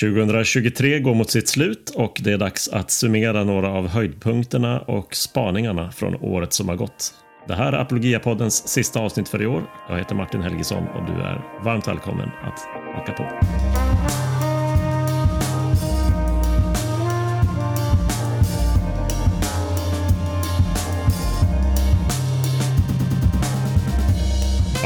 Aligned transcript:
2023 0.00 0.98
går 1.00 1.14
mot 1.14 1.30
sitt 1.30 1.48
slut 1.48 1.90
och 1.90 2.20
det 2.24 2.32
är 2.32 2.38
dags 2.38 2.68
att 2.68 2.90
summera 2.90 3.44
några 3.44 3.68
av 3.68 3.88
höjdpunkterna 3.88 4.80
och 4.80 5.14
spaningarna 5.14 5.92
från 5.92 6.16
året 6.16 6.52
som 6.52 6.68
har 6.68 6.76
gått. 6.76 7.14
Det 7.48 7.54
här 7.54 7.72
är 7.72 7.78
Apologia-poddens 7.78 8.68
sista 8.68 9.00
avsnitt 9.00 9.28
för 9.28 9.42
i 9.42 9.46
år. 9.46 9.62
Jag 9.88 9.98
heter 9.98 10.14
Martin 10.14 10.42
Helgesson 10.42 10.88
och 10.88 11.06
du 11.06 11.12
är 11.12 11.62
varmt 11.64 11.88
välkommen 11.88 12.28
att 12.42 12.60
haka 12.94 13.12
på. 13.12 13.22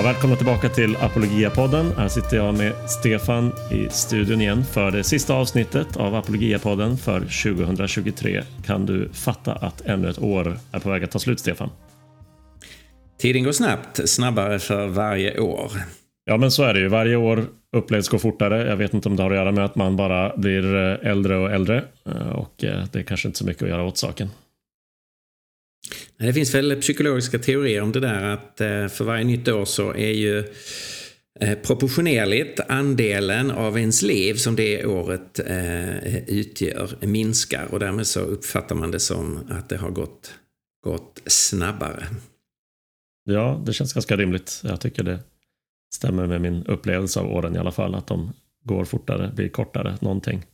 Ja, 0.01 0.05
välkomna 0.05 0.37
tillbaka 0.37 0.69
till 0.69 0.97
Apologia-podden. 0.97 1.93
Här 1.97 2.09
sitter 2.09 2.37
jag 2.37 2.55
med 2.55 2.73
Stefan 2.91 3.53
i 3.71 3.89
studion 3.91 4.41
igen 4.41 4.65
för 4.65 4.91
det 4.91 5.05
sista 5.05 5.35
avsnittet 5.35 5.97
av 5.97 6.15
Apologia-podden 6.15 6.97
för 6.97 7.21
2023. 7.21 8.43
Kan 8.67 8.87
du 8.87 9.09
fatta 9.13 9.53
att 9.53 9.81
ännu 9.81 10.11
ett 10.11 10.23
år 10.23 10.59
är 10.73 10.79
på 10.79 10.91
väg 10.91 11.05
att 11.05 11.11
ta 11.11 11.19
slut, 11.19 11.41
Stefan? 11.41 11.71
Tiden 13.19 13.45
går 13.45 13.53
snabbt, 13.53 14.09
snabbare 14.09 14.59
för 14.59 14.87
varje 14.87 15.41
år. 15.41 15.71
Ja, 16.25 16.37
men 16.37 16.51
så 16.51 16.63
är 16.63 16.75
det 16.75 16.81
ju. 16.81 16.89
Varje 16.89 17.17
år 17.17 17.47
upplevs 17.77 18.09
gå 18.09 18.19
fortare. 18.19 18.69
Jag 18.69 18.77
vet 18.77 18.95
inte 18.95 19.09
om 19.09 19.17
det 19.17 19.23
har 19.23 19.31
att 19.31 19.37
göra 19.37 19.53
med 19.53 19.65
att 19.65 19.77
man 19.77 19.97
bara 19.97 20.37
blir 20.37 20.75
eh, 20.75 21.11
äldre 21.11 21.37
och 21.37 21.51
äldre 21.51 21.85
eh, 22.07 22.29
och 22.29 22.65
eh, 22.65 22.85
det 22.93 22.99
är 22.99 23.03
kanske 23.03 23.29
inte 23.29 23.39
så 23.39 23.47
mycket 23.47 23.63
att 23.63 23.69
göra 23.69 23.85
åt 23.85 23.99
saken. 23.99 24.29
Det 26.21 26.33
finns 26.33 26.55
väl 26.55 26.81
psykologiska 26.81 27.39
teorier 27.39 27.83
om 27.83 27.93
det 27.93 28.01
där 28.01 28.23
att 28.23 28.61
eh, 28.61 28.89
för 28.89 29.05
varje 29.05 29.25
nytt 29.25 29.49
år 29.49 29.65
så 29.65 29.95
är 29.95 30.11
ju 30.11 30.39
eh, 31.41 31.59
proportionerligt 31.59 32.61
andelen 32.69 33.51
av 33.51 33.79
ens 33.79 34.03
liv 34.03 34.35
som 34.35 34.57
det 34.57 34.87
året 34.87 35.39
eh, 35.39 36.19
utgör 36.29 37.07
minskar 37.07 37.69
och 37.71 37.79
därmed 37.79 38.07
så 38.07 38.21
uppfattar 38.21 38.75
man 38.75 38.91
det 38.91 39.01
som 39.01 39.41
att 39.51 39.69
det 39.69 39.77
har 39.77 39.91
gått, 39.91 40.35
gått 40.85 41.23
snabbare. 41.27 42.07
Ja, 43.25 43.63
det 43.67 43.73
känns 43.73 43.93
ganska 43.93 44.17
rimligt. 44.17 44.61
Jag 44.65 44.81
tycker 44.81 45.03
det 45.03 45.19
stämmer 45.95 46.27
med 46.27 46.41
min 46.41 46.67
upplevelse 46.67 47.21
av 47.21 47.33
åren 47.33 47.57
i 47.57 47.59
alla 47.59 47.73
fall, 47.73 47.95
att 47.95 48.07
de 48.07 48.33
går 48.65 48.85
fortare, 48.85 49.33
blir 49.35 49.49
kortare, 49.49 49.99
någonting 50.01 50.47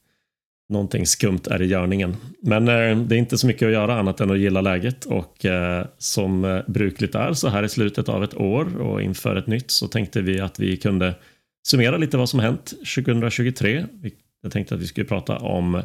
någonting 0.69 1.07
skumt 1.07 1.41
är 1.51 1.63
i 1.63 1.67
görningen. 1.67 2.17
Men 2.43 2.69
eh, 2.69 2.99
det 2.99 3.15
är 3.15 3.19
inte 3.19 3.39
så 3.39 3.47
mycket 3.47 3.67
att 3.67 3.73
göra 3.73 3.99
annat 3.99 4.21
än 4.21 4.31
att 4.31 4.39
gilla 4.39 4.61
läget 4.61 5.05
och 5.05 5.45
eh, 5.45 5.87
som 5.99 6.45
eh, 6.45 6.61
brukligt 6.67 7.15
är 7.15 7.33
så 7.33 7.49
här 7.49 7.63
i 7.63 7.69
slutet 7.69 8.09
av 8.09 8.25
ett 8.25 8.35
år 8.35 8.81
och 8.81 9.03
inför 9.03 9.37
ett 9.37 9.47
nytt 9.47 9.71
så 9.71 9.89
tänkte 9.89 10.21
vi 10.21 10.41
att 10.41 10.59
vi 10.59 10.77
kunde 10.77 11.15
summera 11.69 11.97
lite 11.97 12.17
vad 12.17 12.29
som 12.29 12.41
hänt 12.41 12.75
2023. 12.95 13.87
Jag 14.43 14.53
tänkte 14.53 14.75
att 14.75 14.81
vi 14.81 14.87
skulle 14.87 15.07
prata 15.07 15.37
om 15.37 15.83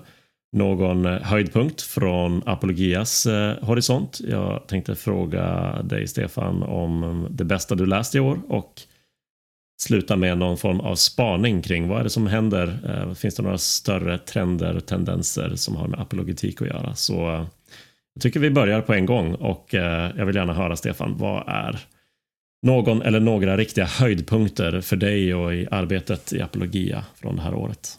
någon 0.52 1.06
eh, 1.06 1.22
höjdpunkt 1.22 1.82
från 1.82 2.44
Apologias 2.46 3.26
eh, 3.26 3.56
horisont. 3.62 4.20
Jag 4.28 4.68
tänkte 4.68 4.96
fråga 4.96 5.76
dig 5.84 6.08
Stefan 6.08 6.64
om 6.64 7.04
eh, 7.04 7.32
det 7.32 7.44
bästa 7.44 7.76
du 7.76 7.86
läst 7.86 8.16
i 8.16 8.20
år 8.20 8.40
och 8.48 8.82
sluta 9.82 10.16
med 10.16 10.38
någon 10.38 10.58
form 10.58 10.80
av 10.80 10.96
spaning 10.96 11.62
kring 11.62 11.88
vad 11.88 12.00
är 12.00 12.04
det 12.04 12.10
som 12.10 12.28
händer? 12.28 12.80
Eh, 12.86 13.14
finns 13.14 13.36
det 13.36 13.44
några 13.44 13.58
större 13.58 14.18
trender 14.18 14.78
och 14.78 14.86
tendenser 14.86 15.56
som 15.56 15.76
har 15.76 15.88
med 15.88 16.00
apologetik 16.00 16.62
att 16.62 16.68
göra? 16.68 16.96
Så 16.96 17.34
eh, 17.34 17.46
jag 18.14 18.22
tycker 18.22 18.40
vi 18.40 18.50
börjar 18.50 18.82
på 18.82 18.94
en 18.94 19.06
gång 19.06 19.34
och 19.34 19.76
eh, 19.76 20.12
jag 20.18 20.26
vill 20.26 20.36
gärna 20.36 20.54
höra 20.54 20.76
Stefan, 20.76 21.18
vad 21.18 21.44
är 21.48 21.80
någon 22.68 23.02
eller 23.02 23.20
några 23.20 23.58
riktiga 23.58 23.86
höjdpunkter 23.86 24.82
för 24.82 24.96
dig 24.96 25.36
och 25.36 25.56
i 25.56 25.68
arbetet 25.72 26.34
i 26.34 26.42
apologia 26.42 27.06
från 27.16 27.36
det 27.36 27.42
här 27.42 27.54
året? 27.54 27.98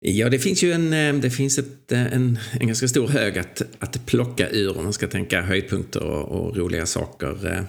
Ja, 0.00 0.28
det 0.28 0.38
finns 0.38 0.62
ju 0.62 0.72
en, 0.72 1.20
det 1.20 1.30
finns 1.30 1.58
ett, 1.58 1.92
en, 1.92 2.38
en 2.60 2.66
ganska 2.66 2.88
stor 2.88 3.08
hög 3.08 3.38
att, 3.38 3.62
att 3.78 4.06
plocka 4.06 4.48
ur 4.48 4.78
om 4.78 4.84
man 4.84 4.92
ska 4.92 5.06
tänka 5.06 5.42
höjdpunkter 5.42 6.02
och, 6.02 6.28
och 6.28 6.56
roliga 6.56 6.86
saker 6.86 7.66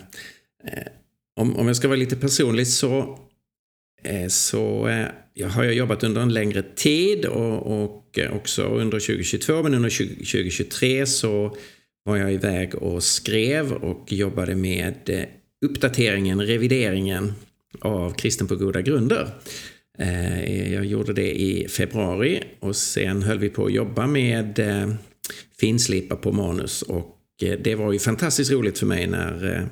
om, 1.35 1.55
om 1.55 1.67
jag 1.67 1.75
ska 1.75 1.87
vara 1.87 1.99
lite 1.99 2.15
personlig 2.15 2.67
så, 2.67 3.19
eh, 4.03 4.27
så 4.27 4.87
eh, 4.87 5.05
jag 5.33 5.49
har 5.49 5.63
jag 5.63 5.73
jobbat 5.73 6.03
under 6.03 6.21
en 6.21 6.33
längre 6.33 6.63
tid 6.75 7.25
och, 7.25 7.83
och 7.83 8.19
eh, 8.19 8.35
också 8.35 8.63
under 8.63 8.99
2022 8.99 9.63
men 9.63 9.73
under 9.73 9.89
2023 9.89 11.05
så 11.05 11.55
var 12.03 12.17
jag 12.17 12.33
iväg 12.33 12.75
och 12.75 13.03
skrev 13.03 13.71
och 13.71 14.13
jobbade 14.13 14.55
med 14.55 15.09
eh, 15.09 15.23
uppdateringen, 15.65 16.41
revideringen 16.41 17.33
av 17.79 18.13
Kristen 18.13 18.47
på 18.47 18.55
goda 18.55 18.81
grunder. 18.81 19.27
Eh, 19.97 20.73
jag 20.73 20.85
gjorde 20.85 21.13
det 21.13 21.41
i 21.41 21.67
februari 21.67 22.43
och 22.59 22.75
sen 22.75 23.21
höll 23.21 23.39
vi 23.39 23.49
på 23.49 23.65
att 23.65 23.73
jobba 23.73 24.07
med 24.07 24.59
eh, 24.59 24.93
finslipa 25.59 26.15
på 26.15 26.31
manus 26.31 26.81
och 26.81 27.17
det 27.63 27.75
var 27.75 27.93
ju 27.93 27.99
fantastiskt 27.99 28.51
roligt 28.51 28.79
för 28.79 28.85
mig 28.85 29.07
när 29.07 29.67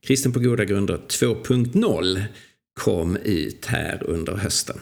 Kristen 0.00 0.32
på 0.32 0.40
goda 0.40 0.64
grunder 0.64 0.98
2.0 1.08 2.22
kom 2.80 3.16
ut 3.16 3.66
här 3.66 4.02
under 4.06 4.36
hösten. 4.36 4.76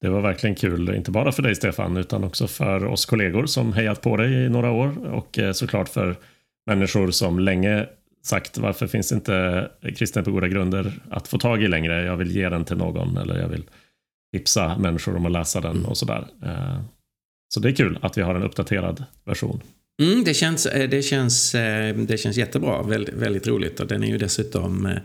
Det 0.00 0.08
var 0.08 0.20
verkligen 0.20 0.56
kul, 0.56 0.94
inte 0.94 1.10
bara 1.10 1.32
för 1.32 1.42
dig 1.42 1.54
Stefan, 1.54 1.96
utan 1.96 2.24
också 2.24 2.46
för 2.46 2.84
oss 2.84 3.06
kollegor 3.06 3.46
som 3.46 3.72
hejat 3.72 4.00
på 4.00 4.16
dig 4.16 4.32
i 4.32 4.48
några 4.48 4.70
år 4.70 5.06
och 5.06 5.38
eh, 5.38 5.52
såklart 5.52 5.88
för 5.88 6.16
människor 6.66 7.10
som 7.10 7.38
länge 7.38 7.86
sagt 8.22 8.58
varför 8.58 8.86
finns 8.86 9.12
inte 9.12 9.68
kristen 9.96 10.24
på 10.24 10.30
goda 10.30 10.48
grunder 10.48 10.92
att 11.10 11.28
få 11.28 11.38
tag 11.38 11.62
i 11.62 11.68
längre? 11.68 12.04
Jag 12.04 12.16
vill 12.16 12.30
ge 12.30 12.48
den 12.48 12.64
till 12.64 12.76
någon 12.76 13.16
eller 13.16 13.40
jag 13.40 13.48
vill 13.48 13.64
tipsa 14.32 14.78
människor 14.78 15.16
om 15.16 15.26
att 15.26 15.32
läsa 15.32 15.60
den 15.60 15.84
och 15.84 15.96
sådär. 15.96 16.26
Eh, 16.42 16.80
så 17.54 17.60
det 17.60 17.68
är 17.68 17.74
kul 17.74 17.98
att 18.02 18.18
vi 18.18 18.22
har 18.22 18.34
en 18.34 18.42
uppdaterad 18.42 19.04
version. 19.24 19.60
Mm, 20.00 20.24
det, 20.24 20.34
känns, 20.34 20.66
eh, 20.66 20.88
det, 20.88 21.02
känns, 21.02 21.54
eh, 21.54 21.96
det 21.96 22.18
känns 22.18 22.36
jättebra, 22.36 22.82
väldigt, 22.82 23.14
väldigt 23.14 23.46
roligt 23.46 23.80
och 23.80 23.86
den 23.86 24.02
är 24.02 24.06
ju 24.06 24.18
dessutom 24.18 24.86
eh, 24.86 24.96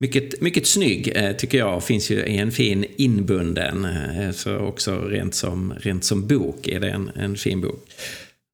mycket, 0.00 0.40
mycket 0.40 0.66
snygg 0.66 1.16
tycker 1.38 1.58
jag. 1.58 1.84
Finns 1.84 2.10
ju 2.10 2.24
en 2.24 2.52
fin 2.52 2.84
inbunden. 2.96 3.86
Så 4.34 4.56
också 4.56 5.00
rent 5.00 5.34
som, 5.34 5.74
rent 5.80 6.04
som 6.04 6.26
bok 6.26 6.68
är 6.68 6.80
det 6.80 6.90
en, 6.90 7.10
en 7.14 7.36
fin 7.36 7.60
bok. 7.60 7.88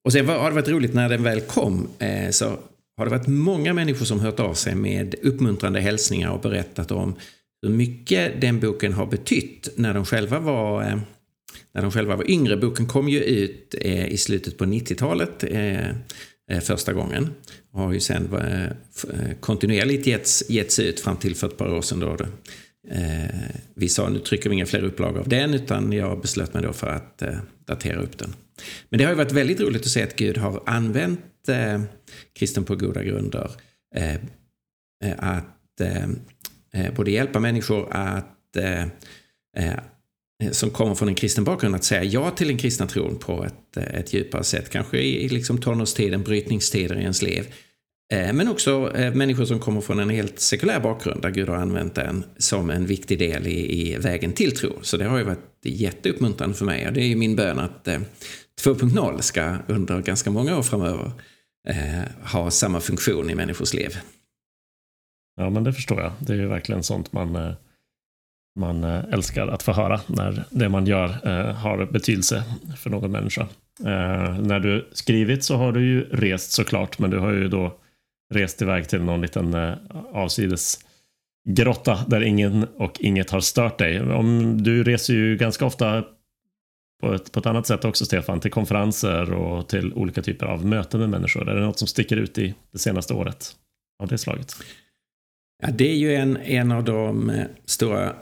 Och 0.05 0.13
sen 0.13 0.29
har 0.29 0.51
det 0.51 0.55
varit 0.55 0.69
roligt 0.69 0.95
när 0.95 1.09
den 1.09 1.23
väl 1.23 1.41
kom 1.41 1.89
så 2.31 2.59
har 2.97 3.05
det 3.05 3.11
varit 3.11 3.27
många 3.27 3.73
människor 3.73 4.05
som 4.05 4.21
hört 4.21 4.41
av 4.41 4.55
sig 4.55 4.75
med 4.75 5.15
uppmuntrande 5.23 5.81
hälsningar 5.81 6.31
och 6.31 6.41
berättat 6.41 6.91
om 6.91 7.15
hur 7.63 7.75
mycket 7.75 8.41
den 8.41 8.61
boken 8.61 8.93
har 8.93 9.07
betytt 9.07 9.69
när 9.77 9.95
de 9.95 10.05
själva 10.05 10.39
var 10.39 11.01
när 11.75 11.83
de 11.83 11.91
själva 11.91 12.17
var 12.17 12.31
yngre. 12.31 12.57
Boken 12.57 12.87
kom 12.87 13.09
ju 13.09 13.21
ut 13.21 13.75
eh, 13.81 14.07
i 14.07 14.17
slutet 14.17 14.59
på 14.59 14.65
90-talet 14.65 15.45
eh, 15.45 15.89
eh, 16.51 16.61
första 16.61 16.93
gången. 16.93 17.31
Och 17.73 17.81
har 17.81 17.93
ju 17.93 18.01
sen 18.01 18.35
eh, 18.35 18.65
eh, 18.65 19.37
kontinuerligt 19.41 20.07
getts, 20.07 20.51
getts 20.51 20.79
ut 20.79 21.01
fram 21.01 21.17
till 21.17 21.37
för 21.37 21.47
ett 21.47 21.57
par 21.57 21.75
år 21.75 21.83
sedan. 21.83 22.01
Då 22.01 22.17
eh, 22.91 23.25
vi 23.75 23.89
sa 23.89 24.09
nu 24.09 24.19
trycker 24.19 24.49
vi 24.51 24.55
inga 24.55 24.67
fler 24.67 24.85
upplagor 24.85 25.21
av 25.21 25.29
den 25.29 25.55
utan 25.55 25.93
jag 25.93 26.21
beslöt 26.21 26.55
mig 26.55 26.63
då 26.63 26.73
för 26.73 26.87
att 26.87 27.23
eh, 27.23 27.37
datera 27.67 28.01
upp 28.01 28.19
den. 28.19 28.35
Men 28.89 28.99
det 28.99 29.05
har 29.05 29.13
ju 29.13 29.17
varit 29.17 29.33
väldigt 29.33 29.61
roligt 29.61 29.83
att 29.83 29.89
se 29.89 30.03
att 30.03 30.17
Gud 30.17 30.39
har 30.39 30.63
använt 30.67 31.49
eh, 31.49 31.83
kristen 32.39 32.65
på 32.65 32.77
goda 32.77 33.03
grunder 33.03 33.51
att 35.17 35.81
både 36.97 37.11
hjälpa 37.11 37.41
människor 37.41 37.89
att 37.91 38.57
Eh, 39.57 39.79
Eh, 40.43 40.51
som 40.51 40.71
kommer 40.71 40.95
från 40.95 41.09
en 41.09 41.15
kristen 41.15 41.45
bakgrund 41.45 41.75
att 41.75 41.85
säga 41.85 42.05
ja 42.05 42.31
till 42.31 42.49
den 42.49 42.59
kristna 42.59 42.87
tron 42.87 43.19
på 43.19 43.45
ett, 43.45 43.77
eh, 43.77 44.01
ett 44.01 44.13
djupare 44.13 44.45
sätt. 44.45 44.71
Kanske 44.71 44.99
i 44.99 45.29
liksom 45.29 45.59
tonårstiden, 45.61 46.23
brytningstider 46.23 46.97
i 46.97 47.01
ens 47.01 47.23
liv. 47.23 47.55
Eh, 48.13 48.33
men 48.33 48.49
också 48.49 48.93
människor 49.15 49.45
som 49.45 49.61
kommer 49.61 49.81
från 49.81 49.99
en 49.99 50.11
helt 50.11 50.41
sekulär 50.41 50.81
bakgrund 50.81 51.23
där 51.23 51.31
Gud 51.31 51.49
har 51.49 51.57
använt 51.57 51.95
den 51.95 52.25
som 52.39 52.71
en 52.71 52.87
viktig 52.87 53.19
del 53.19 53.47
i, 53.47 53.93
i 53.93 53.97
vägen 53.97 54.33
till 54.33 54.57
tro. 54.57 54.73
Så 54.83 54.97
det 54.97 55.05
har 55.05 55.19
ju 55.19 55.25
varit 55.25 55.39
jätteuppmuntrande 55.65 56.57
för 56.57 56.65
mig 56.65 56.87
och 56.87 56.93
det 56.93 57.01
är 57.01 57.07
ju 57.07 57.17
min 57.17 57.37
bön 57.37 57.59
att 57.59 57.89
2.0 58.65 59.21
ska 59.21 59.57
under 59.69 60.03
ganska 60.03 60.31
många 60.31 60.59
år 60.59 60.63
framöver 60.63 61.13
ha 62.23 62.51
samma 62.51 62.81
funktion 62.81 63.31
i 63.31 63.35
människors 63.35 63.75
liv. 63.75 63.99
Ja 65.37 65.51
men 65.51 65.65
det 65.65 65.73
förstår 65.73 66.01
jag. 66.01 66.13
Det 66.19 66.33
är 66.33 66.37
ju 66.37 66.47
verkligen 66.47 66.83
sånt 66.83 67.13
man 67.13 67.55
man 68.59 68.85
eh, 68.85 69.05
älskar 69.13 69.49
att 69.49 69.63
få 69.63 69.73
höra 69.73 70.01
när 70.07 70.45
det 70.51 70.69
man 70.69 70.87
gör 70.87 71.09
eh, 71.09 71.55
har 71.55 71.87
betydelse 71.87 72.45
för 72.77 72.91
någon 72.91 73.11
människa. 73.11 73.43
Eh, 73.81 74.41
när 74.41 74.61
du 74.61 74.89
skrivit 74.93 75.45
så 75.45 75.57
har 75.57 75.73
du 75.73 75.87
ju 75.87 76.05
rest 76.11 76.53
såklart, 76.53 76.99
men 76.99 77.11
du 77.11 77.19
har 77.19 77.33
ju 77.33 77.49
då 77.49 77.79
rest 78.35 78.63
iväg 78.63 78.89
till 78.89 79.03
någon 79.03 79.21
liten 79.21 79.77
avsides 80.13 80.79
grotta 81.49 82.05
där 82.07 82.21
ingen 82.21 82.67
och 82.77 83.01
inget 83.01 83.31
har 83.31 83.41
stört 83.41 83.79
dig. 83.79 84.01
Om, 84.01 84.63
du 84.63 84.85
reser 84.85 85.15
ju 85.15 85.37
ganska 85.37 85.67
ofta 85.67 86.05
på 87.01 87.13
ett, 87.13 87.33
på 87.33 87.41
ett 87.41 87.47
annat 87.47 87.67
sätt 87.67 87.85
också, 87.85 88.05
Stefan, 88.05 88.41
till 88.41 88.51
konferenser 88.51 89.33
och 89.33 89.69
till 89.69 89.93
olika 89.93 90.23
typer 90.23 90.47
av 90.47 90.67
möten 90.67 91.01
med 91.01 91.09
människor. 91.09 91.49
Är 91.49 91.55
det 91.55 91.61
något 91.61 91.79
som 91.79 91.89
sticker 91.89 92.17
ut 92.17 92.39
i 92.39 92.55
det 92.73 92.79
senaste 92.79 93.15
året 93.15 93.57
av 94.03 94.09
det 94.09 94.19
slaget? 94.19 94.57
Ja, 95.63 95.69
det 95.73 95.91
är 95.91 95.97
ju 95.97 96.15
en, 96.15 96.37
en 96.37 96.73
av 96.73 96.85
de 96.85 97.33
stora 97.65 98.15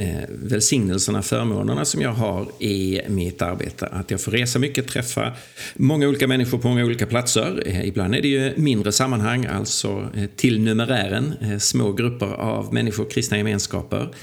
eh, 0.00 0.28
välsignelserna, 0.28 1.22
förmånerna 1.22 1.84
som 1.84 2.00
jag 2.00 2.12
har 2.12 2.46
i 2.58 3.00
mitt 3.08 3.42
arbete. 3.42 3.86
Att 3.86 4.10
jag 4.10 4.20
får 4.20 4.32
resa 4.32 4.58
mycket, 4.58 4.88
träffa 4.88 5.32
många 5.74 6.08
olika 6.08 6.26
människor 6.26 6.58
på 6.58 6.68
många 6.68 6.84
olika 6.84 7.06
platser. 7.06 7.62
Eh, 7.66 7.88
ibland 7.88 8.14
är 8.14 8.22
det 8.22 8.28
ju 8.28 8.52
mindre 8.56 8.92
sammanhang, 8.92 9.46
alltså 9.46 10.10
eh, 10.14 10.26
till 10.36 10.60
numerären, 10.60 11.34
eh, 11.40 11.58
små 11.58 11.92
grupper 11.92 12.26
av 12.26 12.74
människor, 12.74 13.10
kristna 13.10 13.36
gemenskaper. 13.38 14.14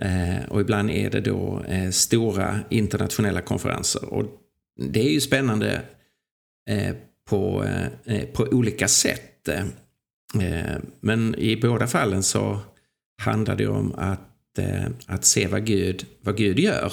Eh, 0.00 0.48
och 0.48 0.60
ibland 0.60 0.90
är 0.90 1.10
det 1.10 1.20
då 1.20 1.62
eh, 1.68 1.90
stora 1.90 2.60
internationella 2.70 3.40
konferenser. 3.40 4.04
Och 4.04 4.24
det 4.76 5.00
är 5.00 5.10
ju 5.10 5.20
spännande 5.20 5.82
eh, 6.70 6.94
på, 7.28 7.64
eh, 7.64 8.16
eh, 8.16 8.24
på 8.24 8.42
olika 8.42 8.88
sätt. 8.88 9.48
Men 11.00 11.34
i 11.38 11.56
båda 11.56 11.86
fallen 11.86 12.22
så 12.22 12.60
handlar 13.22 13.56
det 13.56 13.66
om 13.66 13.94
att 13.98 14.20
Eh, 14.58 14.86
att 15.06 15.24
se 15.24 15.46
vad 15.46 15.66
Gud, 15.66 16.06
vad 16.20 16.36
Gud 16.36 16.58
gör 16.58 16.92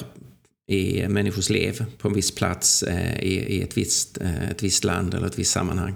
i 0.68 1.08
människors 1.08 1.50
liv 1.50 1.86
på 1.98 2.08
en 2.08 2.14
viss 2.14 2.36
plats 2.36 2.84
eh, 2.84 3.20
i, 3.20 3.34
i 3.34 3.62
ett, 3.62 3.78
visst, 3.78 4.22
eh, 4.22 4.50
ett 4.50 4.64
visst 4.64 4.84
land 4.84 5.14
eller 5.14 5.28
ett 5.28 5.40
visst 5.40 5.52
sammanhang. 5.52 5.96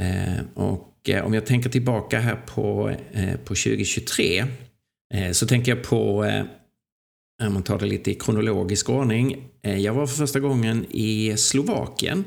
Eh, 0.00 0.44
och 0.54 1.08
eh, 1.08 1.24
om 1.24 1.34
jag 1.34 1.46
tänker 1.46 1.70
tillbaka 1.70 2.20
här 2.20 2.36
på, 2.46 2.96
på 3.44 3.54
2023 3.54 4.46
så 5.32 5.46
tänker 5.46 5.76
jag 5.76 5.84
på, 5.84 6.18
om 7.42 7.52
man 7.52 7.62
tar 7.62 7.78
det 7.78 7.86
lite 7.86 8.10
i 8.10 8.14
kronologisk 8.14 8.90
ordning, 8.90 9.48
jag 9.62 9.94
var 9.94 10.06
för 10.06 10.16
första 10.16 10.40
gången 10.40 10.86
i 10.90 11.36
Slovakien 11.36 12.24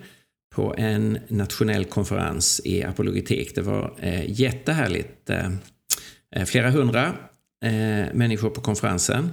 på 0.55 0.75
en 0.77 1.19
nationell 1.27 1.85
konferens 1.85 2.61
i 2.65 2.83
apologetik. 2.83 3.55
Det 3.55 3.61
var 3.61 3.95
jättehärligt. 4.25 5.29
Flera 6.45 6.69
hundra 6.69 7.15
eh, 7.65 8.13
människor 8.13 8.49
på 8.49 8.61
konferensen. 8.61 9.31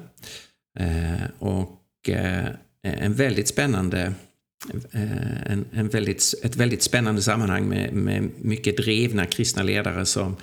Eh, 0.79 1.23
och 1.39 2.09
eh, 2.09 2.47
en 2.83 3.15
väldigt 3.15 3.49
spännande 3.49 4.15
eh, 4.93 5.53
en, 5.53 5.65
en 5.73 5.89
väldigt, 5.89 6.35
ett 6.43 6.57
väldigt 6.57 6.83
spännande 6.83 7.23
sammanhang 7.23 7.69
med, 7.69 7.93
med 7.93 8.31
mycket 8.39 8.77
drivna 8.77 9.27
kristna 9.27 9.63
ledare 9.63 10.07
som, 10.07 10.37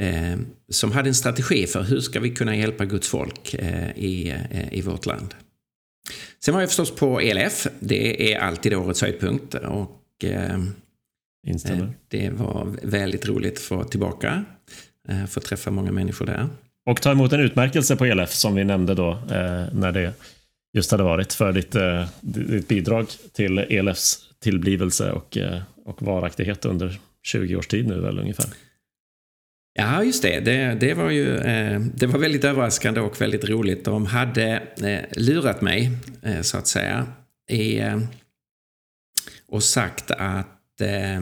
eh, 0.00 0.38
som 0.68 0.92
hade 0.92 1.08
en 1.08 1.14
strategi 1.14 1.66
för 1.66 1.82
hur 1.82 2.00
ska 2.00 2.20
vi 2.20 2.30
kunna 2.30 2.56
hjälpa 2.56 2.84
Guds 2.84 3.08
folk 3.08 3.54
eh, 3.54 3.90
i, 3.90 4.34
i 4.72 4.80
vårt 4.80 5.06
land. 5.06 5.34
Sen 6.44 6.54
var 6.54 6.60
jag 6.60 6.70
förstås 6.70 6.94
på 6.94 7.20
ELF. 7.20 7.66
Det 7.80 8.32
är 8.32 8.38
alltid 8.38 8.74
årets 8.74 9.02
höjdpunkt. 9.02 9.54
Och, 9.54 9.96
Instämmer. 11.46 11.92
Det 12.08 12.30
var 12.30 12.76
väldigt 12.82 13.26
roligt 13.26 13.52
att 13.52 13.58
få 13.58 13.84
tillbaka. 13.84 14.44
Få 15.28 15.40
träffa 15.40 15.70
många 15.70 15.92
människor 15.92 16.26
där. 16.26 16.48
Och 16.86 17.02
ta 17.02 17.10
emot 17.10 17.32
en 17.32 17.40
utmärkelse 17.40 17.96
på 17.96 18.04
ELF 18.04 18.32
som 18.32 18.54
vi 18.54 18.64
nämnde 18.64 18.94
då 18.94 19.10
eh, 19.10 19.64
när 19.72 19.92
det 19.92 20.12
just 20.72 20.90
hade 20.90 21.02
varit 21.02 21.32
för 21.32 21.52
ditt, 21.52 21.74
eh, 21.74 22.08
ditt 22.20 22.68
bidrag 22.68 23.06
till 23.32 23.58
ELFs 23.58 24.18
tillblivelse 24.42 25.12
och, 25.12 25.36
eh, 25.36 25.60
och 25.84 26.02
varaktighet 26.02 26.64
under 26.64 27.00
20 27.22 27.56
års 27.56 27.66
tid 27.66 27.88
nu 27.88 28.00
väl 28.00 28.18
ungefär. 28.18 28.46
Ja, 29.72 30.04
just 30.04 30.22
det. 30.22 30.40
Det, 30.40 30.76
det 30.80 30.94
var 30.94 31.10
ju 31.10 31.36
eh, 31.36 31.80
det 31.80 32.06
var 32.06 32.18
väldigt 32.18 32.44
överraskande 32.44 33.00
och 33.00 33.20
väldigt 33.20 33.44
roligt. 33.44 33.84
De 33.84 34.06
hade 34.06 34.62
eh, 34.82 35.20
lurat 35.22 35.60
mig, 35.60 35.90
eh, 36.22 36.40
så 36.40 36.58
att 36.58 36.66
säga, 36.66 37.06
i, 37.50 37.78
eh, 37.78 38.00
och 39.48 39.62
sagt 39.62 40.10
att 40.10 40.80
eh, 40.80 41.20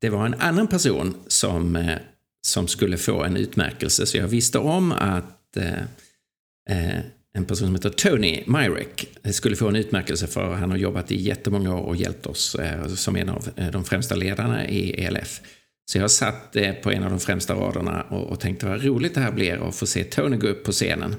det 0.00 0.10
var 0.10 0.26
en 0.26 0.34
annan 0.34 0.66
person 0.66 1.14
som 1.26 1.76
eh, 1.76 1.98
som 2.46 2.68
skulle 2.68 2.96
få 2.98 3.24
en 3.24 3.36
utmärkelse. 3.36 4.06
Så 4.06 4.16
jag 4.16 4.28
visste 4.28 4.58
om 4.58 4.92
att 4.92 5.56
eh, 5.56 5.80
eh 6.70 7.00
en 7.36 7.44
person 7.44 7.66
som 7.66 7.74
heter 7.74 7.90
Tony 7.90 8.42
Myrek 8.46 9.18
eh, 9.22 9.30
skulle 9.30 9.56
få 9.56 9.68
en 9.68 9.76
utmärkelse 9.76 10.26
för 10.26 10.54
han 10.54 10.70
har 10.70 10.78
jobbat 10.78 11.10
i 11.10 11.22
jättemånga 11.22 11.74
år 11.74 11.82
och 11.82 11.96
hjälpt 11.96 12.26
oss 12.26 12.54
eh, 12.54 12.86
som 12.86 13.16
en 13.16 13.28
av 13.28 13.48
eh, 13.56 13.70
de 13.70 13.84
främsta 13.84 14.14
ledarna 14.14 14.68
i 14.68 15.04
ELF. 15.04 15.40
Så 15.90 15.98
jag 15.98 16.10
satt 16.10 16.56
eh, 16.56 16.72
på 16.72 16.90
en 16.90 17.04
av 17.04 17.10
de 17.10 17.20
främsta 17.20 17.54
raderna 17.54 18.02
och, 18.02 18.30
och 18.30 18.40
tänkte 18.40 18.66
vad 18.66 18.84
roligt 18.84 19.14
det 19.14 19.20
här 19.20 19.32
blir 19.32 19.68
att 19.68 19.76
få 19.76 19.86
se 19.86 20.04
Tony 20.04 20.36
gå 20.36 20.48
upp 20.48 20.64
på 20.64 20.72
scenen 20.72 21.12
eh, 21.12 21.18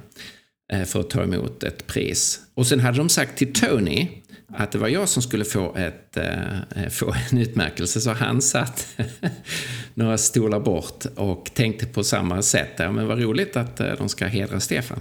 Eh, 0.74 0.84
för 0.84 1.00
att 1.00 1.10
ta 1.10 1.24
emot 1.24 1.64
ett 1.64 1.88
pris. 1.88 2.42
Och 2.54 2.68
sen 2.68 2.80
hade 2.80 2.98
de 2.98 3.10
sagt 3.10 3.38
till 3.38 3.54
Tony 3.54 4.08
att 4.48 4.72
det 4.72 4.78
var 4.78 4.88
jag 4.88 5.10
som 5.10 5.22
skulle 5.22 5.46
få, 5.46 5.75
ett, 5.75 6.18
eh, 6.18 6.60
eh, 6.75 6.90
få 6.90 7.16
en 7.31 7.38
utmärkelse. 7.38 8.02
Så 8.02 8.12
han 8.12 8.42
satt 8.42 8.88
några 9.94 10.18
stolar 10.18 10.60
bort 10.60 11.06
och 11.16 11.52
tänkte 11.54 11.86
på 11.86 12.04
samma 12.04 12.42
sätt. 12.42 12.72
Ja, 12.78 12.92
men 12.92 13.08
vad 13.08 13.22
roligt 13.22 13.58
att 13.58 13.78
de 13.78 14.10
ska 14.10 14.25
hedra 14.25 14.60
Stefan. 14.60 15.00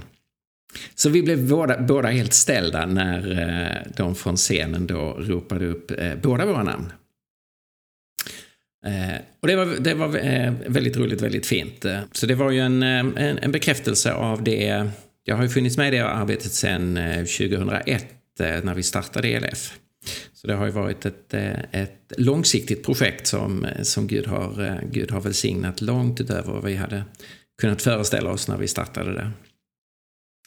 Så 0.95 1.11
vi 1.11 1.23
blev 1.23 1.49
båda, 1.49 1.81
båda 1.81 2.09
helt 2.09 2.33
ställda 2.33 2.87
när 2.87 3.93
de 3.97 4.15
från 4.15 4.37
scenen 4.37 4.87
då 4.87 5.13
ropade 5.13 5.67
upp 5.67 5.93
båda 6.23 6.47
våra 6.47 6.63
namn. 6.63 6.93
och 9.41 9.49
det 9.49 9.57
var, 9.57 9.67
det 9.81 9.95
var 9.95 10.09
väldigt 10.69 10.97
roligt, 10.97 11.23
väldigt 11.23 11.47
fint. 11.47 11.87
Så 12.13 12.27
det 12.27 12.35
var 12.35 12.51
ju 12.51 12.61
en, 12.61 12.83
en, 12.83 13.39
en 13.39 13.53
bekräftelse 13.53 14.13
av 14.13 14.45
det. 14.45 14.91
Jag 15.29 15.37
har 15.37 15.43
ju 15.43 15.49
funnits 15.49 15.77
med 15.77 15.89
i 15.89 15.97
det 15.97 16.09
arbetet 16.09 16.53
sedan 16.53 16.97
eh, 16.97 17.17
2001 17.17 18.07
eh, 18.41 18.65
när 18.65 18.75
vi 18.75 18.83
startade 18.83 19.29
ELF. 19.29 19.79
Så 20.33 20.47
det 20.47 20.55
har 20.55 20.67
ju 20.67 20.73
varit 20.73 21.07
ett, 21.07 21.35
eh, 21.35 21.61
ett 21.73 22.13
långsiktigt 22.17 22.85
projekt 22.85 23.27
som, 23.27 23.67
som 23.83 24.07
Gud, 24.07 24.27
har, 24.27 24.81
Gud 24.91 25.11
har 25.11 25.21
välsignat 25.21 25.81
långt 25.81 26.21
utöver 26.21 26.53
vad 26.53 26.65
vi 26.65 26.77
hade 26.77 27.05
kunnat 27.61 27.83
föreställa 27.83 28.31
oss 28.31 28.49
när 28.49 28.57
vi 28.57 28.69
startade 28.69 29.13
det. 29.15 29.31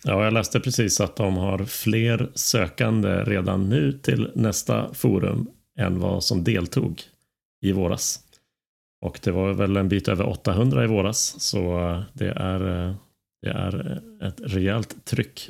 Ja, 0.04 0.24
jag 0.24 0.34
läste 0.34 0.60
precis 0.60 1.02
att 1.02 1.16
de 1.16 1.38
har 1.38 1.66
fler 1.66 2.32
sökande 2.36 3.24
redan 3.24 3.70
nu 3.70 3.92
till 3.92 4.32
nästa 4.36 4.94
forum 4.94 5.48
än 5.80 6.00
vad 6.00 6.24
som 6.24 6.44
deltog 6.44 7.02
i 7.62 7.72
våras. 7.72 8.20
Och 9.02 9.20
det 9.24 9.32
var 9.32 9.54
väl 9.54 9.78
en 9.78 9.90
bit 9.90 10.08
över 10.08 10.28
800 10.28 10.84
i 10.84 10.88
våras, 10.88 11.36
så 11.40 12.04
det 12.14 12.30
är, 12.30 12.96
det 13.42 13.50
är 13.50 14.02
ett 14.22 14.40
rejält 14.40 15.06
tryck 15.06 15.50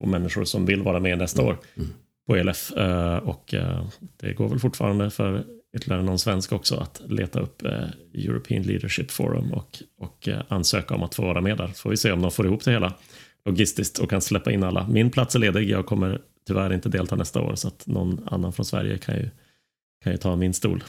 och 0.00 0.08
människor 0.08 0.44
som 0.44 0.66
vill 0.66 0.82
vara 0.82 1.00
med 1.00 1.18
nästa 1.18 1.42
år 1.42 1.58
mm. 1.76 1.88
på 2.26 2.36
ELF. 2.36 2.72
Eh, 2.72 3.16
och 3.16 3.54
eh, 3.54 3.86
det 4.16 4.32
går 4.32 4.48
väl 4.48 4.58
fortfarande 4.58 5.10
för 5.10 5.44
ytterligare 5.76 6.02
någon 6.02 6.18
svensk 6.18 6.52
också 6.52 6.76
att 6.76 7.02
leta 7.08 7.40
upp 7.40 7.64
eh, 7.64 7.88
European 8.14 8.62
Leadership 8.62 9.10
Forum 9.10 9.52
och, 9.52 9.82
och 9.98 10.28
ansöka 10.48 10.94
om 10.94 11.02
att 11.02 11.14
få 11.14 11.22
vara 11.22 11.40
med 11.40 11.56
där. 11.56 11.68
Får 11.68 11.90
vi 11.90 11.96
se 11.96 12.12
om 12.12 12.22
de 12.22 12.30
får 12.30 12.46
ihop 12.46 12.64
det 12.64 12.70
hela 12.70 12.94
logistiskt 13.44 13.98
och 13.98 14.10
kan 14.10 14.20
släppa 14.20 14.52
in 14.52 14.62
alla. 14.62 14.88
Min 14.88 15.10
plats 15.10 15.34
är 15.34 15.38
ledig, 15.38 15.70
jag 15.70 15.86
kommer 15.86 16.20
tyvärr 16.46 16.72
inte 16.72 16.88
delta 16.88 17.16
nästa 17.16 17.40
år 17.40 17.54
så 17.54 17.68
att 17.68 17.86
någon 17.86 18.28
annan 18.30 18.52
från 18.52 18.66
Sverige 18.66 18.98
kan 18.98 19.14
ju, 19.14 19.30
kan 20.04 20.12
ju 20.12 20.18
ta 20.18 20.36
min 20.36 20.54
stol. 20.54 20.84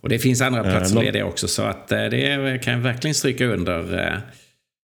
Och 0.00 0.08
det 0.08 0.18
finns 0.18 0.40
andra 0.40 0.62
platser 0.62 1.02
lediga 1.02 1.26
också 1.26 1.48
så 1.48 1.62
att 1.62 1.88
det 1.88 2.60
kan 2.62 2.72
jag 2.72 2.80
verkligen 2.80 3.14
stryka 3.14 3.46
under. 3.46 4.22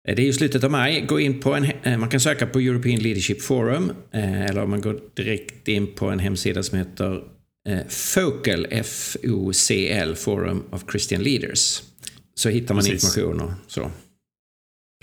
Eh, 0.07 0.15
det 0.15 0.21
är 0.21 0.25
ju 0.25 0.33
slutet 0.33 0.63
av 0.63 0.71
maj. 0.71 1.01
Gå 1.01 1.19
in 1.19 1.39
på 1.39 1.53
en, 1.53 1.65
eh, 1.83 1.97
man 1.97 2.09
kan 2.09 2.19
söka 2.19 2.47
på 2.47 2.59
European 2.59 2.99
Leadership 2.99 3.41
Forum 3.41 3.91
eh, 4.11 4.45
eller 4.45 4.63
om 4.63 4.69
man 4.69 4.81
går 4.81 4.99
direkt 5.13 5.67
in 5.67 5.87
på 5.87 6.09
en 6.09 6.19
hemsida 6.19 6.63
som 6.63 6.77
heter 6.77 7.23
FOCL, 7.89 8.65
F-O-C-L, 8.69 10.15
Forum 10.15 10.63
of 10.69 10.83
Christian 10.91 11.23
Leaders. 11.23 11.81
Så 12.35 12.49
hittar 12.49 12.75
man 12.75 12.83
Precis. 12.83 13.17
information 13.17 13.41
och 13.41 13.51
så. 13.67 13.91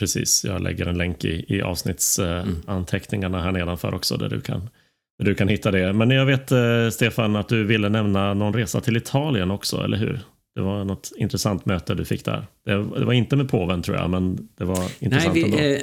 Precis, 0.00 0.44
jag 0.44 0.62
lägger 0.62 0.86
en 0.86 0.98
länk 0.98 1.24
i, 1.24 1.44
i 1.48 1.62
avsnittsanteckningarna 1.62 3.38
mm. 3.38 3.44
här 3.44 3.52
nedanför 3.52 3.94
också 3.94 4.16
där 4.16 4.28
du, 4.28 4.40
kan, 4.40 4.70
där 5.18 5.24
du 5.24 5.34
kan 5.34 5.48
hitta 5.48 5.70
det. 5.70 5.92
Men 5.92 6.10
jag 6.10 6.26
vet 6.26 6.52
Stefan 6.94 7.36
att 7.36 7.48
du 7.48 7.64
ville 7.64 7.88
nämna 7.88 8.34
någon 8.34 8.54
resa 8.54 8.80
till 8.80 8.96
Italien 8.96 9.50
också, 9.50 9.84
eller 9.84 9.96
hur? 9.96 10.20
Det 10.54 10.60
var 10.60 10.84
något 10.84 11.12
intressant 11.16 11.66
möte 11.66 11.94
du 11.94 12.04
fick 12.04 12.24
där. 12.24 12.46
Det, 12.64 12.76
var 12.78 13.12
inte 13.12 13.36
med 13.36 13.48
påven 13.48 13.82
tror 13.82 13.96
jag, 13.96 14.10
men 14.10 14.48
det 14.58 14.64
var 14.64 14.90
intressant 14.98 15.34
Nej, 15.34 15.44
vi, 15.50 15.78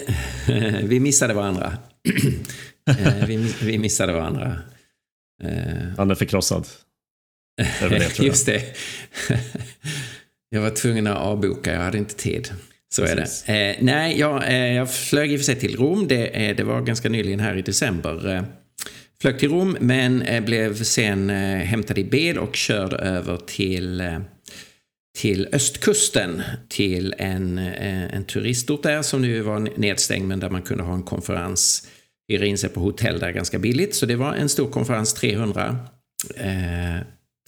ändå. 0.50 0.68
Eh, 0.68 0.84
vi 0.90 1.00
missade 1.00 1.34
varandra. 1.34 1.78
eh, 2.90 3.26
vi, 3.28 3.54
vi 3.64 3.78
missade 3.78 4.14
varandra. 4.14 4.60
Eh. 5.44 5.88
Han 5.98 6.12
är 6.12 6.16
förkrossad. 6.16 6.68
Över 7.82 8.00
det, 8.00 8.20
Just 8.24 8.46
det. 8.46 8.64
jag 10.50 10.62
var 10.62 10.70
tvungen 10.70 11.08
att 11.08 11.18
avboka, 11.18 11.74
jag 11.74 11.82
hade 11.82 11.98
inte 11.98 12.16
tid. 12.16 12.50
Så 12.90 13.02
Precis. 13.02 13.44
är 13.48 13.54
det. 13.54 13.76
Eh, 13.76 13.78
nej, 13.84 14.20
jag, 14.20 14.54
jag 14.74 14.94
flög 14.94 15.32
i 15.32 15.36
och 15.36 15.40
för 15.40 15.46
sig 15.46 15.56
till 15.56 15.76
Rom. 15.76 16.08
Det, 16.08 16.54
det 16.54 16.64
var 16.64 16.82
ganska 16.82 17.10
nyligen 17.10 17.40
här 17.40 17.58
i 17.58 17.62
december. 17.62 18.46
Flög 19.22 19.40
till 19.40 19.50
Rom, 19.50 19.78
men 19.80 20.22
eh, 20.22 20.44
blev 20.44 20.84
sen 20.84 21.30
eh, 21.30 21.58
hämtad 21.58 21.98
i 21.98 22.04
bil 22.04 22.38
och 22.38 22.56
körd 22.56 22.94
över 22.94 23.38
till 23.38 24.02
eh, 24.02 24.20
till 25.18 25.48
östkusten 25.52 26.42
till 26.70 27.16
en, 27.18 27.58
en 27.58 28.24
turistort 28.24 28.84
där 28.84 29.02
som 29.02 29.22
nu 29.22 29.42
var 29.42 29.80
nedstängd 29.80 30.28
men 30.28 30.40
där 30.40 30.50
man 30.50 30.62
kunde 30.62 30.84
ha 30.84 30.94
en 30.94 31.04
konferens, 31.04 31.88
hyra 32.28 32.46
in 32.46 32.58
sig 32.58 32.70
på 32.70 32.80
hotell 32.80 33.20
där 33.20 33.32
ganska 33.32 33.60
billigt. 33.60 33.96
Så 33.96 34.06
det 34.06 34.16
var 34.16 34.34
en 34.34 34.50
stor 34.50 34.72
konferens, 34.72 35.14
300, 35.14 35.78
eh, 36.36 37.02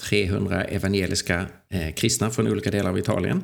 300 0.09 0.63
evangeliska 0.63 1.45
eh, 1.73 1.93
kristna 1.93 2.29
från 2.29 2.47
olika 2.47 2.71
delar 2.71 2.89
av 2.89 2.99
Italien. 2.99 3.43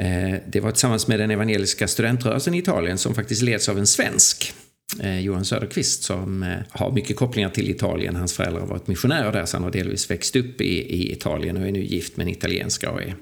Eh, 0.00 0.38
det 0.48 0.60
var 0.60 0.70
tillsammans 0.70 1.08
med 1.08 1.20
den 1.20 1.30
evangeliska 1.30 1.88
studentrörelsen 1.88 2.54
i 2.54 2.58
Italien 2.58 2.98
som 2.98 3.14
faktiskt 3.14 3.42
leds 3.42 3.68
av 3.68 3.78
en 3.78 3.86
svensk, 3.86 4.54
Eh, 5.00 5.20
Johan 5.20 5.44
Söderqvist, 5.44 6.02
som 6.02 6.42
eh, 6.42 6.58
har 6.70 6.92
mycket 6.92 7.16
kopplingar 7.16 7.50
till 7.50 7.70
Italien. 7.70 8.16
Hans 8.16 8.32
föräldrar 8.32 8.60
har 8.60 8.68
varit 8.68 8.86
missionärer 8.86 9.32
där, 9.32 9.44
så 9.44 9.56
han 9.56 9.64
har 9.64 9.70
delvis 9.70 10.10
växt 10.10 10.36
upp 10.36 10.60
i, 10.60 10.94
i 10.94 11.12
Italien 11.12 11.56
och 11.56 11.68
är 11.68 11.72
nu 11.72 11.84
gift 11.84 12.16
med 12.16 12.26
en 12.26 12.32
italienska 12.32 12.90
och 12.90 13.02
är 13.02 13.16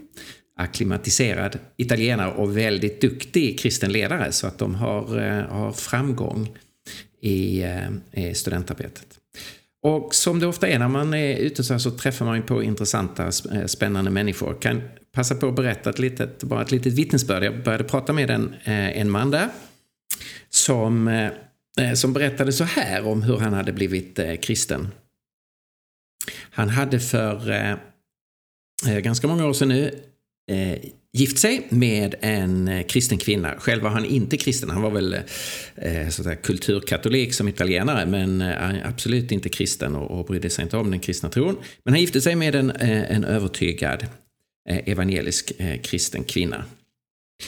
akklimatiserad 0.57 1.59
italienare 1.77 2.33
och 2.33 2.57
väldigt 2.57 3.01
duktig 3.01 3.59
kristen 3.59 3.93
ledare 3.93 4.33
så 4.33 4.47
att 4.47 4.59
de 4.59 4.75
har, 4.75 5.19
eh, 5.19 5.45
har 5.47 5.73
framgång 5.73 6.57
i, 7.21 7.63
eh, 7.63 8.29
i 8.31 8.35
studentarbetet. 8.35 9.07
Och 9.83 10.15
som 10.15 10.41
det 10.41 10.47
ofta 10.47 10.69
är 10.69 10.79
när 10.79 10.89
man 10.89 11.15
är 11.15 11.37
ute 11.37 11.65
så, 11.65 11.75
här 11.75 11.79
så 11.79 11.91
träffar 11.91 12.27
man 12.27 12.43
på 12.43 12.63
intressanta, 12.63 13.33
spännande 13.67 14.11
människor. 14.11 14.57
Kan 14.61 14.83
passa 15.13 15.35
på 15.35 15.49
att 15.49 15.57
berätta 15.57 15.91
ett 15.91 15.99
litet, 15.99 16.43
bara 16.43 16.63
ett 16.63 16.71
litet 16.71 16.93
vittnesbörd. 16.93 17.45
Jag 17.45 17.63
började 17.63 17.85
prata 17.85 18.13
med 18.13 18.31
en, 18.31 18.55
en 18.65 19.11
man 19.11 19.31
där 19.31 19.49
som, 20.51 21.29
Eh, 21.81 21.93
som 21.93 22.13
berättade 22.13 22.53
så 22.53 22.65
här 22.65 23.07
om 23.07 23.23
hur 23.23 23.37
han 23.37 23.53
hade 23.53 23.73
blivit 23.73 24.19
eh, 24.19 24.37
kristen. 24.37 24.89
Han 26.51 26.69
hade 26.69 27.01
för 27.01 27.51
eh, 27.51 28.99
ganska 28.99 29.27
många 29.27 29.47
år 29.47 29.53
sedan 29.53 29.69
nu 29.69 30.01
gift 31.13 31.39
sig 31.39 31.67
med 31.69 32.15
en 32.21 32.85
kristen 32.89 33.19
kvinna. 33.19 33.55
Själv 33.59 33.83
var 33.83 33.91
han 33.91 34.05
inte 34.05 34.37
kristen, 34.37 34.71
han 34.71 34.83
var 34.83 34.91
väl 34.91 35.15
eh, 35.75 36.35
kulturkatolik 36.43 37.35
som 37.35 37.49
italienare 37.49 38.07
men 38.07 38.43
absolut 38.85 39.33
inte 39.33 39.49
kristen 39.49 39.97
och, 39.97 40.19
och 40.19 40.27
brydde 40.27 40.51
sig 40.51 40.63
inte 40.63 40.77
om 40.77 40.91
den 40.91 41.01
kristna 41.01 41.29
tron. 41.29 41.57
Men 41.85 41.95
han 41.95 42.01
gifte 42.01 42.21
sig 42.21 42.37
med 42.37 42.55
en, 42.55 42.71
en 42.71 43.25
övertygad 43.25 44.07
evangelisk 44.69 45.53
kristen 45.83 46.25
kvinna. 46.25 46.65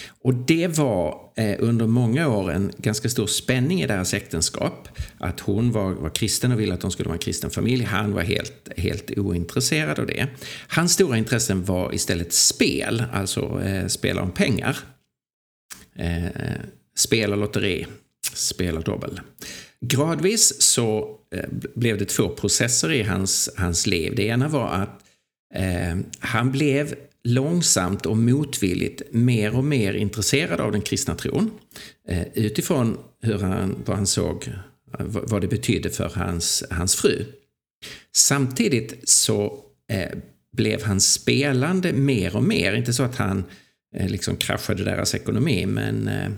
Och 0.06 0.34
det 0.34 0.66
var 0.66 1.30
eh, 1.36 1.56
under 1.58 1.86
många 1.86 2.28
år 2.28 2.52
en 2.52 2.72
ganska 2.78 3.08
stor 3.08 3.26
spänning 3.26 3.82
i 3.82 3.86
deras 3.86 4.14
äktenskap. 4.14 4.88
Att 5.18 5.40
hon 5.40 5.72
var, 5.72 5.92
var 5.92 6.10
kristen 6.10 6.52
och 6.52 6.60
ville 6.60 6.74
att 6.74 6.80
de 6.80 6.90
skulle 6.90 7.08
vara 7.08 7.16
en 7.16 7.20
kristen 7.20 7.50
familj. 7.50 7.84
Han 7.84 8.12
var 8.12 8.22
helt, 8.22 8.68
helt 8.76 9.18
ointresserad 9.18 9.98
av 9.98 10.06
det. 10.06 10.26
Hans 10.68 10.92
stora 10.92 11.18
intressen 11.18 11.64
var 11.64 11.94
istället 11.94 12.32
spel, 12.32 13.04
alltså 13.12 13.62
eh, 13.62 13.86
spela 13.86 14.22
om 14.22 14.30
pengar. 14.30 14.78
Eh, 15.96 16.24
spel 16.96 17.32
och 17.32 17.38
lotteri, 17.38 17.86
spel 18.34 18.76
och 18.76 18.84
dobbel. 18.84 19.20
Gradvis 19.80 20.62
så 20.62 21.18
eh, 21.34 21.44
blev 21.74 21.98
det 21.98 22.04
två 22.04 22.28
processer 22.28 22.92
i 22.92 23.02
hans, 23.02 23.50
hans 23.56 23.86
liv. 23.86 24.12
Det 24.16 24.26
ena 24.26 24.48
var 24.48 24.68
att 24.68 25.00
Eh, 25.54 25.96
han 26.18 26.52
blev 26.52 26.94
långsamt 27.24 28.06
och 28.06 28.16
motvilligt 28.16 29.02
mer 29.10 29.56
och 29.56 29.64
mer 29.64 29.94
intresserad 29.94 30.60
av 30.60 30.72
den 30.72 30.80
kristna 30.80 31.14
tron. 31.14 31.50
Eh, 32.08 32.26
utifrån 32.34 32.98
hur 33.22 33.38
han, 33.38 33.76
vad 33.84 33.96
han 33.96 34.06
såg, 34.06 34.52
vad 34.98 35.40
det 35.40 35.48
betydde 35.48 35.90
för 35.90 36.10
hans, 36.14 36.64
hans 36.70 36.94
fru. 36.94 37.24
Samtidigt 38.16 39.08
så 39.08 39.64
eh, 39.92 40.18
blev 40.56 40.82
hans 40.82 41.12
spelande 41.12 41.92
mer 41.92 42.36
och 42.36 42.42
mer, 42.42 42.74
inte 42.74 42.92
så 42.92 43.02
att 43.02 43.16
han 43.16 43.44
eh, 43.96 44.08
liksom 44.08 44.36
kraschade 44.36 44.84
deras 44.84 45.14
ekonomi, 45.14 45.66
men, 45.66 46.08
eh, 46.08 46.30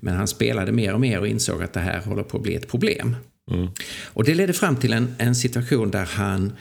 men 0.00 0.16
han 0.16 0.28
spelade 0.28 0.72
mer 0.72 0.94
och 0.94 1.00
mer 1.00 1.20
och 1.20 1.28
insåg 1.28 1.62
att 1.62 1.72
det 1.72 1.80
här 1.80 2.00
håller 2.00 2.22
på 2.22 2.36
att 2.36 2.42
bli 2.42 2.54
ett 2.54 2.68
problem. 2.68 3.16
Mm. 3.50 3.68
Och 4.04 4.24
det 4.24 4.34
ledde 4.34 4.52
fram 4.52 4.76
till 4.76 4.92
en, 4.92 5.14
en 5.18 5.34
situation 5.34 5.90
där 5.90 6.04
han 6.04 6.52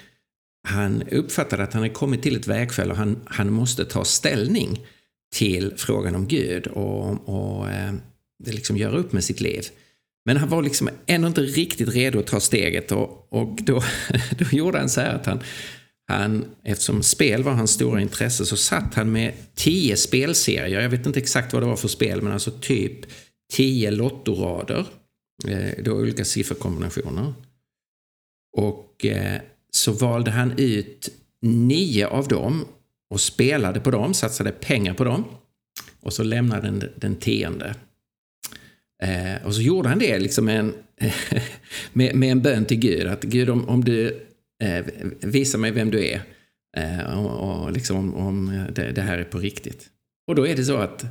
han 0.68 1.04
uppfattade 1.12 1.64
att 1.64 1.74
han 1.74 1.82
hade 1.82 1.94
kommit 1.94 2.24
till 2.24 2.36
ett 2.36 2.48
vägskäl 2.48 2.92
och 2.92 2.98
han, 2.98 3.20
han 3.26 3.52
måste 3.52 3.86
ta 3.86 4.06
ställning 4.06 4.86
till 5.36 5.74
frågan 5.78 6.16
om 6.16 6.28
Gud 6.28 6.68
och, 6.68 7.30
och 7.30 7.70
eh, 7.70 7.94
liksom 8.46 8.78
göra 8.78 8.98
upp 8.98 9.12
med 9.12 9.24
sitt 9.24 9.42
liv. 9.42 9.66
Men 10.26 10.38
han 10.38 10.50
var 10.50 10.62
liksom 10.62 10.90
ändå 11.06 11.28
inte 11.28 11.42
riktigt 11.42 11.90
redo 11.90 12.20
att 12.20 12.28
ta 12.28 12.40
steget 12.40 12.92
och, 12.92 13.28
och 13.30 13.60
då, 13.62 13.84
då 14.38 14.46
gjorde 14.52 14.80
han 14.80 14.90
så 14.90 15.02
här 15.02 15.16
att 15.16 15.26
han, 15.26 15.40
han, 16.08 16.46
eftersom 16.64 17.04
spel 17.04 17.44
var 17.44 17.52
hans 17.52 17.72
stora 17.72 18.02
intresse, 18.02 18.46
så 18.46 18.58
satt 18.58 18.94
han 18.94 19.12
med 19.12 19.34
tio 19.56 19.98
spelserier. 19.98 20.82
Jag 20.82 20.90
vet 20.90 21.06
inte 21.06 21.20
exakt 21.20 21.54
vad 21.54 21.62
det 21.62 21.68
var 21.68 21.76
för 21.76 21.88
spel, 21.88 22.22
men 22.22 22.34
alltså 22.34 22.52
typ 22.52 23.00
tio 23.54 23.92
lottorader. 23.92 24.86
Eh, 25.48 25.84
då 25.84 25.92
olika 25.92 26.26
sifferkombinationer. 26.26 27.34
Och 28.58 29.06
eh, 29.06 29.42
så 29.78 29.92
valde 29.92 30.32
han 30.32 30.54
ut 30.58 31.10
nio 31.42 32.08
av 32.08 32.28
dem 32.28 32.66
och 33.10 33.22
spelade 33.22 33.80
på 33.80 33.92
dem, 33.92 34.14
satsade 34.14 34.52
pengar 34.52 34.94
på 34.94 35.04
dem. 35.04 35.24
Och 36.02 36.14
så 36.14 36.24
lämnade 36.24 36.62
den, 36.62 36.90
den 36.96 37.16
tionde. 37.16 37.76
Eh, 39.04 39.46
och 39.46 39.56
så 39.56 39.62
gjorde 39.62 39.90
han 39.90 40.00
det 40.00 40.20
liksom 40.20 40.46
med 40.46 40.60
en, 40.60 40.74
med, 41.94 42.16
med 42.16 42.32
en 42.32 42.42
bön 42.42 42.66
till 42.66 42.80
Gud. 42.80 43.08
Att 43.08 43.24
Gud, 43.24 43.50
om, 43.50 43.70
om 43.70 43.84
du 43.84 44.28
eh, 44.64 44.86
visar 45.22 45.60
mig 45.60 45.72
vem 45.72 45.92
du 45.92 46.06
är 46.08 46.22
eh, 46.78 47.20
och, 47.20 47.64
och 47.64 47.72
liksom 47.72 48.16
om 48.16 48.66
det, 48.76 48.92
det, 48.92 49.02
här 49.02 49.18
är 49.18 49.24
på 49.24 49.40
riktigt. 49.40 49.90
Och 50.28 50.36
då 50.36 50.48
är 50.48 50.56
det 50.56 50.64
så 50.64 50.78
att 50.78 51.06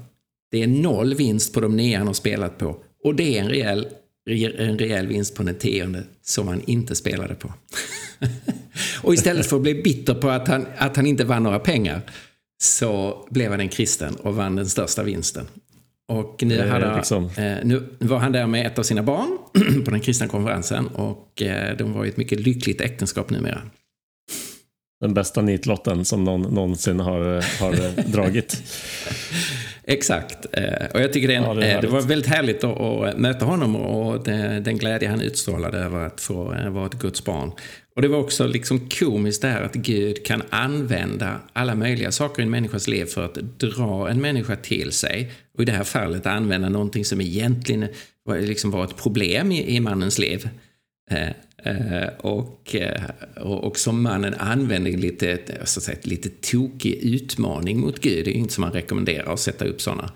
det 0.50 0.62
är 0.62 0.66
noll 0.66 1.14
vinst 1.14 1.54
på 1.54 1.61
de 1.61 1.76
nio 1.76 1.99
han 1.99 2.06
har 2.06 2.14
spelat 2.14 2.58
på. 2.58 2.85
Och 3.04 3.14
det 3.14 3.38
är 3.38 3.42
en 3.42 3.49
rejäl, 3.49 3.87
en 4.26 4.78
rejäl 4.78 5.06
vinst 5.06 5.35
på 5.35 5.42
den 5.42 5.54
tionde 5.54 6.04
som 6.23 6.49
han 6.49 6.62
inte 6.66 6.95
spelade 6.95 7.35
på. 7.35 7.52
och 9.02 9.14
istället 9.14 9.47
för 9.47 9.56
att 9.56 9.62
bli 9.62 9.75
bitter 9.75 10.14
på 10.14 10.28
att 10.28 10.49
han, 10.49 10.66
att 10.76 10.97
han 10.97 11.06
inte 11.06 11.25
vann 11.25 11.42
några 11.42 11.59
pengar 11.59 12.02
så 12.62 13.26
blev 13.30 13.50
han 13.50 13.61
en 13.61 13.68
kristen 13.68 14.14
och 14.14 14.35
vann 14.35 14.56
den 14.56 14.66
största 14.66 15.02
vinsten. 15.02 15.47
Och 16.09 16.42
nu, 16.42 16.68
hade, 16.68 16.97
liksom... 16.97 17.25
eh, 17.25 17.56
nu 17.64 17.97
var 17.99 18.18
han 18.18 18.33
där 18.33 18.47
med 18.47 18.66
ett 18.66 18.78
av 18.78 18.83
sina 18.83 19.02
barn 19.02 19.38
på 19.85 19.90
den 19.90 20.00
kristna 20.00 20.28
konferensen 20.28 20.87
och 20.87 21.42
eh, 21.42 21.76
de 21.76 21.92
var 21.92 22.04
i 22.04 22.09
ett 22.09 22.16
mycket 22.16 22.40
lyckligt 22.40 22.80
äktenskap 22.80 23.30
numera. 23.30 23.62
Den 25.00 25.14
bästa 25.14 25.42
nitlotten 25.42 26.04
som 26.04 26.25
någon 26.25 26.42
någonsin 26.42 27.00
har, 27.00 27.25
har 27.61 28.02
dragit. 28.12 28.62
Exakt. 29.88 30.47
Eh, 30.52 30.87
och 30.95 31.00
jag 31.00 31.12
tycker 31.12 31.28
det, 31.28 31.35
ja, 31.35 31.55
det, 31.55 31.73
eh, 31.73 31.81
det, 31.81 31.87
var 31.87 32.00
väldigt 32.00 32.31
härligt 32.31 32.64
att, 32.64 32.81
att 32.81 33.19
möta 33.19 33.45
honom 33.45 33.76
och 33.76 34.25
den 34.62 34.78
glädje 34.78 35.09
han 35.09 35.21
utstrålade 35.21 35.78
över 35.78 36.07
att 36.07 36.21
få 36.21 36.55
eh, 36.55 36.71
vara 36.71 36.87
ett 36.87 36.95
Guds 36.95 37.25
barn. 37.25 37.52
Och 37.97 38.02
det 38.02 38.09
var 38.09 38.19
också 38.19 38.47
liksom 38.47 38.88
komiskt 38.88 39.43
det 39.43 39.49
här 39.49 39.62
att 39.62 39.75
Gud 39.75 40.25
kan 40.25 40.43
använda 40.50 41.40
alla 41.52 41.75
möjliga 41.75 42.12
saker 42.12 42.43
i 42.43 42.45
en 42.45 42.50
människas 42.50 42.88
liv 42.88 43.05
för 43.05 43.25
att 43.25 43.35
dra 43.35 44.11
en 44.11 44.21
människa 44.21 44.57
till 44.57 44.93
sig. 44.93 45.33
Och 45.55 45.62
i 45.62 45.64
det 45.64 45.73
här 45.73 45.85
fallet 45.85 46.26
använda 46.26 46.69
någonting 46.69 47.05
som 47.05 47.21
egentligen 47.21 47.88
liksom 48.40 48.71
var 48.71 48.85
ett 48.85 48.97
problem 48.97 49.52
i, 49.52 49.76
i 49.76 49.81
mannens 49.81 50.19
liv. 50.19 50.49
Eh, 51.63 52.09
och, 52.19 52.75
eh, 52.75 53.03
och, 53.37 53.65
och, 53.65 53.79
som 53.79 54.03
mannen 54.03 54.35
använder 54.35 54.91
lite, 54.91 55.39
så 55.65 55.81
att 55.81 55.85
säga, 55.85 55.99
lite 56.03 56.29
tokig 56.29 56.95
utmaning 56.95 57.81
mot 57.81 58.01
Gud. 58.01 58.25
Det 58.25 58.31
är 58.31 58.33
ju 58.33 58.39
inte 58.39 58.55
som 58.55 58.63
man 58.63 58.73
rekommenderar 58.73 59.33
att 59.33 59.41
sätta 59.41 59.65
upp 59.65 59.81
sådana 59.81 60.11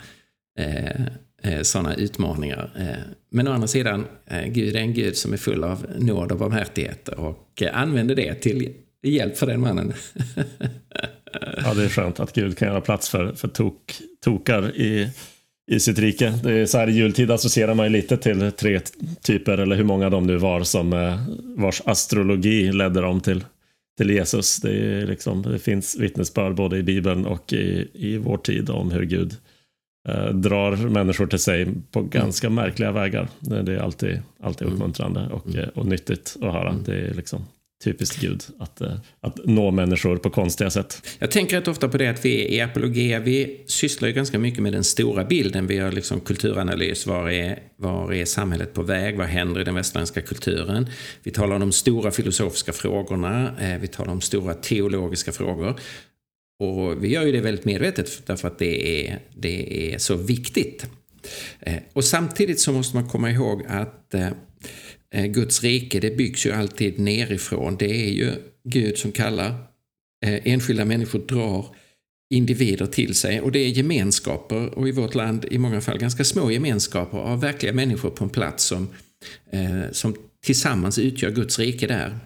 eh, 0.59 1.63
såna 1.63 1.95
utmaningar. 1.95 2.71
Men 3.31 3.49
å 3.49 3.53
andra 3.53 3.69
sidan, 3.69 4.07
Gud 4.47 4.77
är 4.77 4.81
en 4.81 4.95
Gud 4.95 5.17
som 5.17 5.33
är 5.33 5.37
full 5.37 5.65
av 5.65 5.87
nåd 5.99 6.33
och 6.33 6.39
barmhärtighet 6.39 7.09
och 7.09 7.63
använder 7.73 8.15
det 8.15 8.35
till 8.35 8.75
hjälp 9.03 9.37
för 9.37 9.47
den 9.47 9.61
mannen. 9.61 9.93
ja, 11.65 11.75
det 11.75 11.85
är 11.85 11.89
skönt 11.89 12.21
att 12.21 12.33
Gud 12.33 12.59
kan 12.59 12.69
göra 12.69 12.81
plats 12.81 13.09
för, 13.09 13.33
för 13.33 13.49
tok, 13.49 13.95
tokar 14.25 14.77
i 14.77 15.11
i 15.71 15.81
sitt 15.81 15.99
rike. 15.99 16.35
Det 16.43 16.53
är 16.53 16.67
så 16.67 16.79
här 16.79 16.89
i 16.89 16.93
jultid 16.93 17.31
associerar 17.31 17.75
man 17.75 17.87
ju 17.87 17.93
lite 17.93 18.17
till 18.17 18.53
tre 18.53 18.81
typer, 19.23 19.59
eller 19.59 19.77
hur 19.77 19.85
många 19.85 20.11
de 20.11 20.27
nu 20.27 20.37
var, 20.37 20.63
som 20.63 20.93
eh, 20.93 21.21
vars 21.57 21.83
astrologi 21.85 22.73
ledde 22.73 23.01
dem 23.01 23.21
till, 23.21 23.45
till 23.99 24.11
Jesus. 24.11 24.57
Det, 24.57 24.71
är 24.71 25.07
liksom, 25.07 25.43
det 25.43 25.59
finns 25.59 25.97
vittnesbörd 25.97 26.55
både 26.55 26.79
i 26.79 26.83
Bibeln 26.83 27.27
och 27.27 27.53
i, 27.53 27.89
i 27.95 28.17
vår 28.17 28.37
tid 28.37 28.71
om 28.71 28.91
hur 28.91 29.03
Gud 29.03 29.37
eh, 30.09 30.29
drar 30.29 30.77
människor 30.77 31.27
till 31.27 31.39
sig 31.39 31.69
på 31.91 32.03
ganska 32.03 32.47
mm. 32.47 32.65
märkliga 32.65 32.93
vägar. 32.93 33.29
Det 33.41 33.75
är 33.75 33.79
alltid, 33.79 34.19
alltid 34.41 34.67
mm. 34.67 34.75
uppmuntrande 34.75 35.29
och, 35.33 35.47
mm. 35.47 35.71
och 35.75 35.87
nyttigt 35.87 36.37
att 36.41 36.53
höra. 36.53 36.71
Mm. 36.71 36.83
Det 36.87 36.95
är 36.95 37.15
liksom 37.15 37.45
typiskt 37.85 38.21
Gud, 38.21 38.43
att, 38.59 38.81
eh, 38.81 38.95
att 39.21 39.37
nå 39.45 39.71
människor 39.71 40.17
på 40.17 40.31
konstiga 40.31 40.71
sätt. 40.71 41.07
Jag 41.19 41.31
tänker 41.31 41.57
rätt 41.57 41.69
ofta 41.69 41.89
på 41.89 41.99
det 41.99 42.09
att 42.09 42.25
vi 42.25 42.55
i 42.55 42.61
apologia, 42.61 43.21
vi 43.21 43.65
sysslar 43.67 44.09
ju 44.09 44.15
ganska 44.15 44.39
mycket 44.39 44.63
med 44.63 44.73
den 44.73 44.85
stora 44.85 45.25
bilden. 45.25 45.67
Vi 45.67 45.75
gör 45.75 45.93
liksom 45.93 46.21
kulturanalys, 46.21 47.07
var 47.07 47.31
är, 47.31 47.59
var 47.77 48.13
är 48.13 48.25
samhället 48.25 48.75
på 48.75 48.83
väg, 48.83 49.17
vad 49.17 49.27
händer 49.27 49.61
i 49.61 49.65
den 49.65 49.75
västerländska 49.75 50.21
kulturen? 50.23 50.91
Vi 51.23 51.31
talar 51.31 51.55
om 51.55 51.61
de 51.61 51.73
stora 51.73 52.11
filosofiska 52.11 52.73
frågorna, 52.73 53.61
eh, 53.61 53.81
vi 53.81 53.87
talar 53.87 54.13
om 54.13 54.21
stora 54.21 54.55
teologiska 54.55 55.33
frågor. 55.33 55.81
Och 56.61 57.05
vi 57.05 57.09
gör 57.09 57.23
ju 57.23 57.33
det 57.33 57.41
väldigt 57.41 57.65
medvetet 57.65 58.27
därför 58.27 58.49
att 58.49 58.59
det 58.59 59.07
är, 59.09 59.19
det 59.35 59.93
är 59.93 59.99
så 59.99 60.17
viktigt. 60.17 60.87
Eh, 61.61 61.77
och 61.93 62.05
samtidigt 62.05 62.61
så 62.61 62.73
måste 62.73 62.97
man 62.97 63.09
komma 63.09 63.31
ihåg 63.31 63.63
att 63.69 64.15
Eh, 65.15 65.27
Guds 65.27 65.63
rike 65.63 66.01
det 66.01 66.17
byggs 66.17 66.47
ju 66.47 66.53
alltid 66.53 66.99
nerifrån. 66.99 67.77
Det 67.77 68.07
är 68.07 68.11
ju 68.11 68.33
Gud 68.65 68.99
som 68.99 69.13
kallar. 69.13 69.49
Eh, 70.27 70.41
enskilda 70.45 70.85
människor 70.85 71.19
drar 71.19 71.67
individer 72.35 72.87
till 72.87 73.15
sig 73.15 73.41
och 73.41 73.53
det 73.53 73.59
är 73.59 73.69
gemenskaper 73.69 74.79
och 74.79 74.89
i 74.89 74.93
vårt 74.93 75.15
land 75.15 75.47
i 75.51 75.59
många 75.59 75.81
fall 75.81 75.99
ganska 75.99 76.25
små 76.25 76.51
gemenskaper 76.51 77.19
av 77.19 77.41
verkliga 77.41 77.73
människor 77.73 78.11
på 78.11 78.25
en 78.25 78.31
plats 78.31 78.65
som, 78.65 78.89
eh, 79.53 79.91
som 79.93 80.17
tillsammans 80.45 80.99
utgör 80.99 81.31
Guds 81.31 81.59
rike 81.59 81.87
där. 81.87 82.19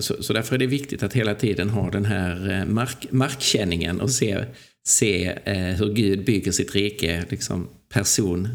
Så, 0.00 0.22
så, 0.22 0.32
därför 0.32 0.54
är 0.54 0.58
det 0.58 0.66
viktigt 0.66 1.02
att 1.02 1.12
hela 1.12 1.34
tiden 1.34 1.70
ha 1.70 1.90
den 1.90 2.04
här 2.04 2.64
mark, 2.66 3.06
markkänningen 3.10 4.00
och 4.00 4.10
se, 4.10 4.44
se 4.86 5.38
hur 5.78 5.94
Gud 5.94 6.24
bygger 6.24 6.52
sitt 6.52 6.74
rike 6.74 7.24
liksom 7.28 7.68
person, 7.88 8.48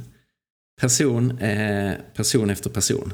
person, 0.81 1.39
eh, 1.39 1.91
person 2.15 2.49
efter 2.49 2.69
person. 2.69 3.13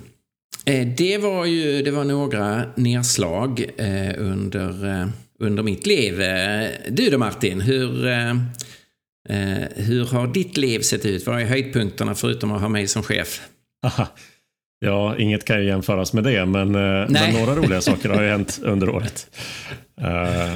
Eh, 0.66 0.88
det 0.88 1.18
var 1.18 1.46
ju 1.46 1.82
det 1.82 1.92
var 1.92 2.04
några 2.04 2.66
nedslag 2.76 3.66
eh, 3.78 4.14
under 4.18 5.02
eh, 5.02 5.08
under 5.40 5.64
mitt 5.64 5.88
liv. 5.88 6.22
Eh, 6.22 6.70
du 6.90 7.10
då 7.10 7.18
Martin, 7.18 7.62
hur, 7.62 8.04
hur 9.76 10.06
har 10.06 10.28
ditt 10.28 10.58
liv 10.58 10.80
sett 10.80 11.06
ut? 11.06 11.28
Vad 11.28 11.42
är 11.42 11.46
höjdpunkterna 11.46 12.16
förutom 12.16 12.52
att 12.52 12.62
ha 12.62 12.70
mig 12.70 12.88
som 12.88 13.04
chef? 13.04 13.42
Aha. 13.86 14.08
Ja, 14.86 15.18
inget 15.18 15.46
kan 15.46 15.60
ju 15.60 15.66
jämföras 15.66 16.14
med 16.14 16.24
det, 16.24 16.46
men, 16.46 16.72
men 16.72 17.34
några 17.34 17.56
roliga 17.56 17.82
saker 17.92 18.10
har 18.10 18.22
ju 18.22 18.30
hänt 18.30 18.60
under 18.64 18.90
året. 18.90 19.28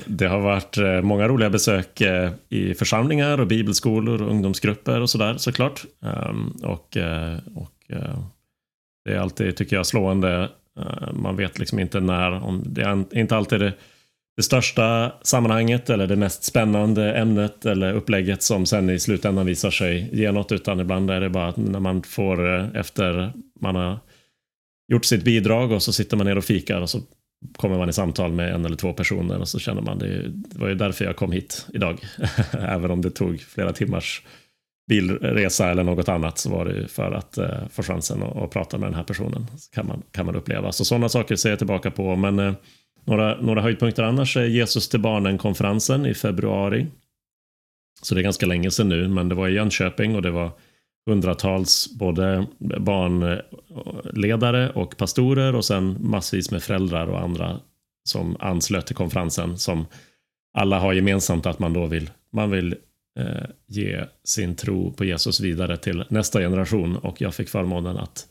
Det 0.06 0.28
har 0.28 0.40
varit 0.40 0.78
många 1.04 1.28
roliga 1.28 1.50
besök 1.50 2.02
i 2.50 2.74
församlingar 2.74 3.40
och 3.40 3.48
bibelskolor 3.48 4.22
och 4.22 4.30
ungdomsgrupper 4.30 5.02
och 5.02 5.10
sådär 5.10 5.38
såklart. 5.38 5.86
Ehm, 6.04 6.50
och, 6.64 6.98
och 7.56 7.72
det 9.06 9.14
är 9.14 9.20
alltid, 9.20 9.56
tycker 9.56 9.76
jag, 9.76 9.86
slående. 9.86 10.50
Man 11.14 11.36
vet 11.36 11.60
liksom 11.60 11.80
inte 11.80 12.00
när, 12.00 12.32
om 12.32 12.64
det 12.66 12.82
är 12.82 13.18
inte 13.18 13.36
alltid 13.36 13.60
det 13.60 13.74
det 14.38 14.44
största 14.44 15.12
sammanhanget 15.22 15.90
eller 15.90 16.08
det 16.08 16.16
mest 16.16 16.44
spännande 16.44 17.14
ämnet 17.14 17.66
eller 17.66 17.94
upplägget 17.94 18.44
som 18.44 18.66
sen 18.66 18.90
i 18.90 19.00
slutändan 19.00 19.46
visar 19.46 19.72
sig 19.72 20.10
ge 20.14 20.32
något 20.32 20.52
utan 20.52 20.80
ibland 20.80 21.12
är 21.12 21.22
det 21.22 21.30
bara 21.30 21.54
när 21.56 21.80
man 21.80 22.04
får 22.04 22.56
eh, 22.56 22.66
efter 22.74 23.32
man 23.60 23.76
har 23.76 24.00
gjort 24.88 25.06
sitt 25.06 25.24
bidrag 25.24 25.72
och 25.72 25.84
så 25.84 25.94
sitter 25.94 26.18
man 26.18 26.26
ner 26.26 26.38
och 26.38 26.44
fikar 26.46 26.82
och 26.82 26.90
så 26.90 27.02
kommer 27.58 27.78
man 27.78 27.90
i 27.90 27.94
samtal 27.94 28.32
med 28.32 28.54
en 28.54 28.66
eller 28.66 28.76
två 28.76 28.94
personer 28.94 29.40
och 29.40 29.48
så 29.48 29.60
känner 29.60 29.82
man 29.82 30.00
det, 30.00 30.30
det 30.30 30.60
var 30.60 30.68
ju 30.68 30.76
därför 30.76 31.06
jag 31.06 31.16
kom 31.16 31.32
hit 31.32 31.68
idag. 31.74 32.00
Även 32.52 32.92
om 32.92 33.02
det 33.02 33.10
tog 33.10 33.40
flera 33.42 33.74
timmars 33.74 34.24
bilresa 34.88 35.72
eller 35.72 35.84
något 35.84 36.10
annat 36.10 36.38
så 36.38 36.50
var 36.50 36.66
det 36.66 36.88
för 36.88 37.12
att 37.12 37.38
eh, 37.38 37.68
få 37.72 37.84
chansen 37.84 38.24
att, 38.24 38.38
att, 38.38 38.52
prata 38.52 38.78
med 38.78 38.88
den 38.88 38.96
här 38.96 39.04
personen. 39.04 39.48
Så 39.58 39.72
kan 39.72 39.88
man, 39.88 40.02
kan 40.12 40.26
man 40.26 40.36
uppleva. 40.36 40.72
Så 40.72 40.86
sådana 40.86 41.10
saker 41.10 41.36
ser 41.36 41.50
jag 41.50 41.58
tillbaka 41.58 41.92
på. 41.92 42.16
Men 42.16 42.40
eh, 42.40 42.54
några, 43.06 43.42
några 43.42 43.62
höjdpunkter 43.62 44.04
annars 44.04 44.38
är 44.38 44.46
Jesus 44.46 44.90
till 44.90 45.00
barnen-konferensen 45.00 46.06
i 46.06 46.14
februari. 46.14 46.88
Så 48.02 48.16
det 48.16 48.22
är 48.22 48.24
ganska 48.24 48.46
länge 48.46 48.72
sedan 48.72 48.90
nu, 48.90 49.08
men 49.08 49.30
det 49.30 49.36
var 49.36 49.48
i 49.48 49.54
Jönköping 49.54 50.16
och 50.16 50.22
det 50.22 50.32
var 50.32 50.52
hundratals 51.08 51.98
både 52.00 52.48
barnledare 52.80 54.70
och 54.70 54.98
pastorer 54.98 55.56
och 55.56 55.66
sen 55.66 55.98
massvis 56.00 56.52
med 56.52 56.64
föräldrar 56.64 57.08
och 57.08 57.20
andra 57.20 57.60
som 58.04 58.38
anslöt 58.40 58.86
till 58.86 58.96
konferensen 58.96 59.58
som 59.58 59.86
alla 60.54 60.80
har 60.80 60.94
gemensamt 60.94 61.46
att 61.46 61.60
man 61.60 61.74
då 61.74 61.86
vill, 61.86 62.10
man 62.34 62.52
vill 62.52 62.76
eh, 63.20 63.46
ge 63.68 64.04
sin 64.24 64.56
tro 64.56 64.94
på 64.94 65.06
Jesus 65.06 65.40
vidare 65.40 65.78
till 65.78 66.04
nästa 66.10 66.40
generation 66.40 66.98
och 66.98 67.22
jag 67.22 67.36
fick 67.36 67.50
förmånen 67.50 67.98
att 67.98 68.28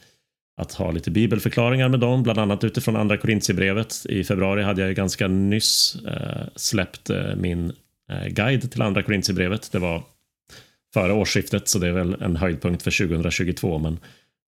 att 0.56 0.72
ha 0.72 0.90
lite 0.90 1.10
bibelförklaringar 1.10 1.88
med 1.88 2.00
dem, 2.00 2.22
bland 2.22 2.38
annat 2.38 2.64
utifrån 2.64 2.96
andra 2.96 3.16
Korintierbrevet. 3.16 4.06
I 4.08 4.24
februari 4.24 4.62
hade 4.62 4.82
jag 4.82 4.94
ganska 4.94 5.28
nyss 5.28 5.96
eh, 6.06 6.46
släppt 6.56 7.10
eh, 7.10 7.36
min 7.36 7.72
eh, 8.10 8.26
guide 8.28 8.70
till 8.70 8.82
andra 8.82 9.02
Korintierbrevet. 9.02 9.72
Det 9.72 9.78
var 9.78 10.02
före 11.00 11.12
årsskiftet, 11.12 11.68
så 11.68 11.78
det 11.78 11.88
är 11.88 11.92
väl 11.92 12.16
en 12.20 12.36
höjdpunkt 12.36 12.82
för 12.82 13.08
2022. 13.08 13.78
Men, 13.78 13.98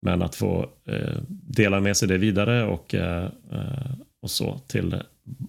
men 0.03 0.23
att 0.23 0.35
få 0.35 0.71
eh, 0.89 1.17
dela 1.29 1.81
med 1.81 1.97
sig 1.97 2.09
det 2.09 2.19
vidare 2.19 2.65
och, 2.65 2.95
eh, 2.95 3.29
och 4.23 4.31
så 4.31 4.61
till 4.67 4.97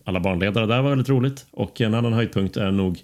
alla 0.04 0.20
barnledare 0.20 0.66
där 0.66 0.82
var 0.82 0.90
väldigt 0.90 1.10
roligt. 1.10 1.46
Och 1.52 1.82
en 1.82 1.94
annan 1.94 2.14
höjdpunkt 2.14 2.58
är 2.58 2.72
nog 2.72 3.04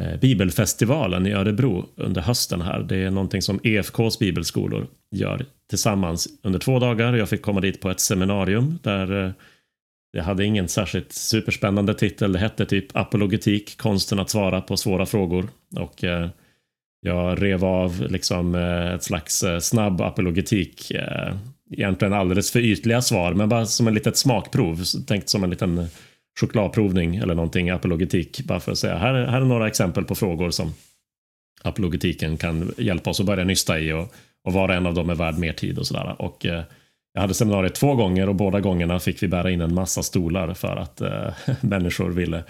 Eh, 0.00 0.16
bibelfestivalen 0.20 1.26
i 1.26 1.32
Örebro 1.32 1.88
under 1.96 2.22
hösten 2.22 2.60
här. 2.60 2.82
Det 2.82 2.96
är 2.96 3.10
någonting 3.10 3.42
som 3.42 3.60
EFKs 3.62 4.18
bibelskolor 4.18 4.86
gör 5.10 5.46
tillsammans 5.70 6.28
under 6.42 6.58
två 6.58 6.78
dagar. 6.78 7.14
Jag 7.14 7.28
fick 7.28 7.42
komma 7.42 7.60
dit 7.60 7.80
på 7.80 7.90
ett 7.90 8.00
seminarium 8.00 8.78
där 8.82 9.24
eh, 9.24 9.30
det 10.12 10.22
hade 10.22 10.44
ingen 10.44 10.68
särskilt 10.68 11.12
superspännande 11.12 11.94
titel. 11.94 12.32
Det 12.32 12.38
hette 12.38 12.66
typ 12.66 12.96
apologetik, 12.96 13.76
konsten 13.76 14.18
att 14.18 14.30
svara 14.30 14.60
på 14.60 14.76
svåra 14.76 15.06
frågor. 15.06 15.48
Och 15.76 16.04
eh, 16.04 16.28
jag 17.06 17.42
rev 17.42 17.64
av 17.64 18.06
liksom 18.10 18.54
eh, 18.54 18.94
ett 18.94 19.02
slags 19.02 19.42
eh, 19.42 19.58
snabb 19.58 20.00
apologetik. 20.00 20.90
Eh, 20.90 21.34
egentligen 21.70 22.12
alldeles 22.14 22.50
för 22.50 22.60
ytliga 22.60 23.02
svar, 23.02 23.34
men 23.34 23.48
bara 23.48 23.66
som 23.66 23.88
en 23.88 23.94
litet 23.94 24.16
smakprov. 24.16 24.82
Tänkt 25.06 25.28
som 25.28 25.44
en 25.44 25.50
liten 25.50 25.86
chokladprovning 26.40 27.16
eller 27.16 27.34
någonting 27.34 27.70
apologetik. 27.70 28.40
Bara 28.44 28.60
för 28.60 28.72
att 28.72 28.78
säga 28.78 28.98
här, 28.98 29.14
här 29.14 29.40
är 29.40 29.44
några 29.44 29.66
exempel 29.66 30.04
på 30.04 30.14
frågor 30.14 30.50
som 30.50 30.72
apologetiken 31.62 32.36
kan 32.36 32.72
hjälpa 32.78 33.10
oss 33.10 33.20
att 33.20 33.26
börja 33.26 33.44
nysta 33.44 33.78
i 33.78 33.92
och, 33.92 34.14
och 34.44 34.52
var 34.52 34.68
och 34.68 34.74
en 34.74 34.86
av 34.86 34.94
dem 34.94 35.10
är 35.10 35.14
värd 35.14 35.38
mer 35.38 35.52
tid 35.52 35.78
och 35.78 35.86
sådär. 35.86 36.16
Och 36.18 36.46
eh, 36.46 36.62
jag 37.14 37.20
hade 37.20 37.34
seminariet 37.34 37.74
två 37.74 37.94
gånger 37.94 38.28
och 38.28 38.34
båda 38.34 38.60
gångerna 38.60 39.00
fick 39.00 39.22
vi 39.22 39.28
bära 39.28 39.50
in 39.50 39.60
en 39.60 39.74
massa 39.74 40.02
stolar 40.02 40.54
för 40.54 40.76
att 40.76 41.00
eh, 41.00 41.28
människor 41.60 42.10
ville 42.10 42.44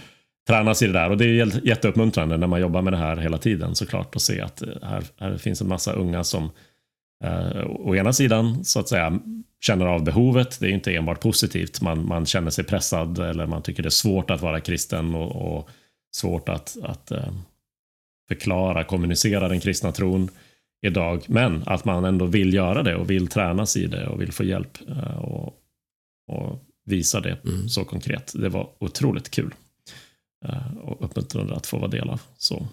tränas 0.47 0.83
i 0.83 0.87
det 0.87 0.93
där. 0.93 1.11
Och 1.11 1.17
det 1.17 1.25
är 1.25 1.67
jätteuppmuntrande 1.67 2.37
när 2.37 2.47
man 2.47 2.61
jobbar 2.61 2.83
med 2.83 2.93
det 2.93 2.97
här 2.97 3.17
hela 3.17 3.39
tiden 3.39 3.75
såklart 3.75 4.17
att 4.17 4.23
se 4.23 4.41
att 4.41 4.63
eh, 4.63 4.69
här, 4.83 5.05
här 5.19 5.37
finns 5.37 5.61
en 5.61 5.69
massa 5.69 5.93
unga 5.93 6.25
som 6.25 6.51
eh, 7.25 7.67
å 7.67 7.97
ena 7.97 8.13
sidan 8.13 8.65
så 8.65 8.81
att 8.81 8.89
säga 8.89 9.19
känner 9.61 9.87
av 9.87 10.05
behovet. 10.05 10.61
Det 10.61 10.67
är 10.67 10.71
inte 10.71 10.95
enbart 10.95 11.21
positivt. 11.21 11.81
Man, 11.81 12.07
man 12.07 12.27
känner 12.27 12.51
sig 12.51 12.65
pressad 12.65 13.19
eller 13.19 13.47
man 13.47 13.63
tycker 13.63 13.83
det 13.83 13.89
är 13.89 13.91
svårt 13.91 14.31
att 14.31 14.43
vara 14.43 14.61
kristen 14.61 15.15
och, 15.15 15.57
och 15.57 15.69
svårt 16.17 16.49
att, 16.49 16.77
att 16.83 17.13
uh, 17.13 17.33
förklara, 18.29 18.85
kommunicera 18.85 19.49
den 19.49 19.61
kristna 19.61 19.93
tron 19.93 20.29
idag. 20.87 21.25
Men 21.29 21.63
att 21.67 21.85
man 21.85 22.05
ändå 22.05 22.25
vill 22.25 22.55
göra 22.55 22.83
det 22.83 22.97
och 22.97 23.11
vill 23.11 23.29
tränas 23.29 23.77
i 23.77 23.87
det 23.87 24.07
och 24.07 24.21
vill 24.21 24.33
få 24.33 24.45
hjälp 24.45 24.79
uh, 24.89 25.19
och, 25.19 25.55
och 26.33 26.63
visa 26.85 27.21
det 27.21 27.39
mm. 27.45 27.69
så 27.69 27.85
konkret. 27.85 28.33
Det 28.35 28.49
var 28.49 28.69
otroligt 28.79 29.31
kul 29.31 29.55
Eh, 30.49 30.77
och 30.85 31.05
uppmuntrande 31.05 31.55
att 31.55 31.67
få 31.67 31.79
vara 31.79 31.91
del 31.91 32.09
av. 32.09 32.21
Så. 32.39 32.67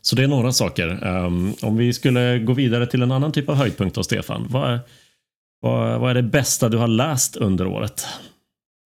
Så 0.00 0.16
det 0.16 0.22
är 0.22 0.28
några 0.28 0.52
saker. 0.52 1.06
Um, 1.06 1.54
om 1.62 1.76
vi 1.76 1.92
skulle 1.92 2.38
gå 2.38 2.52
vidare 2.52 2.86
till 2.86 3.02
en 3.02 3.12
annan 3.12 3.32
typ 3.32 3.48
av 3.48 3.54
höjdpunkt 3.54 3.94
då, 3.94 4.02
Stefan. 4.02 4.46
Vad 4.50 4.72
är, 4.72 4.80
vad, 5.60 6.00
vad 6.00 6.10
är 6.10 6.14
det 6.14 6.22
bästa 6.22 6.68
du 6.68 6.76
har 6.76 6.88
läst 6.88 7.36
under 7.36 7.66
året? 7.66 8.06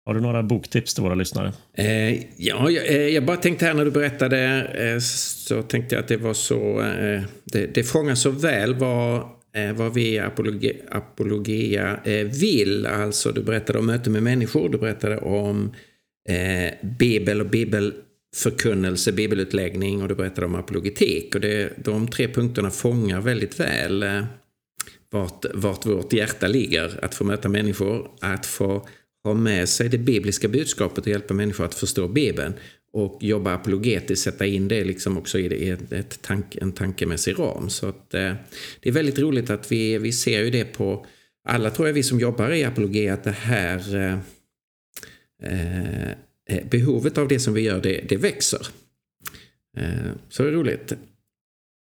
Har 0.07 0.15
du 0.15 0.21
några 0.21 0.43
boktips 0.43 0.95
till 0.95 1.03
våra 1.03 1.15
lyssnare? 1.15 1.53
Eh, 1.75 2.15
ja, 2.37 2.71
jag, 2.71 2.87
eh, 2.87 3.09
jag, 3.09 3.25
bara 3.25 3.37
tänkte 3.37 3.65
här 3.65 3.75
när 3.75 3.85
du 3.85 3.91
berättade 3.91 4.39
eh, 4.75 4.99
så 4.99 5.63
tänkte 5.63 5.95
jag 5.95 6.03
att 6.03 6.09
det 6.09 6.17
var 6.17 6.35
så, 6.35 6.81
eh, 6.81 7.23
det, 7.45 7.75
det 7.75 7.85
fångar 7.85 8.15
så 8.15 8.31
väl 8.31 8.75
vad, 8.75 9.17
eh, 9.55 9.73
vad 9.73 9.95
vi 9.95 10.19
Apologia, 10.19 10.75
Apologia 10.91 12.01
eh, 12.05 12.27
vill. 12.27 12.87
Alltså 12.87 13.33
du 13.33 13.43
berättade 13.43 13.79
om 13.79 13.87
möte 13.87 14.11
med 14.11 14.23
människor, 14.23 14.69
du 14.69 14.79
berättade 14.79 15.19
om 15.19 15.73
Eh, 16.29 16.75
bibel 16.99 17.41
och 17.41 17.47
bibelförkunnelse, 17.47 19.13
bibelutläggning 19.13 20.03
och 20.03 20.09
du 20.09 20.15
berättade 20.15 20.47
om 20.47 20.55
apologetik. 20.55 21.35
Och 21.35 21.41
det, 21.41 21.73
de 21.85 22.09
tre 22.09 22.29
punkterna 22.29 22.71
fångar 22.71 23.21
väldigt 23.21 23.61
väl 23.61 24.03
eh, 24.03 24.25
vart, 25.11 25.45
vart 25.55 25.87
vårt 25.87 26.13
hjärta 26.13 26.47
ligger. 26.47 27.05
Att 27.05 27.15
få 27.15 27.25
möta 27.25 27.49
människor, 27.49 28.11
att 28.21 28.47
få 28.47 28.89
ha 29.25 29.35
med 29.35 29.69
sig 29.69 29.89
det 29.89 29.99
bibliska 29.99 30.49
budskapet 30.49 30.99
och 30.99 31.09
hjälpa 31.09 31.35
människor 31.35 31.65
att 31.65 31.75
förstå 31.75 32.09
Bibeln. 32.09 32.55
Och 32.93 33.19
jobba 33.21 33.55
apologetiskt, 33.55 34.25
sätta 34.25 34.47
in 34.47 34.69
det 34.69 34.85
liksom 34.85 35.19
också 35.19 35.39
i 35.39 35.71
ett, 35.71 35.93
ett 35.93 36.23
tank, 36.23 36.57
en 36.57 36.73
tankemässig 36.73 37.39
ram. 37.39 37.71
Så 37.71 37.89
att, 37.89 38.15
eh, 38.15 38.33
det 38.81 38.89
är 38.89 38.93
väldigt 38.93 39.19
roligt 39.19 39.51
att 39.51 39.73
vi, 39.73 39.99
vi 39.99 40.13
ser 40.13 40.45
ju 40.45 40.51
det 40.51 40.65
på 40.65 41.07
alla 41.49 41.71
tror 41.71 41.89
jag 41.89 41.95
vi 41.95 42.03
som 42.03 42.21
jobbar 42.21 42.51
i 42.51 42.65
apologi 42.65 43.09
att 43.09 43.25
det 43.25 43.31
här 43.31 43.97
eh, 43.97 44.19
Eh, 45.43 46.11
eh, 46.49 46.67
behovet 46.71 47.19
av 47.19 47.29
det 47.29 47.41
som 47.41 47.55
vi 47.55 47.61
gör 47.61 47.81
det, 47.81 48.05
det 48.09 48.17
växer. 48.17 48.67
Eh, 49.77 50.11
så 50.29 50.43
det 50.43 50.49
är 50.49 50.53
roligt. 50.53 50.93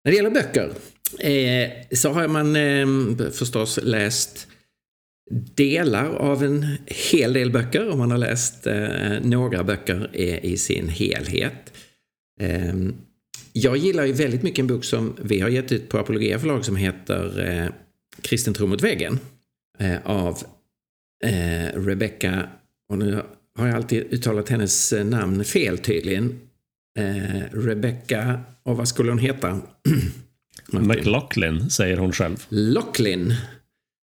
När 0.05 0.13
det 0.13 0.17
gäller 0.17 0.31
böcker 0.31 0.73
Eh, 1.21 1.71
så 1.93 2.13
har 2.13 2.29
man 2.29 2.57
eh, 2.57 3.31
förstås 3.31 3.79
läst 3.83 4.49
delar 5.55 6.11
av 6.11 6.45
en 6.45 6.77
hel 6.87 7.33
del 7.33 7.51
böcker 7.51 7.89
och 7.89 7.99
man 7.99 8.11
har 8.11 8.19
läst 8.19 8.67
eh, 8.67 9.21
några 9.23 9.65
böcker 9.65 10.17
i 10.47 10.57
sin 10.57 10.89
helhet. 10.89 11.73
Ehm, 12.41 12.95
jag 13.53 13.77
gillar 13.77 14.05
ju 14.05 14.13
väldigt 14.13 14.43
mycket 14.43 14.59
en 14.59 14.67
bok 14.67 14.85
som 14.85 15.17
vi 15.23 15.41
har 15.41 15.49
gett 15.49 15.73
ut 15.73 15.89
på 15.89 15.99
Apologia 15.99 16.39
förlag 16.39 16.65
som 16.65 16.77
heter 16.77 17.49
eh, 17.49 17.73
Kristen 18.23 18.55
tro 18.55 18.67
mot 18.67 18.83
väggen 18.83 19.19
av 20.05 20.39
Rebecca, 21.75 22.49
och 22.89 22.99
nu 22.99 23.23
har 23.57 23.67
jag 23.67 23.77
alltid 23.77 24.13
uttalat 24.13 24.49
hennes 24.49 24.95
namn 25.05 25.45
fel 25.45 25.79
tydligen, 25.79 26.39
eh, 26.99 27.43
Rebecca, 27.53 28.41
och 28.63 28.77
vad 28.77 28.89
skulle 28.89 29.11
hon 29.11 29.19
heta? 29.19 29.61
McLaughlin 30.73 31.71
säger 31.71 31.97
hon 31.97 32.13
själv. 32.13 32.47
Locklin. 32.49 33.35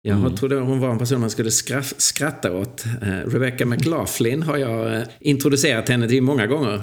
Jag 0.02 0.18
mm. 0.18 0.36
trodde 0.36 0.56
hon 0.56 0.80
var 0.80 0.90
en 0.90 0.98
person 0.98 1.20
man 1.20 1.30
skulle 1.30 1.50
skratta 1.50 2.52
åt. 2.52 2.84
Eh, 3.02 3.30
Rebecca 3.30 3.66
McLaughlin 3.66 4.42
har 4.42 4.56
jag 4.56 4.94
eh, 4.94 5.02
introducerat 5.20 5.88
henne 5.88 6.08
till 6.08 6.22
många 6.22 6.46
gånger. 6.46 6.82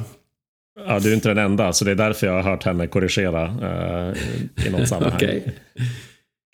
Ja, 0.87 0.99
du 0.99 1.09
är 1.11 1.15
inte 1.15 1.29
den 1.29 1.37
enda, 1.37 1.73
så 1.73 1.85
det 1.85 1.91
är 1.91 1.95
därför 1.95 2.27
jag 2.27 2.33
har 2.33 2.51
hört 2.51 2.63
henne 2.63 2.87
korrigera 2.87 3.43
eh, 3.45 4.67
i 4.67 4.69
något 4.69 4.89
sammanhang. 4.89 5.15
okay. 5.15 5.41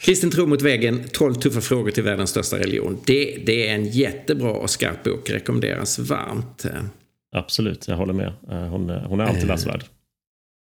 Kristen 0.01 0.31
tro 0.31 0.45
mot 0.45 0.61
väggen, 0.61 1.03
12 1.11 1.33
tuffa 1.33 1.61
frågor 1.61 1.91
till 1.91 2.03
världens 2.03 2.29
största 2.29 2.59
religion. 2.59 2.99
Det, 3.05 3.43
det 3.45 3.67
är 3.67 3.75
en 3.75 3.85
jättebra 3.85 4.51
och 4.51 4.69
skarp 4.69 5.03
bok, 5.03 5.29
rekommenderas 5.29 5.99
varmt. 5.99 6.65
Absolut, 7.35 7.87
jag 7.87 7.97
håller 7.97 8.13
med. 8.13 8.33
Eh, 8.51 8.67
hon, 8.67 8.89
hon 8.89 9.19
är 9.19 9.23
alltid 9.23 9.47
läsvärd. 9.47 9.83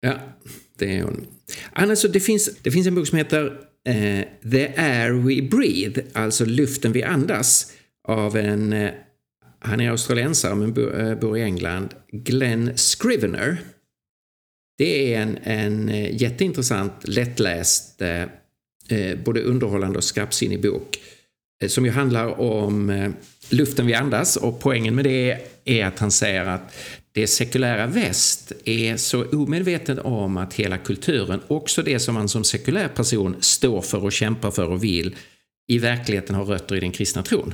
Ja, 0.01 0.13
det 0.77 0.97
är 0.97 1.03
hon. 1.03 1.25
Annars, 1.73 2.01
det, 2.01 2.19
finns, 2.19 2.57
det 2.61 2.71
finns 2.71 2.87
en 2.87 2.95
bok 2.95 3.07
som 3.07 3.17
heter 3.17 3.45
eh, 3.87 4.49
The 4.51 4.67
Air 4.77 5.11
We 5.11 5.41
Breathe, 5.41 6.01
alltså 6.13 6.45
Luften 6.45 6.91
vi 6.91 7.03
andas, 7.03 7.73
av 8.07 8.37
en, 8.37 8.73
eh, 8.73 8.91
han 9.59 9.81
är 9.81 9.89
australiensare 9.89 10.55
men 10.55 10.73
bor, 10.73 11.35
eh, 11.35 11.41
i 11.41 11.43
England, 11.43 11.89
Glenn 12.11 12.77
Scrivener. 12.77 13.57
Det 14.77 15.13
är 15.13 15.21
en, 15.21 15.37
en 15.43 15.89
eh, 15.89 16.21
jätteintressant, 16.21 17.07
lättläst, 17.07 18.01
eh, 18.01 18.23
Eh, 18.89 19.17
både 19.17 19.41
underhållande 19.41 19.97
och 19.97 20.03
skarpsinnig 20.03 20.61
bok 20.61 20.99
eh, 21.63 21.67
som 21.67 21.85
ju 21.85 21.91
handlar 21.91 22.39
om 22.39 22.89
eh, 22.89 23.11
luften 23.49 23.85
vi 23.85 23.93
andas 23.93 24.35
och 24.37 24.59
poängen 24.59 24.95
med 24.95 25.05
det 25.05 25.37
är 25.65 25.85
att 25.85 25.99
han 25.99 26.11
säger 26.11 26.45
att 26.45 26.75
det 27.11 27.27
sekulära 27.27 27.87
väst 27.87 28.51
är 28.65 28.97
så 28.97 29.25
omedvetet 29.25 29.99
om 29.99 30.37
att 30.37 30.53
hela 30.53 30.77
kulturen, 30.77 31.39
också 31.47 31.81
det 31.81 31.99
som 31.99 32.15
man 32.15 32.29
som 32.29 32.43
sekulär 32.43 32.87
person 32.87 33.35
står 33.39 33.81
för 33.81 34.03
och 34.03 34.11
kämpar 34.11 34.51
för 34.51 34.67
och 34.69 34.83
vill, 34.83 35.15
i 35.67 35.77
verkligheten 35.77 36.35
har 36.35 36.45
rötter 36.45 36.75
i 36.75 36.79
den 36.79 36.91
kristna 36.91 37.23
tron. 37.23 37.53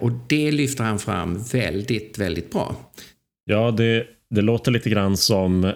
Och 0.00 0.10
det 0.28 0.52
lyfter 0.52 0.84
han 0.84 0.98
fram 0.98 1.42
väldigt, 1.42 2.18
väldigt 2.18 2.50
bra. 2.50 2.76
Ja, 3.44 3.70
det, 3.70 4.06
det 4.30 4.42
låter 4.42 4.70
lite 4.70 4.90
grann 4.90 5.16
som 5.16 5.72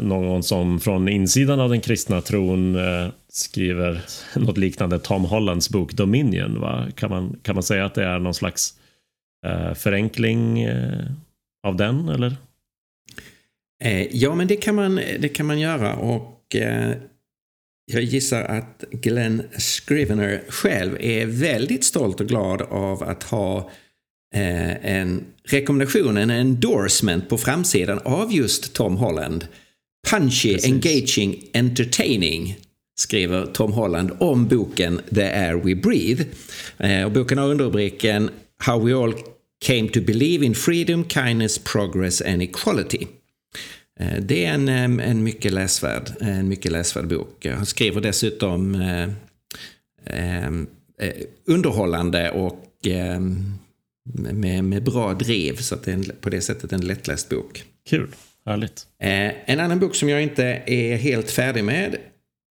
någon 0.00 0.42
som 0.42 0.80
från 0.80 1.08
insidan 1.08 1.60
av 1.60 1.70
den 1.70 1.80
kristna 1.80 2.20
tron 2.20 2.76
skriver 3.32 4.00
något 4.36 4.58
liknande 4.58 4.98
Tom 4.98 5.24
Hollands 5.24 5.70
bok 5.70 5.92
Dominion. 5.92 6.60
Va? 6.60 6.86
Kan, 6.94 7.10
man, 7.10 7.36
kan 7.42 7.54
man 7.54 7.62
säga 7.62 7.84
att 7.84 7.94
det 7.94 8.04
är 8.04 8.18
någon 8.18 8.34
slags 8.34 8.74
förenkling 9.74 10.68
av 11.66 11.76
den, 11.76 12.08
eller? 12.08 12.36
Eh, 13.84 14.16
ja, 14.16 14.34
men 14.34 14.46
det 14.46 14.56
kan 14.56 14.74
man, 14.74 14.94
det 14.94 15.28
kan 15.28 15.46
man 15.46 15.60
göra 15.60 15.96
och 15.96 16.56
eh, 16.56 16.92
jag 17.92 18.02
gissar 18.02 18.42
att 18.42 18.84
Glenn 18.90 19.42
Scrivener 19.58 20.42
själv 20.48 20.96
är 21.00 21.26
väldigt 21.26 21.84
stolt 21.84 22.20
och 22.20 22.28
glad 22.28 22.62
av 22.62 23.02
att 23.02 23.22
ha 23.22 23.70
eh, 24.34 24.86
en 24.86 25.24
rekommendation, 25.44 26.16
en 26.16 26.30
endorsement 26.30 27.28
på 27.28 27.38
framsidan 27.38 27.98
av 28.04 28.32
just 28.32 28.74
Tom 28.74 28.96
Holland. 28.96 29.46
Punchy, 30.10 30.54
Precis. 30.54 30.72
engaging, 30.72 31.44
entertaining 31.54 32.56
skriver 33.00 33.46
Tom 33.46 33.72
Holland 33.72 34.10
om 34.18 34.48
boken 34.48 35.00
The 35.14 35.22
Air 35.22 35.54
We 35.54 35.74
Breathe. 35.74 36.24
Och 37.04 37.12
boken 37.12 37.38
har 37.38 37.48
underrubriken 37.48 38.30
How 38.64 38.84
We 38.84 38.94
All 38.94 39.14
came 39.64 39.88
to 39.88 40.00
believe 40.00 40.46
in 40.46 40.54
freedom, 40.54 41.04
kindness, 41.08 41.58
progress 41.58 42.22
and 42.22 42.42
equality. 42.42 43.06
Eh, 44.00 44.20
det 44.20 44.44
är 44.44 44.54
en, 44.54 44.68
en, 45.00 45.22
mycket, 45.22 45.52
läsvärd, 45.52 46.10
en 46.20 46.48
mycket 46.48 46.72
läsvärd 46.72 47.06
bok. 47.08 47.46
Han 47.46 47.66
skriver 47.66 48.00
dessutom 48.00 48.74
eh, 48.74 49.08
eh, 50.04 50.50
underhållande 51.46 52.30
och 52.30 52.86
eh, 52.86 53.20
med, 54.32 54.64
med 54.64 54.82
bra 54.82 55.14
driv. 55.14 55.56
Så 55.56 55.74
att 55.74 55.82
det 55.82 55.92
är 55.92 56.12
på 56.20 56.30
det 56.30 56.40
sättet 56.40 56.72
en 56.72 56.80
lättläst 56.80 57.28
bok. 57.28 57.64
Kul, 57.88 58.08
härligt. 58.46 58.86
Eh, 59.02 59.50
en 59.50 59.60
annan 59.60 59.78
bok 59.78 59.94
som 59.94 60.08
jag 60.08 60.22
inte 60.22 60.44
är 60.66 60.96
helt 60.96 61.30
färdig 61.30 61.64
med, 61.64 61.96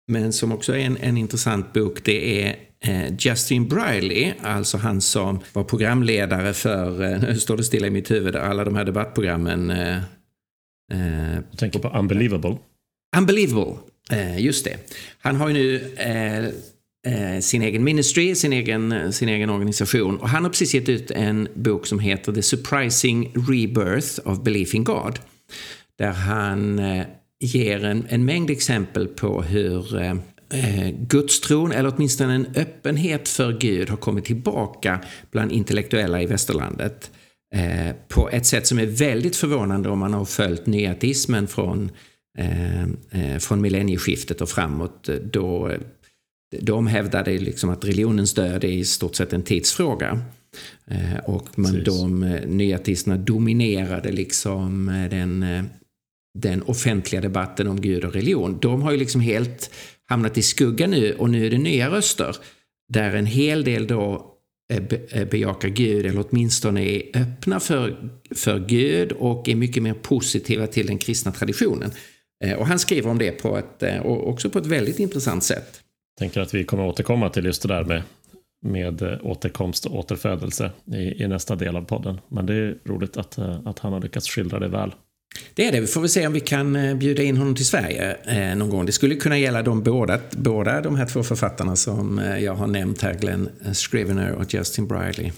men 0.09 0.33
som 0.33 0.53
också 0.53 0.77
är 0.77 0.81
en, 0.81 0.97
en 0.97 1.17
intressant 1.17 1.73
bok, 1.73 2.05
det 2.05 2.43
är 2.43 2.57
Eh, 2.87 3.13
Justin 3.19 3.69
Briley, 3.69 4.33
alltså 4.43 4.77
han 4.79 5.01
som 5.01 5.41
var 5.53 5.65
programledare 5.65 6.55
för, 6.55 7.03
eh, 7.03 7.21
nu 7.21 7.39
står 7.39 7.57
det 7.57 7.65
stilla 7.65 7.87
i 7.87 7.91
mitt 7.91 8.11
huvud, 8.11 8.37
alla 8.37 8.65
de 8.65 8.77
här 8.77 8.85
debattprogrammen. 8.85 9.71
Eh, 9.71 9.99
du 11.51 11.57
tänker 11.57 11.79
på 11.79 11.89
Unbelievable? 11.89 12.57
Unbelievable, 13.17 13.75
just 14.39 14.65
det. 14.65 14.77
Han 15.19 15.37
har 15.37 15.49
ju 15.49 15.55
nu 15.55 16.53
sin 17.41 17.63
egen 17.63 17.85
ministry, 17.85 18.35
sin 18.35 18.53
egen, 18.53 19.13
sin 19.13 19.29
egen 19.29 19.51
organisation. 19.51 20.17
Och 20.17 20.29
han 20.29 20.43
har 20.43 20.51
precis 20.51 20.75
gett 20.75 20.89
ut 20.89 21.11
en 21.11 21.49
bok 21.55 21.87
som 21.87 21.99
heter 21.99 22.33
The 22.33 22.43
Surprising 22.43 23.33
Rebirth 23.35 24.21
of 24.25 24.43
Belief 24.43 24.75
in 24.75 24.85
God. 24.85 25.19
Där 25.99 26.13
han 26.13 26.81
ger 27.41 27.85
en, 27.85 28.07
en 28.09 28.25
mängd 28.25 28.51
exempel 28.51 29.07
på 29.07 29.43
hur 29.43 29.97
eh, 30.55 30.91
gudstron, 30.99 31.73
eller 31.73 31.93
åtminstone 31.97 32.35
en 32.35 32.47
öppenhet 32.55 33.29
för 33.29 33.59
Gud, 33.59 33.91
har 33.91 33.97
kommit 33.97 34.25
tillbaka 34.25 35.01
bland 35.31 35.53
intellektuella 35.53 36.23
i 36.23 36.27
västerlandet. 36.27 37.11
Eh, 37.55 37.95
på 38.09 38.31
ett 38.31 38.47
sätt 38.47 38.67
som 38.67 38.79
är 38.79 38.87
väldigt 38.87 39.37
förvånande 39.37 39.89
om 39.89 39.99
man 39.99 40.15
har 40.15 40.25
följt 40.25 40.67
nyateismen 40.67 41.47
från, 41.47 41.91
eh, 42.39 42.83
eh 42.83 43.39
från 43.39 43.61
millennieskiftet 43.61 44.41
och 44.41 44.49
framåt. 44.49 45.09
Då, 45.33 45.73
de 46.61 46.87
hävdade 46.87 47.39
liksom 47.39 47.71
att 47.71 47.85
religionens 47.85 48.35
död 48.35 48.65
är 48.65 48.69
i 48.69 48.85
stort 48.85 49.17
sett 49.17 49.33
en 49.33 49.43
tidsfråga. 49.43 50.21
Eh, 50.87 51.17
och 51.25 51.59
man, 51.59 51.85
de 51.85 52.23
eh, 52.23 52.47
nyateisterna 52.47 53.17
dominerade 53.17 54.13
liksom 54.13 54.87
den, 55.11 55.45
den 56.39 56.63
offentliga 56.63 57.21
debatten 57.21 57.69
om 57.69 57.81
Gud 57.81 58.05
och 58.05 58.13
religion. 58.13 58.59
De 58.63 58.83
har 58.83 58.93
ju 58.93 58.99
liksom 58.99 59.21
helt 59.21 59.71
hamnat 60.09 60.39
i 60.39 60.43
skugga 60.43 60.87
nu 60.87 61.15
och 61.15 61.31
nu 61.31 61.47
är 61.47 61.51
det 61.51 61.59
nya 61.59 61.91
röster 61.91 62.37
där 62.89 63.15
en 63.15 63.27
hel 63.27 63.65
del 63.65 63.87
då 63.87 64.35
eh, 64.73 64.83
eh, 65.11 65.29
bejakar 65.29 65.69
Gud 65.69 66.07
eller 66.07 66.25
åtminstone 66.29 66.83
är 66.83 67.03
öppna 67.15 67.61
för, 67.61 68.11
för 68.35 68.59
Gud 68.59 69.13
och 69.13 69.49
är 69.49 69.55
mycket 69.55 69.83
mer 69.83 69.95
positiva 69.95 70.67
till 70.67 70.87
den 70.87 70.99
kristna 70.99 71.33
traditionen. 71.33 71.91
Eh, 72.45 72.59
och 72.59 72.67
han 72.67 72.79
skriver 72.79 73.11
om 73.11 73.19
det 73.19 73.31
på 73.31 73.59
ett, 73.59 74.05
också 74.05 74.51
på 74.51 74.59
ett 74.59 74.67
väldigt 74.67 74.99
intressant 74.99 75.45
sätt. 75.45 75.81
Jag 76.15 76.19
tänker 76.19 76.41
att 76.41 76.55
vi 76.55 76.65
kommer 76.65 76.87
återkomma 76.87 77.31
till 77.31 77.45
just 77.45 77.63
det 77.63 77.69
där 77.69 77.85
med, 77.85 78.03
med 78.67 79.21
återkomst 79.23 79.87
och 79.87 79.99
återfödelse 79.99 80.71
i, 80.93 81.23
i 81.23 81.29
nästa 81.29 81.57
del 81.57 81.77
av 81.77 81.83
podden. 81.83 82.21
Men 82.29 82.47
det 82.47 82.55
är 82.55 82.79
roligt 82.85 83.17
att, 83.17 83.39
att 83.39 83.79
han 83.79 83.93
har 83.93 84.01
lyckats 84.01 84.31
skildra 84.31 84.59
det 84.59 84.69
väl. 84.69 84.93
Det 85.55 85.67
är 85.67 85.73
det. 85.73 85.81
Vi 85.81 85.87
får 85.87 86.01
väl 86.01 86.11
se 86.11 86.27
om 86.27 86.33
vi 86.33 86.41
kan 86.41 86.77
eh, 86.77 86.95
bjuda 86.95 87.23
in 87.23 87.37
honom 87.37 87.55
till 87.55 87.67
Sverige 87.67 88.17
eh, 88.25 88.57
någon 88.57 88.71
gång. 88.71 88.87
Det 88.87 88.93
skulle 88.93 89.15
kunna 89.15 89.39
gälla 89.39 89.63
de 89.63 89.83
båda, 89.83 90.21
båda 90.31 90.81
de 90.81 90.97
här 90.97 91.07
två 91.07 91.23
författarna 91.23 91.77
som 91.77 92.19
eh, 92.19 92.39
jag 92.39 92.55
har 92.55 92.67
nämnt 92.67 93.03
här, 93.03 93.15
Glenn 93.15 93.49
Scrivener 93.75 94.33
och 94.33 94.55
Justin 94.55 94.87
Briley. 94.87 95.33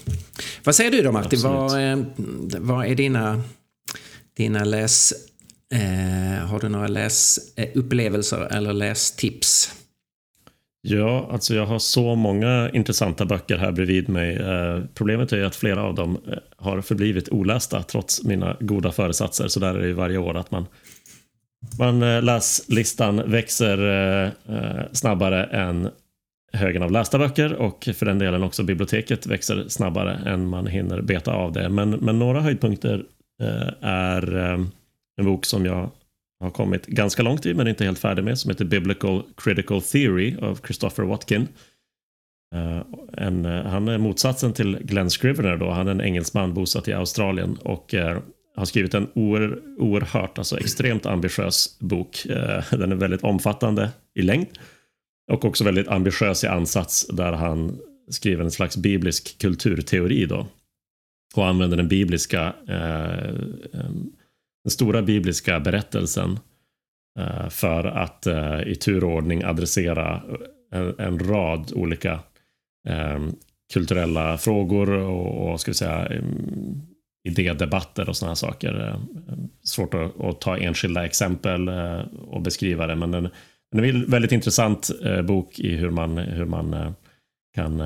Vad 0.63 0.75
säger 0.75 0.91
du 0.91 1.01
då 1.01 1.11
Martin? 1.11 1.41
Vad, 1.41 1.91
eh, 1.91 1.99
vad 2.59 2.85
är 2.85 2.95
dina, 2.95 3.41
dina 4.37 4.63
läs... 4.63 5.13
Eh, 5.73 6.47
har 6.47 6.59
du 6.59 6.69
några 6.69 6.87
läsupplevelser 6.87 8.47
eller 8.51 8.73
lästips? 8.73 9.71
Ja, 10.89 11.27
alltså 11.31 11.55
jag 11.55 11.65
har 11.65 11.79
så 11.79 12.15
många 12.15 12.69
intressanta 12.73 13.25
böcker 13.25 13.57
här 13.57 13.71
bredvid 13.71 14.09
mig. 14.09 14.35
Eh, 14.35 14.81
problemet 14.93 15.33
är 15.33 15.43
att 15.43 15.55
flera 15.55 15.83
av 15.83 15.95
dem 15.95 16.17
eh, 16.27 16.37
har 16.57 16.81
förblivit 16.81 17.29
olästa 17.29 17.83
trots 17.83 18.23
mina 18.23 18.57
goda 18.59 18.91
föresatser. 18.91 19.47
Så 19.47 19.59
där 19.59 19.75
är 19.75 19.79
det 19.79 19.87
ju 19.87 19.93
varje 19.93 20.17
år 20.17 20.37
att 20.37 20.51
man, 20.51 20.65
man 21.79 22.03
eh, 22.03 22.21
läslistan 22.21 23.31
växer 23.31 24.31
snabbare 24.91 25.43
än 25.43 25.89
högen 26.53 26.83
av 26.83 26.91
lästa 26.91 27.17
böcker 27.17 27.53
och 27.53 27.89
för 27.93 28.05
den 28.05 28.19
delen 28.19 28.43
också 28.43 28.63
biblioteket 28.63 29.27
växer 29.27 29.65
snabbare 29.67 30.19
än 30.25 30.47
man 30.47 30.67
hinner 30.67 31.01
beta 31.01 31.33
av 31.33 31.51
det. 31.51 31.69
Men, 31.69 31.89
men 31.89 32.19
några 32.19 32.41
höjdpunkter 32.41 33.03
är 33.81 34.33
en 35.17 35.25
bok 35.25 35.45
som 35.45 35.65
jag 35.65 35.89
har 36.39 36.49
kommit 36.49 36.85
ganska 36.85 37.23
långt 37.23 37.45
i 37.45 37.53
men 37.53 37.67
inte 37.67 37.85
helt 37.85 37.99
färdig 37.99 38.23
med 38.23 38.39
som 38.39 38.51
heter 38.51 38.65
Biblical 38.65 39.23
Critical 39.37 39.81
Theory 39.81 40.35
av 40.41 40.59
Christopher 40.65 41.03
Watkin. 41.03 41.47
Uh, 42.55 42.81
en, 43.13 43.45
uh, 43.45 43.65
han 43.65 43.87
är 43.87 43.97
motsatsen 43.97 44.53
till 44.53 44.77
Glenn 44.81 45.09
Scrivener 45.09 45.57
då. 45.57 45.69
Han 45.69 45.87
är 45.87 45.91
en 45.91 46.01
engelsman 46.01 46.53
bosatt 46.53 46.87
i 46.87 46.93
Australien 46.93 47.57
och 47.61 47.93
uh, 47.93 48.17
har 48.55 48.65
skrivit 48.65 48.93
en 48.93 49.07
oer, 49.13 49.59
oerhört, 49.77 50.37
alltså 50.37 50.59
extremt 50.59 51.05
ambitiös 51.05 51.79
bok. 51.79 52.21
den 52.71 52.91
är 52.91 52.95
väldigt 52.95 53.23
omfattande 53.23 53.89
i 54.15 54.21
längd 54.21 54.47
och 55.31 55.45
också 55.45 55.63
väldigt 55.63 55.87
ambitiös 55.87 56.43
i 56.43 56.47
ansats 56.47 57.07
där 57.07 57.33
han 57.33 57.79
skriver 58.09 58.43
en 58.43 58.51
slags 58.51 58.77
biblisk 58.77 59.37
kulturteori 59.37 60.25
då 60.25 60.47
och 61.35 61.47
använder 61.47 61.77
den 61.77 61.87
bibliska 61.87 62.53
den 64.67 64.71
stora 64.71 65.01
bibliska 65.01 65.59
berättelsen 65.59 66.39
eh, 67.19 67.49
för 67.49 67.83
att 67.85 68.27
eh, 68.27 68.61
i 68.61 68.75
turordning 68.75 69.43
adressera 69.43 70.15
eh, 70.73 70.79
en, 70.79 70.95
en 70.99 71.19
rad 71.19 71.71
olika 71.75 72.19
eh, 72.87 73.19
kulturella 73.73 74.37
frågor 74.37 74.89
och, 74.89 75.51
och 75.51 75.61
ska 75.61 75.71
vi 75.71 75.75
säga, 75.75 76.05
mm, 76.05 76.81
idédebatter 77.27 78.09
och 78.09 78.17
sådana 78.17 78.35
saker. 78.35 78.99
Svårt 79.63 79.93
att, 79.93 80.21
att, 80.21 80.41
ta 80.41 80.57
enskilda 80.57 81.05
exempel 81.05 81.69
och 82.17 82.41
beskriva 82.41 82.87
det, 82.87 82.95
men 82.95 83.11
den, 83.11 83.29
den 83.71 83.85
är 83.85 83.89
en 83.89 84.11
väldigt 84.11 84.31
intressant 84.31 84.89
bok 85.23 85.59
i 85.59 85.75
hur 85.75 85.89
man, 85.89 86.17
hur 86.17 86.45
man 86.45 86.93
kan 87.55 87.83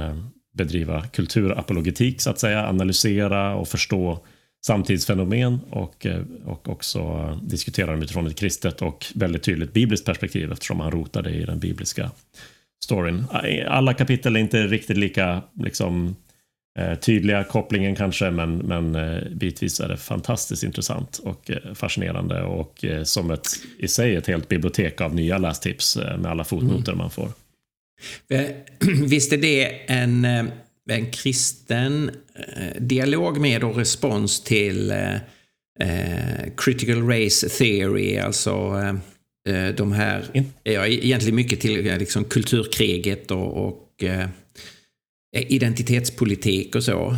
bedriva 0.53 1.01
kulturapologetik 1.01 2.21
så 2.21 2.29
att 2.29 2.39
säga, 2.39 2.67
analysera 2.67 3.55
och 3.55 3.67
förstå 3.67 4.25
samtidsfenomen 4.65 5.59
och, 5.69 6.05
eh, 6.05 6.21
och 6.45 6.69
också 6.69 7.39
diskutera 7.43 7.91
dem 7.91 8.01
utifrån 8.01 8.27
ett 8.27 8.35
kristet 8.35 8.81
och 8.81 9.05
väldigt 9.15 9.43
tydligt 9.43 9.73
bibliskt 9.73 10.05
perspektiv 10.05 10.51
eftersom 10.51 10.79
han 10.79 10.91
rotade 10.91 11.29
i 11.29 11.45
den 11.45 11.59
bibliska 11.59 12.11
storyn. 12.83 13.25
Alla 13.67 13.93
kapitel 13.93 14.35
är 14.35 14.39
inte 14.39 14.67
riktigt 14.67 14.97
lika 14.97 15.41
liksom, 15.53 16.15
eh, 16.79 16.95
tydliga 16.95 17.43
kopplingen 17.43 17.95
kanske, 17.95 18.31
men, 18.31 18.57
men 18.57 18.95
eh, 18.95 19.29
bitvis 19.31 19.79
är 19.79 19.87
det 19.87 19.97
fantastiskt 19.97 20.63
intressant 20.63 21.21
och 21.23 21.51
fascinerande 21.75 22.43
och 22.43 22.85
som 23.03 23.31
ett 23.31 23.47
i 23.79 23.87
sig 23.87 24.15
ett 24.15 24.27
helt 24.27 24.47
bibliotek 24.47 25.01
av 25.01 25.15
nya 25.15 25.37
lästips 25.37 25.97
med 25.97 26.25
alla 26.25 26.43
fotnoter 26.43 26.91
mm. 26.91 26.97
man 26.97 27.11
får. 27.11 27.29
Visst 29.09 29.33
är 29.33 29.37
det 29.37 29.91
en 29.91 30.27
en 30.89 31.11
kristen 31.11 32.11
eh, 32.35 32.81
dialog 32.81 33.39
med 33.39 33.63
och 33.63 33.75
respons 33.75 34.43
till 34.43 34.91
eh, 34.91 35.15
eh, 35.79 36.49
critical 36.57 37.07
race 37.07 37.49
theory, 37.49 38.17
alltså 38.17 38.75
de 39.77 39.91
här, 39.91 40.25
ja, 40.63 40.87
egentligen 40.87 41.35
mycket 41.35 41.59
till 41.59 41.83
liksom, 41.83 42.23
kulturkriget 42.23 43.31
och, 43.31 43.67
och 43.67 44.03
identitetspolitik 45.35 46.75
och 46.75 46.83
så. 46.83 47.17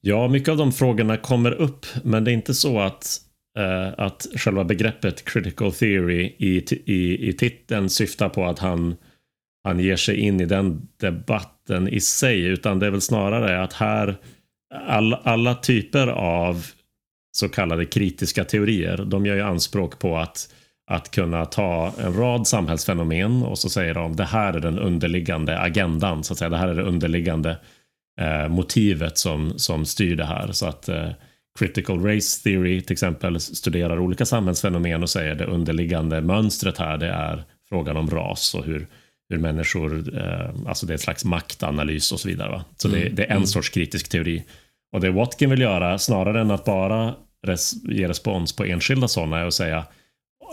Ja, 0.00 0.28
mycket 0.28 0.48
av 0.48 0.56
de 0.56 0.72
frågorna 0.72 1.16
kommer 1.16 1.52
upp, 1.52 1.86
men 2.04 2.24
det 2.24 2.30
är 2.30 2.32
inte 2.32 2.54
så 2.54 2.80
att, 2.80 3.20
eh, 3.58 3.94
att 3.98 4.26
själva 4.36 4.64
begreppet 4.64 5.24
critical 5.24 5.72
theory 5.72 6.34
i, 6.38 6.64
i, 6.86 7.28
i 7.28 7.32
titeln 7.32 7.90
syftar 7.90 8.28
på 8.28 8.44
att 8.44 8.58
han, 8.58 8.96
han 9.64 9.80
ger 9.80 9.96
sig 9.96 10.16
in 10.16 10.40
i 10.40 10.44
den 10.44 10.88
debatt 11.00 11.55
debatten 11.66 11.88
i 11.88 12.00
sig, 12.00 12.44
utan 12.44 12.78
det 12.78 12.86
är 12.86 12.90
väl 12.90 13.00
snarare 13.00 13.62
att 13.62 13.72
här 13.72 14.16
all, 14.86 15.14
alla 15.14 15.54
typer 15.54 16.06
av 16.08 16.66
så 17.32 17.48
kallade 17.48 17.86
kritiska 17.86 18.44
teorier, 18.44 19.04
de 19.06 19.26
gör 19.26 19.34
ju 19.34 19.42
anspråk 19.42 19.98
på 19.98 20.16
att, 20.16 20.48
att 20.90 21.10
kunna 21.10 21.44
ta 21.44 21.92
en 21.98 22.14
rad 22.14 22.46
samhällsfenomen 22.46 23.42
och 23.42 23.58
så 23.58 23.68
säger 23.68 23.94
de 23.94 24.16
det 24.16 24.24
här 24.24 24.54
är 24.54 24.60
den 24.60 24.78
underliggande 24.78 25.58
agendan, 25.58 26.24
så 26.24 26.32
att 26.32 26.38
säga. 26.38 26.50
Det 26.50 26.56
här 26.56 26.68
är 26.68 26.74
det 26.74 26.82
underliggande 26.82 27.58
eh, 28.20 28.48
motivet 28.48 29.18
som, 29.18 29.58
som 29.58 29.84
styr 29.84 30.16
det 30.16 30.24
här. 30.24 30.52
Så 30.52 30.66
att 30.66 30.88
eh, 30.88 31.10
critical 31.58 32.02
race 32.02 32.42
theory 32.42 32.80
till 32.80 32.92
exempel 32.92 33.40
studerar 33.40 33.98
olika 33.98 34.24
samhällsfenomen 34.24 35.02
och 35.02 35.10
säger 35.10 35.34
det 35.34 35.44
underliggande 35.44 36.20
mönstret 36.20 36.78
här, 36.78 36.98
det 36.98 37.08
är 37.08 37.44
frågan 37.68 37.96
om 37.96 38.10
ras 38.10 38.54
och 38.54 38.64
hur 38.64 38.86
hur 39.28 39.38
människor, 39.38 40.18
eh, 40.18 40.50
alltså 40.66 40.86
det 40.86 40.92
är 40.92 40.94
ett 40.94 41.00
slags 41.00 41.24
maktanalys 41.24 42.12
och 42.12 42.20
så 42.20 42.28
vidare. 42.28 42.50
Va? 42.50 42.64
Så 42.76 42.88
mm. 42.88 43.00
det, 43.00 43.08
det, 43.08 43.22
är 43.22 43.30
en 43.30 43.36
mm. 43.36 43.46
sorts 43.46 43.70
kritisk 43.70 44.08
teori. 44.08 44.44
Och 44.92 45.00
det 45.00 45.10
Watkin 45.10 45.50
vill 45.50 45.60
göra, 45.60 45.98
snarare 45.98 46.40
än 46.40 46.50
att 46.50 46.64
bara 46.64 47.14
res 47.46 47.84
ge 47.84 48.08
respons 48.08 48.56
på 48.56 48.64
enskilda 48.64 49.08
sådana, 49.08 49.38
är 49.38 49.46
att 49.46 49.54
säga 49.54 49.86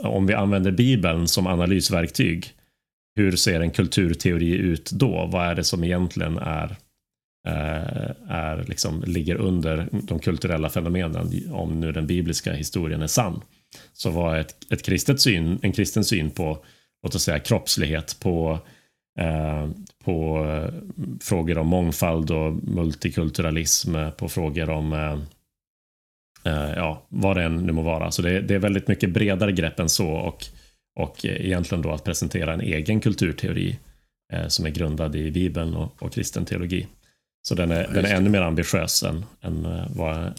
om 0.04 0.28
vi 0.28 0.34
använder 0.34 0.72
Bibeln 0.72 1.28
som 1.28 1.48
analysverktyg, 1.48 2.54
hur 3.16 3.36
ser 3.36 3.60
en 3.60 3.72
kulturteori 3.72 4.56
ut 4.56 4.92
då? 4.92 5.30
Vad 5.32 5.46
är 5.46 5.56
det 5.56 5.64
som 5.64 5.84
egentligen 5.84 6.38
är, 6.38 6.76
eh, 7.48 8.12
är 8.28 8.66
liksom, 8.68 9.04
ligger 9.08 9.36
under 9.36 9.88
de 9.92 10.20
kulturella 10.20 10.70
fenomenen, 10.70 11.30
om 11.52 11.80
nu 11.80 11.92
den 11.92 12.08
bibliska 12.08 12.54
historien 12.54 13.02
är 13.02 13.08
sann? 13.08 13.42
Så 13.94 14.10
vad 14.10 14.36
är 14.36 14.40
ett, 14.40 14.72
ett 14.72 14.84
kristet 14.84 15.22
syn, 15.22 15.60
en 15.62 15.72
kristen 15.72 16.04
syn 16.04 16.32
på 16.32 16.66
låt 17.04 17.16
oss 17.16 17.24
säga 17.24 17.40
kroppslighet 17.40 18.18
på, 18.20 18.60
eh, 19.20 19.70
på 20.04 20.46
eh, 20.46 20.74
frågor 21.22 21.58
om 21.58 21.68
mångfald 21.68 22.32
och 22.32 22.54
multikulturalism, 22.54 23.96
på 24.18 24.30
frågor 24.30 24.70
om 24.70 24.94
eh, 24.94 25.18
eh, 26.44 26.74
ja, 26.76 27.06
vad 27.10 27.38
det 27.38 27.44
än 27.44 27.58
nu 27.58 27.72
må 27.72 27.82
vara. 27.82 28.12
Så 28.12 28.22
det, 28.22 28.42
det, 28.42 28.56
är 28.56 28.60
väldigt 28.60 28.88
mycket 28.88 29.10
bredare 29.10 29.52
grepp 29.52 29.80
än 29.80 29.90
så 29.90 30.10
och, 30.10 30.46
och 31.00 31.26
egentligen 31.26 31.82
då 31.82 31.92
att 31.92 32.04
presentera 32.04 32.54
en 32.54 32.62
egen 32.62 33.00
kulturteori 33.00 33.80
eh, 34.34 34.48
som 34.48 34.66
är 34.66 34.70
grundad 34.70 35.16
i 35.16 35.32
Bibeln 35.32 35.74
och, 35.74 36.04
och 36.04 36.14
kristen 36.14 36.46
teologi. 36.46 36.88
Så 37.42 37.56
den 37.56 37.72
är, 37.72 37.88
den 37.88 38.06
är 38.06 38.16
ännu 38.16 38.30
mer 38.30 38.42
ambitiös 38.42 39.04
än, 39.04 39.26
än 39.42 39.66
eh, 39.66 39.86
vad 39.96 40.34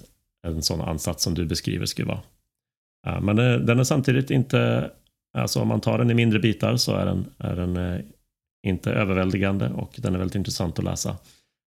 en 0.47 0.63
sån 0.63 0.81
ansats 0.81 1.25
som 1.25 1.35
du 1.35 1.47
beskriver 1.47 1.87
skulle 1.87 2.09
vara. 2.09 2.21
Men 3.21 3.37
den 3.67 3.79
är 3.79 3.85
samtidigt 3.85 4.31
inte 4.31 4.91
Alltså 5.35 5.61
om 5.61 5.69
man 5.69 5.81
tar 5.81 5.99
den 5.99 6.11
i 6.11 6.15
mindre 6.15 6.39
bitar 6.39 6.77
så 6.77 6.95
är 6.95 7.07
den, 7.07 7.27
är 7.39 7.57
den 7.57 7.77
eh, 7.77 8.01
inte 8.67 8.93
överväldigande 8.93 9.69
och 9.69 9.95
den 9.97 10.15
är 10.15 10.19
väldigt 10.19 10.35
intressant 10.35 10.79
att 10.79 10.85
läsa. 10.85 11.17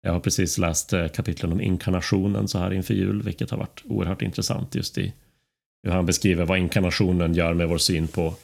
Jag 0.03 0.13
har 0.13 0.21
precis 0.21 0.59
läst 0.59 0.93
eh, 0.93 1.09
kapitlen 1.09 1.53
om 1.53 1.61
inkarnationen 1.61 2.49
så 2.49 2.59
här 2.59 2.73
inför 2.73 2.95
jul, 2.95 3.23
vilket 3.23 3.51
har 3.51 3.59
varit 3.59 3.83
oerhört 3.85 4.23
intressant 4.23 4.75
just 4.75 4.99
i 4.99 5.13
hur 5.83 5.91
han 5.91 6.07
beskriver 6.07 6.45
vad 6.45 6.59
inkarnationen 6.59 7.35
gör 7.35 7.55
med 7.55 7.69
vår 7.69 7.79
syn 7.79 8.09
på, 8.09 8.35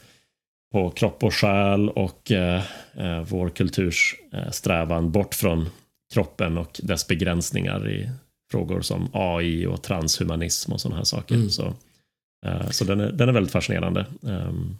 på 0.71 0.89
kropp 0.89 1.23
och 1.23 1.33
själ 1.33 1.89
och 1.89 2.31
eh, 2.31 2.63
eh 2.93 3.21
vår 3.21 3.49
kulturs 3.49 4.15
strävan 4.51 5.11
bort 5.11 5.35
från 5.35 5.69
kroppen 6.13 6.57
och 6.57 6.79
dess 6.83 7.07
begränsningar 7.07 7.89
i 7.89 8.09
frågor 8.51 8.81
som 8.81 9.09
AI 9.13 9.65
och 9.65 9.81
transhumanism 9.81 10.73
och 10.73 10.81
sådana 10.81 10.97
här 10.97 11.03
saker. 11.03 11.35
Mm. 11.35 11.49
Så, 11.49 11.73
eh, 12.45 12.69
så 12.69 12.85
den, 12.85 12.99
är, 12.99 13.11
den 13.11 13.29
är 13.29 13.33
väldigt 13.33 13.53
fascinerande. 13.53 14.05
Um, 14.21 14.77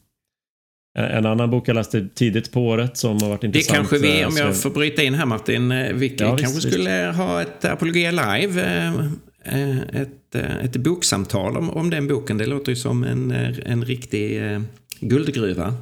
en 0.97 1.25
annan 1.25 1.49
bok 1.49 1.67
jag 1.67 1.75
läste 1.75 2.07
tidigt 2.15 2.51
på 2.51 2.67
året 2.67 2.97
som 2.97 3.17
har 3.21 3.29
varit 3.29 3.43
intressant. 3.43 3.73
Det 3.73 3.75
kanske 3.75 3.97
vi, 3.97 4.25
om 4.25 4.37
jag 4.37 4.61
får 4.61 4.69
bryta 4.69 5.03
in 5.03 5.13
här 5.13 5.25
Martin, 5.25 5.71
eh, 5.71 5.93
vi 5.93 6.15
ja, 6.17 6.37
kanske 6.37 6.45
visst, 6.45 6.71
skulle 6.71 7.07
visst. 7.07 7.17
ha 7.17 7.41
ett 7.41 7.65
Apologia 7.65 8.11
Live, 8.11 8.61
eh, 9.43 9.79
ett, 9.79 10.35
eh, 10.35 10.65
ett 10.65 10.77
boksamtal 10.77 11.57
om, 11.57 11.69
om 11.69 11.89
den 11.89 12.07
boken. 12.07 12.37
Det 12.37 12.45
låter 12.45 12.71
ju 12.71 12.75
som 12.75 13.03
en, 13.03 13.31
en 13.65 13.85
riktig 13.85 14.41
guldgruva. 14.99 15.73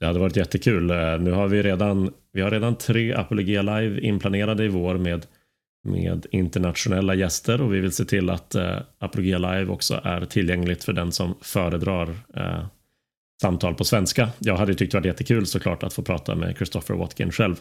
Det 0.00 0.06
hade 0.06 0.18
varit 0.18 0.36
jättekul. 0.36 0.86
Nu 1.20 1.30
har 1.30 1.48
vi 1.48 1.62
redan, 1.62 2.10
vi 2.32 2.40
har 2.40 2.50
redan 2.50 2.76
tre 2.76 3.14
Apologia 3.14 3.62
Live 3.62 4.00
inplanerade 4.00 4.64
i 4.64 4.68
vår 4.68 4.98
med, 4.98 5.26
med 5.88 6.26
internationella 6.30 7.14
gäster 7.14 7.60
och 7.60 7.74
vi 7.74 7.80
vill 7.80 7.92
se 7.92 8.04
till 8.04 8.30
att 8.30 8.56
Apologia 8.98 9.38
Live 9.38 9.66
också 9.66 10.00
är 10.04 10.24
tillgängligt 10.24 10.84
för 10.84 10.92
den 10.92 11.12
som 11.12 11.34
föredrar 11.42 12.08
samtal 13.40 13.74
på 13.74 13.84
svenska. 13.84 14.30
Jag 14.38 14.56
hade 14.56 14.74
tyckt 14.74 14.92
det 14.92 14.98
varit 14.98 15.06
jättekul 15.06 15.46
såklart 15.46 15.82
att 15.82 15.92
få 15.92 16.02
prata 16.02 16.34
med 16.34 16.56
Christopher 16.56 16.94
Watkin 16.94 17.32
själv. 17.32 17.60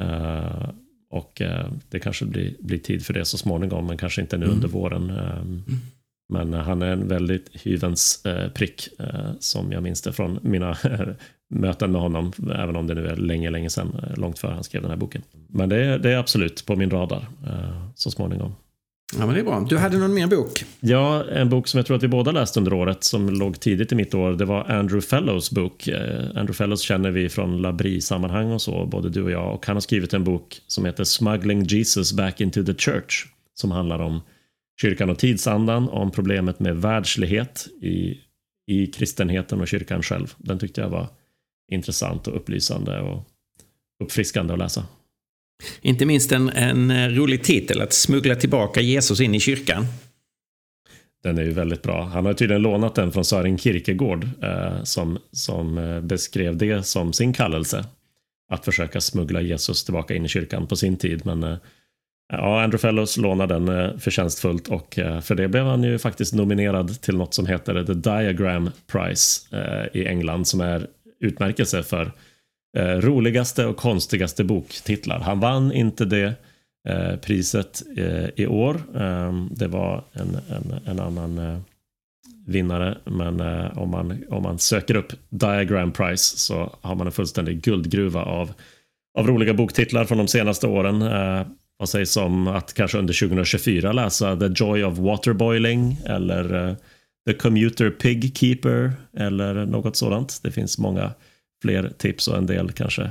Uh, 0.00 0.70
och 1.10 1.40
uh, 1.44 1.72
det 1.88 2.00
kanske 2.00 2.24
blir, 2.24 2.54
blir 2.60 2.78
tid 2.78 3.06
för 3.06 3.14
det 3.14 3.24
så 3.24 3.38
småningom, 3.38 3.86
men 3.86 3.98
kanske 3.98 4.20
inte 4.20 4.38
nu 4.38 4.44
mm. 4.44 4.56
under 4.56 4.68
våren. 4.68 5.10
Um, 5.10 5.64
Men 6.32 6.52
han 6.52 6.82
är 6.82 6.86
en 6.86 7.08
väldigt 7.08 7.48
hyvens 7.66 8.22
prick, 8.54 8.88
som 9.38 9.72
jag 9.72 9.82
minns 9.82 10.02
det 10.02 10.12
från 10.12 10.38
mina 10.42 10.76
möten 11.54 11.92
med 11.92 12.00
honom, 12.00 12.32
även 12.54 12.76
om 12.76 12.86
det 12.86 12.94
nu 12.94 13.06
är 13.06 13.16
länge, 13.16 13.50
länge 13.50 13.70
sedan, 13.70 14.14
långt 14.16 14.38
före 14.38 14.54
han 14.54 14.64
skrev 14.64 14.82
den 14.82 14.90
här 14.90 14.98
boken. 14.98 15.22
Men 15.48 15.68
det 15.68 15.84
är, 15.84 15.98
det 15.98 16.10
är 16.10 16.16
absolut 16.16 16.66
på 16.66 16.76
min 16.76 16.90
radar 16.90 17.26
så 17.94 18.10
småningom. 18.10 18.54
Ja, 19.18 19.26
men 19.26 19.34
det 19.34 19.40
är 19.40 19.44
bra. 19.44 19.66
Du 19.68 19.78
hade 19.78 19.98
någon 19.98 20.14
mer 20.14 20.26
bok? 20.26 20.64
Ja, 20.80 21.24
en 21.24 21.48
bok 21.48 21.68
som 21.68 21.78
jag 21.78 21.86
tror 21.86 21.96
att 21.96 22.02
vi 22.02 22.08
båda 22.08 22.32
läste 22.32 22.60
under 22.60 22.72
året 22.72 23.04
som 23.04 23.28
låg 23.28 23.60
tidigt 23.60 23.92
i 23.92 23.94
mitt 23.94 24.14
år. 24.14 24.32
Det 24.32 24.44
var 24.44 24.70
Andrew 24.70 25.00
Fellows 25.00 25.50
bok. 25.50 25.88
Eh, 25.88 26.20
Andrew 26.20 26.52
Fellows 26.52 26.80
känner 26.80 27.10
vi 27.10 27.28
från 27.28 27.62
Labri-sammanhang 27.62 28.52
och 28.52 28.62
så, 28.62 28.86
både 28.86 29.08
du 29.08 29.22
och 29.22 29.30
jag. 29.30 29.54
Och 29.54 29.66
han 29.66 29.76
har 29.76 29.80
skrivit 29.80 30.14
en 30.14 30.24
bok 30.24 30.60
som 30.66 30.84
heter 30.84 31.04
Smuggling 31.04 31.64
Jesus 31.64 32.12
Back 32.12 32.40
into 32.40 32.64
the 32.64 32.74
Church. 32.74 33.26
Som 33.54 33.70
handlar 33.70 33.98
om 33.98 34.20
kyrkan 34.80 35.10
och 35.10 35.18
tidsandan, 35.18 35.88
om 35.88 36.10
problemet 36.10 36.60
med 36.60 36.76
världslighet 36.76 37.68
i, 37.82 38.18
i 38.66 38.86
kristenheten 38.86 39.60
och 39.60 39.68
kyrkan 39.68 40.02
själv. 40.02 40.34
Den 40.38 40.58
tyckte 40.58 40.80
jag 40.80 40.88
var 40.88 41.08
intressant 41.72 42.26
och 42.26 42.36
upplysande 42.36 43.00
och 43.00 43.26
uppfriskande 44.04 44.52
att 44.52 44.58
läsa. 44.58 44.84
Inte 45.80 46.06
minst 46.06 46.32
en, 46.32 46.48
en 46.48 47.14
rolig 47.16 47.44
titel, 47.44 47.80
att 47.80 47.92
smuggla 47.92 48.34
tillbaka 48.34 48.80
Jesus 48.80 49.20
in 49.20 49.34
i 49.34 49.40
kyrkan. 49.40 49.86
Den 51.22 51.38
är 51.38 51.42
ju 51.42 51.52
väldigt 51.52 51.82
bra. 51.82 52.04
Han 52.04 52.26
har 52.26 52.32
tydligen 52.32 52.62
lånat 52.62 52.94
den 52.94 53.12
från 53.12 53.24
Sören 53.24 53.58
Kierkegaard 53.58 54.28
eh, 54.42 54.82
som, 54.82 55.18
som 55.32 55.78
eh, 55.78 56.00
beskrev 56.00 56.56
det 56.56 56.86
som 56.86 57.12
sin 57.12 57.32
kallelse. 57.32 57.84
Att 58.50 58.64
försöka 58.64 59.00
smuggla 59.00 59.40
Jesus 59.40 59.84
tillbaka 59.84 60.14
in 60.14 60.24
i 60.24 60.28
kyrkan 60.28 60.66
på 60.66 60.76
sin 60.76 60.96
tid. 60.96 61.26
Men 61.26 61.42
eh, 61.42 61.56
Ja, 62.32 62.62
Andrew 62.62 62.78
Fellows 62.78 63.16
lånade 63.16 63.54
den 63.54 63.68
eh, 63.68 63.98
förtjänstfullt 63.98 64.68
och 64.68 64.98
eh, 64.98 65.20
för 65.20 65.34
det 65.34 65.48
blev 65.48 65.64
han 65.64 65.82
ju 65.82 65.98
faktiskt 65.98 66.34
nominerad 66.34 67.00
till 67.00 67.16
något 67.16 67.34
som 67.34 67.46
heter 67.46 67.84
The 67.84 67.94
Diagram 67.94 68.70
Prize 68.86 69.56
eh, 69.56 70.00
i 70.00 70.06
England 70.06 70.46
som 70.46 70.60
är 70.60 70.86
utmärkelse 71.20 71.82
för 71.82 72.12
Eh, 72.76 72.96
roligaste 73.00 73.66
och 73.66 73.76
konstigaste 73.76 74.44
boktitlar. 74.44 75.20
Han 75.20 75.40
vann 75.40 75.72
inte 75.72 76.04
det 76.04 76.34
eh, 76.88 77.16
priset 77.16 77.82
eh, 77.96 78.28
i 78.36 78.46
år. 78.46 78.80
Ehm, 78.96 79.48
det 79.52 79.68
var 79.68 80.04
en, 80.12 80.38
en, 80.50 80.80
en 80.86 81.00
annan 81.00 81.62
vinnare, 82.46 82.98
men 83.04 83.40
om, 83.70 83.90
man, 83.90 84.24
om 84.30 84.42
man 84.42 84.58
söker 84.58 84.96
upp 84.96 85.12
Diagram 85.28 85.92
Prize 85.92 86.38
så 86.38 86.76
har 86.80 86.94
man 86.94 87.06
en 87.06 87.12
fullständig 87.12 87.62
guldgruva 87.62 88.22
av, 88.22 88.52
av 89.18 89.26
roliga 89.26 89.54
boktitlar 89.54 90.04
från 90.04 90.18
de 90.18 90.28
senaste 90.28 90.66
åren. 90.66 91.04
Vad 91.82 91.88
sägs 91.88 92.16
om 92.16 92.48
att 92.48 92.74
kanske 92.74 92.98
under 92.98 93.28
2024 93.28 93.92
läsa 93.92 94.36
The 94.36 94.50
Joy 94.54 94.84
of 94.84 94.98
Waterboiling 94.98 96.00
eller 96.04 96.68
eh, 96.68 96.74
The 97.26 97.32
Commuter 97.32 97.90
Pig 97.90 98.36
Keeper 98.36 98.92
eller 99.16 99.54
något 99.66 99.96
sådant. 99.96 100.40
Det 100.42 100.50
finns 100.50 100.78
många 100.78 101.10
fler 101.62 101.92
tips 101.98 102.28
och 102.28 102.36
en 102.38 102.46
del 102.46 102.72
kanske 102.72 103.10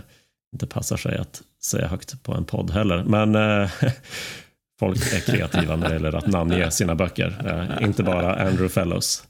inte 0.53 0.67
passar 0.67 0.97
sig 0.97 1.17
att 1.17 1.41
säga 1.63 1.87
högt 1.87 2.23
på 2.23 2.33
en 2.33 2.45
podd 2.45 2.71
heller. 2.71 3.03
Men 3.03 3.35
eh, 3.35 3.69
folk 4.79 5.13
är 5.13 5.19
kreativa 5.19 5.75
när 5.75 5.87
det 5.87 5.93
gäller 5.93 6.15
att 6.15 6.27
namnge 6.27 6.71
sina 6.71 6.95
böcker, 6.95 7.35
eh, 7.45 7.85
inte 7.87 8.03
bara 8.03 8.35
Andrew 8.35 8.69
Fellows. 8.69 9.23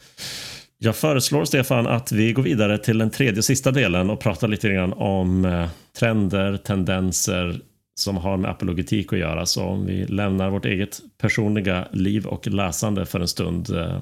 Jag 0.78 0.96
föreslår 0.96 1.46
Stefan 1.46 1.88
att 1.88 2.12
vi 2.12 2.34
går 2.34 2.44
vidare 2.44 2.78
till 2.78 2.98
den 2.98 3.10
tredje 3.10 3.38
och 3.38 3.46
sista 3.46 3.72
delen 3.72 4.10
och 4.10 4.20
pratar 4.20 4.48
lite 4.48 4.70
grann 4.70 4.94
om 4.94 5.46
eh, 5.46 5.70
trender, 6.00 6.58
tendenser, 6.58 7.62
som 7.96 8.18
har 8.18 8.38
med 8.38 8.52
apologetik 8.52 9.14
att 9.14 9.20
göra. 9.20 9.46
Så 9.46 9.64
om 9.64 9.86
vi 9.86 10.06
lämnar 10.06 10.50
vårt 10.50 10.66
eget 10.66 11.02
personliga 11.18 11.88
liv 11.92 12.26
och 12.26 12.48
läsande 12.48 13.06
för 13.06 13.20
en 13.20 13.28
stund. 13.28 13.70
Eh, 13.70 14.02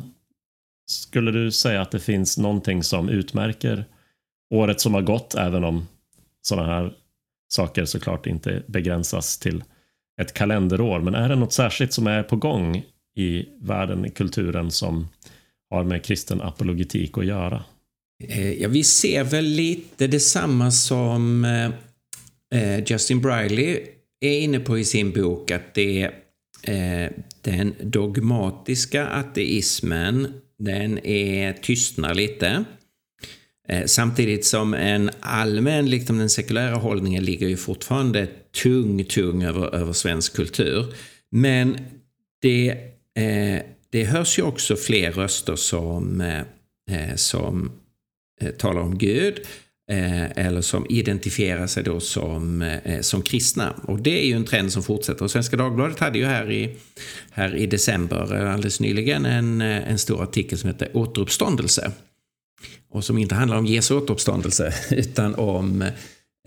skulle 0.89 1.32
du 1.32 1.51
säga 1.51 1.82
att 1.82 1.91
det 1.91 1.99
finns 1.99 2.38
någonting 2.38 2.84
som 2.84 3.10
utmärker 3.10 3.86
året 4.49 4.81
som 4.81 4.93
har 4.93 5.01
gått, 5.01 5.35
även 5.35 5.63
om 5.63 5.88
sådana 6.41 6.67
här 6.67 6.93
saker 7.49 7.85
såklart 7.85 8.27
inte 8.27 8.63
begränsas 8.67 9.38
till 9.38 9.63
ett 10.21 10.33
kalenderår. 10.33 10.99
Men 10.99 11.15
är 11.15 11.29
det 11.29 11.35
något 11.35 11.53
särskilt 11.53 11.93
som 11.93 12.07
är 12.07 12.23
på 12.23 12.35
gång 12.35 12.83
i 13.15 13.45
världen, 13.62 14.05
i 14.05 14.09
kulturen 14.09 14.71
som 14.71 15.07
har 15.69 15.83
med 15.83 16.03
kristen 16.03 16.41
apologetik 16.41 17.17
att 17.17 17.25
göra? 17.25 17.63
Eh, 18.23 18.51
ja, 18.53 18.67
vi 18.67 18.83
ser 18.83 19.23
väl 19.23 19.45
lite 19.45 20.07
detsamma 20.07 20.71
som 20.71 21.45
eh, 21.45 21.71
eh, 22.62 22.83
Justin 22.88 23.21
Briley 23.21 23.81
är 24.21 24.39
inne 24.39 24.59
på 24.59 24.77
i 24.79 24.83
sin 24.83 25.12
bok 25.12 25.51
att 25.51 25.73
det 25.73 26.12
är 26.63 27.13
den 27.41 27.73
dogmatiska 27.81 29.07
ateismen, 29.07 30.33
den 30.57 31.05
är 31.05 31.53
tystnar 31.53 32.13
lite. 32.13 32.65
Eh, 33.69 33.86
samtidigt 33.86 34.45
som 34.45 34.73
en 34.73 35.10
allmän, 35.19 35.89
liksom 35.89 36.17
den 36.17 36.29
sekulära 36.29 36.75
hållningen 36.75 37.25
ligger 37.25 37.47
ju 37.47 37.58
fortfarande 37.58 38.27
tung, 38.63 39.03
tung 39.03 39.43
över, 39.43 39.75
över 39.75 39.93
svensk 39.93 40.36
kultur. 40.36 40.93
Men 41.32 41.77
det, 42.41 42.69
eh, 43.15 43.62
det 43.89 44.03
hörs 44.03 44.39
ju 44.39 44.43
också 44.43 44.75
fler 44.75 45.12
röster 45.12 45.55
som, 45.55 46.21
eh, 46.21 46.39
eh 46.91 47.15
som 47.15 47.71
eh, 48.41 48.51
talar 48.51 48.82
om 48.82 48.97
Gud 48.97 49.39
eh, 49.91 50.32
eller 50.45 50.62
som 50.62 50.86
identifierar 50.89 51.67
sig 51.67 51.84
då 51.84 51.99
som, 51.99 52.77
som 53.01 53.21
kristna. 53.21 53.73
Och 53.84 53.99
det 53.99 54.21
är 54.21 54.25
ju 54.25 54.34
en 54.34 54.45
trend 54.45 54.73
som 54.73 54.84
fortsätter. 54.84 55.23
Och 55.23 55.32
Svenska 55.32 55.58
Dagbladet 55.58 55.99
hade 55.99 56.17
ju 56.17 56.25
här 56.25 56.51
i, 56.51 56.75
här 57.32 57.55
i 57.55 57.65
december 57.65 58.45
alldeles 58.45 58.79
nyligen 58.79 59.25
en, 59.25 59.62
en 59.62 59.99
stor 59.99 60.23
artikel 60.23 60.58
som 60.58 60.69
heter 60.69 60.97
Återuppståndelse. 60.97 61.91
Och 62.91 63.04
som 63.04 63.17
inte 63.17 63.36
handlar 63.36 63.58
om 63.58 63.65
Jesu 63.65 63.95
återuppståndelse 63.95 64.73
utan 64.91 65.36
om 65.36 65.82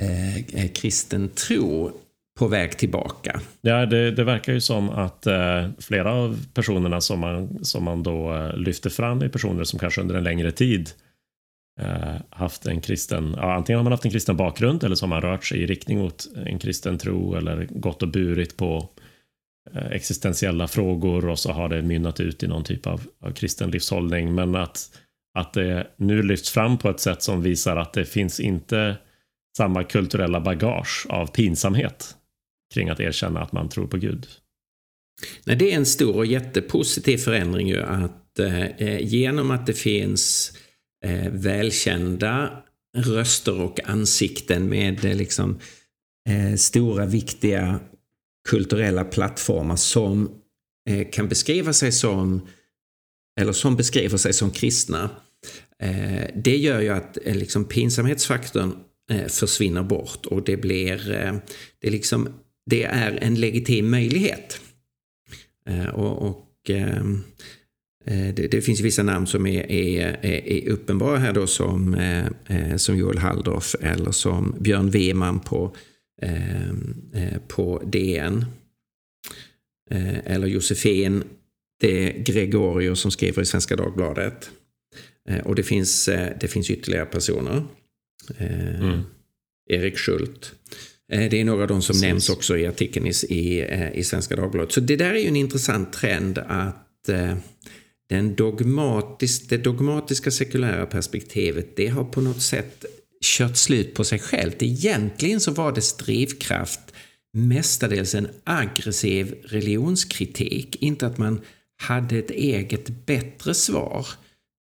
eh, 0.01 0.37
eh, 0.37 0.71
kristen 0.75 1.29
tro 1.29 1.93
på 2.39 2.49
väg 2.49 2.79
tillbaka. 2.79 3.41
Ja, 3.61 3.87
det, 3.87 4.11
det 4.11 4.25
verkar 4.25 4.53
ju 4.53 4.61
som 4.61 4.91
att 4.91 5.27
eh, 5.27 5.69
flera 5.79 6.13
av 6.13 6.47
personerna 6.55 7.01
som 7.01 7.21
man, 7.21 7.65
som 7.65 7.85
man 7.85 8.03
då 8.03 8.35
eh, 8.35 8.57
lyfter 8.57 8.91
fram 8.91 9.23
är 9.23 9.29
personer 9.29 9.65
som 9.65 9.79
kanske 9.79 10.01
under 10.01 10.15
en 10.15 10.25
längre 10.25 10.53
tid 10.53 10.91
Eh, 11.81 12.17
haft 12.31 12.67
en 12.67 12.81
kristen, 12.81 13.35
ja, 13.37 13.55
antingen 13.55 13.79
har 13.79 13.85
man 13.85 13.93
haft 13.93 14.05
en 14.05 14.11
kristen 14.11 14.37
bakgrund 14.37 14.85
eller 14.85 14.95
så 14.95 15.05
har 15.05 15.09
man 15.09 15.21
rört 15.21 15.45
sig 15.45 15.59
i 15.59 15.67
riktning 15.67 15.99
mot 15.99 16.27
en 16.47 16.59
kristen 16.59 16.99
tro 16.99 17.35
eller 17.35 17.67
gått 17.71 18.03
och 18.03 18.09
burit 18.09 18.57
på 18.57 18.89
eh, 19.73 19.87
existentiella 19.87 20.69
frågor 20.69 21.29
och 21.29 21.39
så 21.39 21.53
har 21.53 21.69
det 21.69 21.83
mynnat 21.83 22.21
ut 22.21 22.43
i 22.43 22.47
någon 22.47 22.65
typ 22.65 22.87
av, 22.87 23.03
av 23.21 23.33
kristen 23.33 23.71
livshållning. 23.71 24.35
Men 24.35 24.55
att, 24.55 24.99
att 25.35 25.53
det 25.53 25.87
nu 25.97 26.23
lyfts 26.23 26.51
fram 26.51 26.79
på 26.79 26.91
ett 26.91 27.01
sätt 27.01 27.23
som 27.23 27.43
visar 27.43 27.77
att 27.77 27.93
det 27.93 28.05
finns 28.05 28.41
inte 28.41 28.97
samma 29.57 29.85
kulturella 29.85 30.41
bagage 30.41 31.07
av 31.09 31.27
pinsamhet 31.27 32.17
kring 32.75 32.89
att 32.89 33.01
erkänna 33.01 33.41
att 33.41 33.53
man 33.53 33.69
tror 33.69 33.87
på 33.87 33.97
Gud. 33.97 34.27
Nej, 35.45 35.57
det 35.57 35.73
är 35.73 35.77
en 35.77 35.87
stor 35.87 36.17
och 36.17 36.27
jättepositiv 36.27 37.19
förändring 37.19 37.69
ju 37.69 37.83
att 37.83 38.39
eh, 38.39 38.63
eh 38.63 39.01
genom 39.01 39.51
att 39.51 39.67
det 39.67 39.75
finns 39.75 40.53
eh, 41.05 41.31
välkända 41.31 42.63
röster 42.97 43.61
och 43.61 43.81
ansikten 43.85 44.69
med 44.69 45.05
eh, 45.05 45.15
liksom, 45.17 45.59
eh, 46.29 46.57
stora 46.57 47.07
viktiga 47.07 47.81
kulturella 48.49 49.05
plattformar 49.05 49.77
som 49.77 50.31
eh, 50.91 51.09
kan 51.13 51.29
beskriva 51.29 51.73
sig 51.73 51.93
som 51.93 52.49
eller 53.41 53.53
som 53.53 53.77
beskriver 53.77 54.17
sig 54.17 54.33
som 54.33 54.51
kristna. 54.51 55.11
Eh, 55.79 56.27
det 56.35 56.57
gör 56.57 56.81
ju 56.81 56.89
att 56.89 57.19
eh, 57.25 57.35
liksom, 57.35 57.65
pinsamhetsfaktorn 57.65 58.73
eh, 59.11 59.27
försvinner 59.27 59.83
bort 59.83 60.27
och 60.27 60.43
det 60.43 60.57
blir 60.57 61.11
eh, 61.11 61.35
det, 61.79 61.91
liksom, 61.91 62.29
det 62.67 62.85
är 62.85 63.19
en 63.23 63.35
legitim 63.35 63.91
möjlighet. 63.91 64.61
Eh, 65.69 65.89
och, 65.89 66.29
och 66.29 66.71
ehm, 66.71 67.23
Eh, 68.05 68.35
det, 68.35 68.49
det, 68.51 68.61
finns 68.63 68.81
vissa 68.81 69.03
namn 69.03 69.27
som 69.27 69.47
är, 69.47 69.71
är, 69.73 70.27
är 70.27 70.69
uppenbara 70.69 71.19
här 71.19 71.33
då 71.33 71.47
som, 71.47 71.95
eh, 71.95 72.77
som 72.77 72.97
Joel 72.97 73.19
Halldorf 73.19 73.75
eller 73.81 74.11
som 74.11 74.55
Björn 74.61 74.91
Weman 74.91 75.41
på, 75.41 75.77
ehm, 76.23 76.95
eh 77.15 77.39
på 77.49 77.83
DN. 77.87 78.45
Eh, 79.91 80.33
eller 80.33 80.47
Josefin 80.47 81.25
de 81.83 82.13
Gregorio 82.25 82.97
som 82.97 83.11
skriver 83.11 83.43
i 83.43 83.47
Svenska 83.47 83.77
Dagbladet. 83.77 84.51
och 85.45 85.55
det 85.55 85.63
finns, 85.63 86.05
det 86.41 86.51
finns 86.51 86.71
ytterligare 86.71 87.07
personer. 87.07 87.65
Mm. 88.39 89.01
Erik 89.71 89.99
Schult. 89.99 90.53
Det 91.09 91.41
är 91.41 91.45
några 91.45 91.63
av 91.63 91.69
de 91.69 91.83
som 91.83 91.93
Precis. 91.93 92.03
nämns 92.03 92.29
också 92.29 92.57
i 92.57 92.67
artikeln 92.67 93.07
i, 93.07 93.13
i, 93.29 93.67
i 93.95 94.05
Svenska 94.05 94.37
Dagbladet. 94.37 94.73
Så 94.73 94.81
det 94.81 94.97
där 94.97 95.15
är 95.15 95.19
ju 95.19 95.29
en 95.29 95.37
intressant 95.37 95.93
trend 95.93 96.39
att 96.39 97.09
den 98.09 98.35
dogmatis, 98.35 99.41
det 99.49 99.57
dogmatiska 99.57 100.31
sekulära 100.31 100.87
perspektivet 100.87 101.77
det 101.77 101.87
har 101.87 102.05
på 102.05 102.21
något 102.21 102.43
sätt 102.43 102.85
kört 103.25 103.57
slut 103.57 103.95
på 103.95 104.05
sig 104.05 104.19
självt. 104.19 104.63
Egentligen 104.63 105.41
så 105.41 105.51
var 105.51 105.73
dess 105.73 105.97
drivkraft 105.97 106.81
mestadels 107.33 108.15
en 108.15 108.29
aggressiv 108.45 109.35
religionskritik. 109.45 110.83
Inte 110.83 111.07
att 111.07 111.19
man 111.19 111.41
hade 111.83 112.19
ett 112.19 112.31
eget 112.31 113.07
bättre 113.07 113.55
svar 113.55 114.07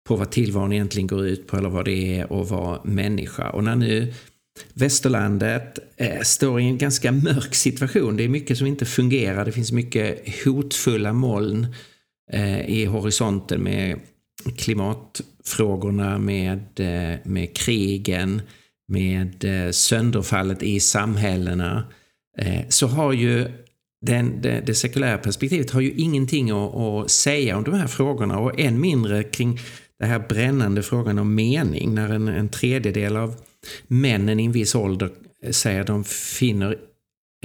på 0.08 0.16
vad 0.16 0.32
tillvaron 0.32 0.74
egentligen 0.74 1.08
går 1.08 1.26
ut 1.26 1.48
på 1.48 1.58
eller 1.58 1.70
vad 1.70 1.86
det 1.86 2.20
är 2.20 2.42
att 2.42 2.50
vara 2.50 2.82
människa. 2.84 3.50
Och 3.50 3.64
när 3.64 3.76
nu 3.76 4.14
västerlandet 4.74 5.80
eh, 5.98 6.22
står 6.22 6.62
i 6.62 6.64
en 6.64 6.78
ganska 6.78 7.12
mörk 7.12 7.56
situation, 7.56 8.18
det 8.18 8.24
är 8.24 8.30
mycket 8.30 8.58
som 8.58 8.68
inte 8.68 8.86
fungerar, 8.86 9.46
det 9.46 9.52
finns 9.52 9.72
mycket 9.72 10.44
hotfulla 10.46 11.14
moln 11.14 11.68
Eh, 12.34 12.70
i 12.70 12.86
horisonten 12.86 13.62
med 13.62 14.00
klimatfrågorna, 14.58 16.18
med, 16.18 16.80
eh, 16.80 17.20
med 17.24 17.58
krigen, 17.58 18.42
med 18.88 19.44
eh, 19.44 19.72
sönderfallet 19.72 20.64
i 20.64 20.80
samhällena, 20.80 21.84
eh, 22.38 22.62
så 22.70 22.88
har 22.88 23.14
ju 23.14 23.52
den, 24.02 24.42
det, 24.42 24.64
det 24.66 24.76
sekulära 24.76 25.18
perspektivet 25.18 25.72
har 25.72 25.82
ju 25.82 25.92
ingenting 25.92 26.50
att, 26.50 26.76
att, 26.76 27.12
säga 27.12 27.58
om 27.58 27.64
de 27.64 27.74
här 27.74 27.88
frågorna 27.88 28.40
och 28.40 28.60
än 28.60 28.82
mindre 28.82 29.24
kring 29.24 29.60
den 30.00 30.10
här 30.10 30.20
brännande 30.30 30.84
frågan 30.84 31.20
om 31.20 31.36
mening. 31.36 31.96
När 31.96 32.10
en, 32.10 32.28
en 32.28 32.50
tredjedel 32.50 33.18
av 33.18 33.36
männen 33.88 34.40
i 34.40 34.46
en 34.46 34.52
viss 34.52 34.76
ålder 34.76 35.10
säger 35.52 35.82
att 35.82 35.88
de 35.88 36.04
finner 36.04 36.78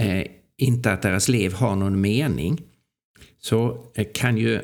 eh, 0.01 0.27
inte 0.59 0.93
att 0.93 1.03
deras 1.03 1.29
liv 1.29 1.53
har 1.53 1.77
någon 1.77 2.01
mening 2.01 2.63
så 3.41 3.85
eh, 3.95 4.07
kan 4.15 4.39
ju 4.39 4.61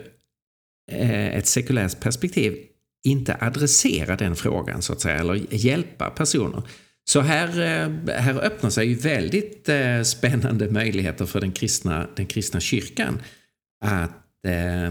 Eh, 0.90 1.36
ett 1.36 1.46
sekulärt 1.46 2.00
perspektiv 2.00 2.58
inte 3.04 3.36
adressera 3.40 4.16
den 4.16 4.36
frågan 4.36 4.82
så 4.82 4.92
att 4.92 5.00
säga, 5.00 5.18
eller 5.18 5.54
hjälpa 5.54 6.10
personer. 6.10 6.62
Så 7.04 7.20
här, 7.20 7.48
eh, 7.48 8.14
här 8.14 8.44
öppnar 8.44 8.70
sig 8.70 8.94
väldigt 8.94 9.68
eh, 9.68 10.02
spännande 10.02 10.70
möjligheter 10.70 11.26
för 11.26 11.40
den 11.40 11.52
kristna, 11.52 12.06
den 12.16 12.26
kristna 12.26 12.60
kyrkan 12.60 13.20
att, 13.84 14.46
eh, 14.46 14.90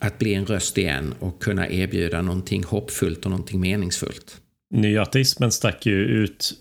att 0.00 0.18
bli 0.18 0.34
en 0.34 0.46
röst 0.46 0.78
igen 0.78 1.14
och 1.18 1.42
kunna 1.42 1.68
erbjuda 1.68 2.22
någonting 2.22 2.64
hoppfullt 2.64 3.24
och 3.24 3.30
någonting 3.30 3.60
meningsfullt. 3.60 4.40
Nyateismen 4.74 5.52
stack 5.52 5.86
ju 5.86 6.04
ut, 6.04 6.52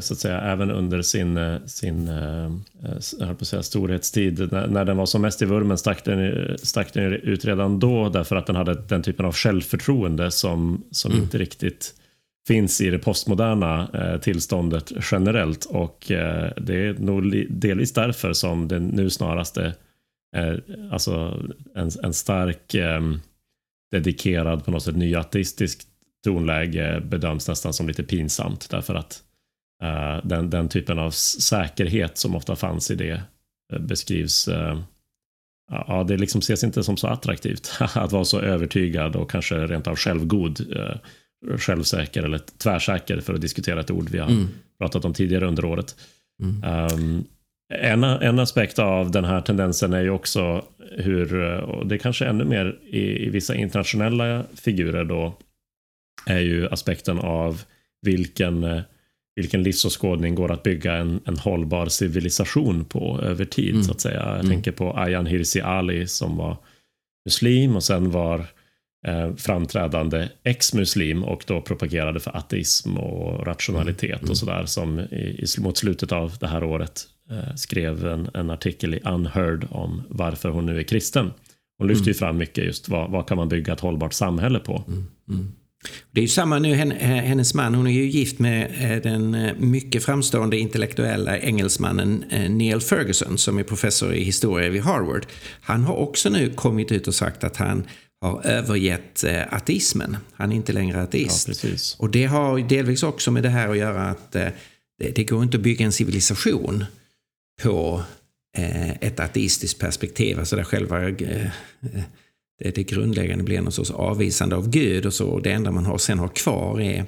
så 0.00 0.14
att 0.14 0.18
säga, 0.18 0.40
även 0.40 0.70
under 0.70 1.02
sin, 1.02 1.58
sin 1.66 2.06
jag 3.18 3.38
på 3.38 3.44
säga, 3.44 3.62
storhetstid. 3.62 4.52
När, 4.52 4.66
när 4.66 4.84
den 4.84 4.96
var 4.96 5.06
som 5.06 5.22
mest 5.22 5.42
i 5.42 5.44
vurmen 5.44 5.78
stack 5.78 6.04
den, 6.04 6.58
stack 6.58 6.94
den 6.94 7.12
ut 7.12 7.44
redan 7.44 7.78
då 7.78 8.08
därför 8.08 8.36
att 8.36 8.46
den 8.46 8.56
hade 8.56 8.74
den 8.74 9.02
typen 9.02 9.26
av 9.26 9.34
självförtroende 9.34 10.30
som, 10.30 10.84
som 10.90 11.12
mm. 11.12 11.22
inte 11.22 11.38
riktigt 11.38 11.94
finns 12.48 12.80
i 12.80 12.90
det 12.90 12.98
postmoderna 12.98 13.90
eh, 13.94 14.20
tillståndet 14.20 14.92
generellt. 15.12 15.64
Och 15.64 16.10
eh, 16.10 16.52
det 16.56 16.86
är 16.86 16.94
nog 16.94 17.46
delvis 17.50 17.92
därför 17.92 18.32
som 18.32 18.68
det 18.68 18.80
nu 18.80 19.10
snarast 19.10 19.56
är 19.56 19.74
eh, 20.36 20.54
alltså 20.90 21.42
en, 21.74 21.90
en 22.02 22.14
stark 22.14 22.74
ehm, 22.74 23.20
dedikerad 23.92 24.64
på 24.64 24.70
något 24.70 24.82
sätt 24.82 24.96
nyateistisk 24.96 25.82
tonläge 26.24 27.00
bedöms 27.00 27.48
nästan 27.48 27.72
som 27.72 27.88
lite 27.88 28.02
pinsamt. 28.02 28.70
Därför 28.70 28.94
att 28.94 29.22
eh, 29.82 30.26
den, 30.26 30.50
den 30.50 30.68
typen 30.68 30.98
av 30.98 31.10
säkerhet 31.10 32.18
som 32.18 32.36
ofta 32.36 32.56
fanns 32.56 32.90
i 32.90 32.94
det 32.94 33.22
eh, 33.72 33.78
beskrivs 33.78 34.48
eh, 34.48 34.80
Ja, 35.70 36.04
det 36.08 36.16
liksom 36.16 36.38
ses 36.38 36.64
inte 36.64 36.84
som 36.84 36.96
så 36.96 37.06
attraktivt 37.06 37.72
att 37.94 38.12
vara 38.12 38.24
så 38.24 38.40
övertygad 38.40 39.16
och 39.16 39.30
kanske 39.30 39.66
rent 39.66 39.86
av 39.86 39.96
självgod 39.96 40.60
självsäker 41.58 42.22
eller 42.22 42.40
tvärsäker 42.58 43.20
för 43.20 43.34
att 43.34 43.40
diskutera 43.40 43.80
ett 43.80 43.90
ord 43.90 44.10
vi 44.10 44.18
har 44.18 44.28
mm. 44.28 44.48
pratat 44.78 45.04
om 45.04 45.14
tidigare 45.14 45.46
under 45.46 45.64
året. 45.64 45.96
Mm. 46.42 46.88
Um, 46.94 47.24
en, 47.74 48.04
en 48.04 48.38
aspekt 48.38 48.78
av 48.78 49.10
den 49.10 49.24
här 49.24 49.40
tendensen 49.40 49.92
är 49.92 50.02
ju 50.02 50.10
också 50.10 50.64
hur, 50.90 51.42
och 51.60 51.86
det 51.86 51.94
är 51.94 51.98
kanske 51.98 52.26
ännu 52.26 52.44
mer 52.44 52.78
i, 52.86 53.26
i 53.26 53.30
vissa 53.30 53.54
internationella 53.54 54.44
figurer 54.54 55.04
då, 55.04 55.38
är 56.26 56.38
ju 56.40 56.68
aspekten 56.68 57.18
av 57.18 57.62
vilken, 58.02 58.82
vilken 59.36 59.62
livsåskådning 59.62 60.34
går 60.34 60.52
att 60.52 60.62
bygga 60.62 60.92
en, 60.96 61.20
en 61.24 61.38
hållbar 61.38 61.86
civilisation 61.86 62.84
på 62.84 63.20
över 63.22 63.44
tid 63.44 63.70
mm. 63.70 63.82
så 63.82 63.92
att 63.92 64.00
säga. 64.00 64.20
Jag 64.20 64.34
mm. 64.34 64.48
tänker 64.48 64.72
på 64.72 64.98
Ayaan 64.98 65.26
Hirsi 65.26 65.60
Ali 65.60 66.06
som 66.06 66.36
var 66.36 66.56
muslim 67.24 67.76
och 67.76 67.84
sen 67.84 68.10
var 68.10 68.46
eh, 69.06 69.34
framträdande 69.36 70.28
ex-muslim 70.44 71.24
och 71.24 71.44
då 71.46 71.60
propagerade 71.60 72.20
för 72.20 72.36
ateism 72.36 72.96
och 72.96 73.46
rationalitet 73.46 74.20
mm. 74.20 74.30
och 74.30 74.36
sådär 74.36 74.64
som 74.66 75.00
i, 75.00 75.46
i, 75.58 75.60
mot 75.60 75.78
slutet 75.78 76.12
av 76.12 76.32
det 76.40 76.48
här 76.48 76.64
året 76.64 77.06
eh, 77.30 77.54
skrev 77.54 78.06
en, 78.06 78.28
en, 78.34 78.50
artikel 78.50 78.94
i 78.94 79.00
Unheard 79.04 79.66
om 79.70 80.02
varför 80.08 80.48
hon 80.48 80.66
nu 80.66 80.78
är 80.78 80.82
kristen. 80.82 81.30
Hon 81.78 81.88
lyfter 81.88 82.04
mm. 82.04 82.10
ju 82.10 82.14
fram 82.14 82.36
mycket 82.36 82.64
just 82.64 82.88
vad, 82.88 83.10
vad 83.10 83.28
kan 83.28 83.36
man 83.36 83.48
bygga 83.48 83.72
ett 83.72 83.80
hållbart 83.80 84.12
samhälle 84.12 84.58
på. 84.58 84.84
Mm. 84.88 85.06
mm. 85.28 85.52
Det 86.12 86.20
är 86.20 86.22
ju 86.22 86.28
samma 86.28 86.58
nu, 86.58 86.74
hennes 86.74 87.54
man, 87.54 87.74
hon 87.74 87.86
är 87.86 87.90
ju 87.90 88.10
gift 88.10 88.38
med 88.38 88.70
eh, 88.80 89.02
den 89.02 89.34
eh, 89.34 89.54
mycket 89.58 90.04
framstående 90.04 90.58
intellektuella 90.58 91.38
engelsmannen 91.38 92.24
eh, 92.30 92.50
Neil 92.50 92.80
Ferguson 92.80 93.38
som 93.38 93.58
är 93.58 93.62
professor 93.62 94.14
i 94.14 94.24
historia 94.24 94.70
vid 94.70 94.82
Harvard. 94.82 95.26
Han 95.60 95.84
har 95.84 95.94
också 95.94 96.28
nu 96.28 96.50
kommit 96.50 96.92
ut 96.92 97.08
och 97.08 97.14
sagt 97.14 97.44
att 97.44 97.56
han 97.56 97.84
har 98.22 98.46
övergett 98.46 99.24
eh, 99.24 99.54
ateismen. 99.54 100.16
Han 100.32 100.52
är 100.52 100.56
inte 100.56 100.72
längre 100.72 101.02
ateist. 101.02 101.64
Ja, 101.64 101.70
och 101.98 102.10
det 102.10 102.24
har 102.24 102.58
delvis 102.58 103.02
också 103.02 103.30
med 103.30 103.42
det 103.42 103.48
här 103.48 103.68
att 103.68 103.76
göra 103.76 104.02
att 104.02 104.36
eh, 104.36 104.48
det, 105.14 105.24
går 105.24 105.42
inte 105.42 105.56
att 105.56 105.62
bygga 105.62 105.84
en 105.86 105.92
civilisation 105.92 106.84
på 107.62 108.02
eh, 108.58 108.90
ett 108.90 109.20
ateistiskt 109.20 109.80
perspektiv. 109.80 110.38
Alltså 110.38 110.56
där 110.56 110.64
själva 110.64 110.98
det, 112.74 112.82
grundläggande 112.82 113.44
blir 113.44 113.60
någon 113.60 113.72
sorts 113.72 113.90
avvisande 113.90 114.56
av 114.56 114.70
Gud 114.70 115.06
och 115.06 115.14
så. 115.14 115.28
Och 115.28 115.42
det 115.42 115.52
enda 115.52 115.70
man 115.70 115.86
har, 115.86 115.98
sen 115.98 116.18
har 116.18 116.28
kvar 116.28 116.80
är 116.80 117.04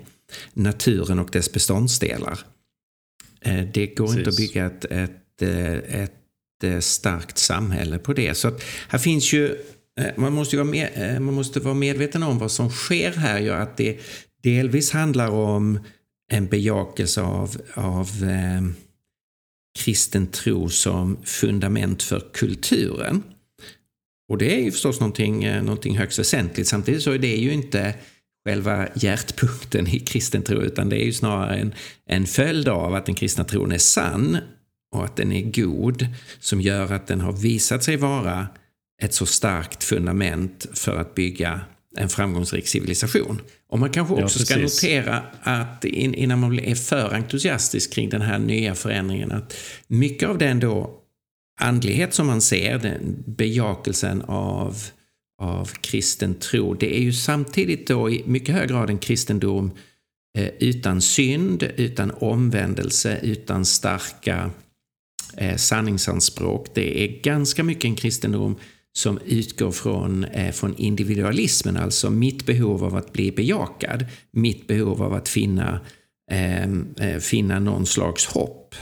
naturen 0.52 1.18
och 1.18 1.30
dess 1.32 1.52
beståndsdelar. 1.52 2.38
Det 3.72 3.86
går 3.86 4.06
Precis. 4.06 4.18
inte 4.18 4.30
att 4.30 4.36
bygga 4.36 4.66
ett, 4.66 4.84
ett, 4.84 5.42
ett 6.62 6.84
starkt 6.84 7.38
samhälle 7.38 7.98
på 7.98 8.12
det. 8.12 8.34
Så 8.34 8.52
här 8.88 8.98
finns 8.98 9.32
ju 9.32 9.56
Eh, 10.00 10.10
man 10.16 10.32
måste, 10.32 10.56
vara 10.56 10.66
med, 10.66 10.90
eh, 10.94 11.20
man 11.20 11.34
måste 11.34 11.60
vara 11.60 11.74
medveten 11.74 12.22
om 12.22 12.38
vad 12.38 12.50
som 12.50 12.70
sker 12.70 13.12
här. 13.12 13.38
ju, 13.38 13.50
att 13.50 13.76
det 13.76 13.98
delvis 14.42 14.90
handlar 14.90 15.30
om 15.30 15.78
en 16.32 16.46
bejakelse 16.46 17.22
av, 17.22 17.56
av 17.74 18.08
eh, 18.22 18.62
kristen 19.78 20.26
tro 20.26 20.68
som 20.68 21.16
fundament 21.24 22.02
för 22.02 22.22
kulturen. 22.32 23.22
Och 24.28 24.38
det 24.38 24.54
är 24.54 24.64
ju 24.64 24.72
förstås 24.72 25.00
någonting, 25.00 25.44
eh, 25.44 25.62
någonting 25.62 25.98
högst 25.98 26.18
väsentligt. 26.18 26.68
Samtidigt 26.68 27.02
så 27.02 27.10
är 27.10 27.18
det 27.18 27.36
ju 27.36 27.52
inte 27.52 27.94
själva 28.48 28.88
hjärtpunkten 28.94 29.86
i 29.86 30.00
kristen 30.00 30.42
tro 30.42 30.60
utan 30.60 30.88
det 30.88 31.02
är 31.02 31.04
ju 31.04 31.12
snarare 31.12 31.56
en, 31.56 31.74
en 32.06 32.26
följd 32.26 32.68
av 32.68 32.94
att 32.94 33.06
den 33.06 33.14
kristna 33.14 33.44
tron 33.44 33.72
är 33.72 33.78
sann 33.78 34.38
och 34.94 35.04
att 35.04 35.16
den 35.16 35.32
är 35.32 35.42
god 35.42 36.06
som 36.40 36.60
gör 36.60 36.92
att 36.92 37.06
den 37.06 37.20
har 37.20 37.32
visat 37.32 37.84
sig 37.84 37.96
vara 37.96 38.46
ett 39.02 39.14
så 39.14 39.26
starkt 39.26 39.84
fundament 39.84 40.66
för 40.72 40.96
att 40.96 41.14
bygga 41.14 41.60
en 41.96 42.08
framgångsrik 42.08 42.68
civilisation. 42.68 43.40
Och 43.68 43.78
man 43.78 43.90
kanske 43.90 44.14
också 44.14 44.38
ja, 44.38 44.44
ska 44.44 44.56
notera 44.56 45.22
att 45.42 45.84
innan 45.84 46.38
man 46.38 46.58
är 46.58 46.74
för 46.74 47.14
entusiastisk 47.14 47.92
kring 47.92 48.08
den 48.08 48.22
här 48.22 48.38
nya 48.38 48.74
förändringen 48.74 49.32
att 49.32 49.56
mycket 49.86 50.28
av 50.28 50.38
den 50.38 50.60
då 50.60 51.00
andlighet 51.60 52.14
som 52.14 52.26
man 52.26 52.40
ser, 52.40 52.78
den 52.78 53.24
bejakelsen 53.26 54.22
av, 54.22 54.76
av 55.42 55.70
kristen 55.80 56.34
tro, 56.34 56.74
det 56.74 56.96
är 56.96 57.00
ju 57.00 57.12
samtidigt 57.12 57.86
då 57.86 58.10
i 58.10 58.22
mycket 58.26 58.54
hög 58.54 58.68
grad 58.68 58.90
en 58.90 58.98
kristendom 58.98 59.70
eh, 60.38 60.50
utan 60.60 61.00
synd, 61.00 61.62
utan 61.76 62.10
omvändelse, 62.10 63.18
utan 63.22 63.64
starka 63.64 64.50
eh, 65.36 65.56
sanningsanspråk. 65.56 66.68
Det 66.74 67.04
är 67.04 67.22
ganska 67.22 67.62
mycket 67.62 67.84
en 67.84 67.96
kristendom 67.96 68.56
som 68.96 69.18
utgår 69.26 69.72
från, 69.72 70.24
eh, 70.24 70.52
från 70.52 70.76
individualismen, 70.76 71.76
alltså 71.76 72.10
mitt 72.10 72.46
behov 72.46 72.84
av 72.84 72.96
att 72.96 73.12
bli 73.12 73.32
bejakad, 73.32 74.06
mitt 74.30 74.66
behov 74.66 75.02
av 75.02 75.14
att 75.14 75.28
finna, 75.28 75.80
ehm, 76.30 76.94
eh, 76.98 77.18
finna 77.18 77.58
någon 77.58 77.86
slags 77.86 78.26
hopp. 78.26 78.74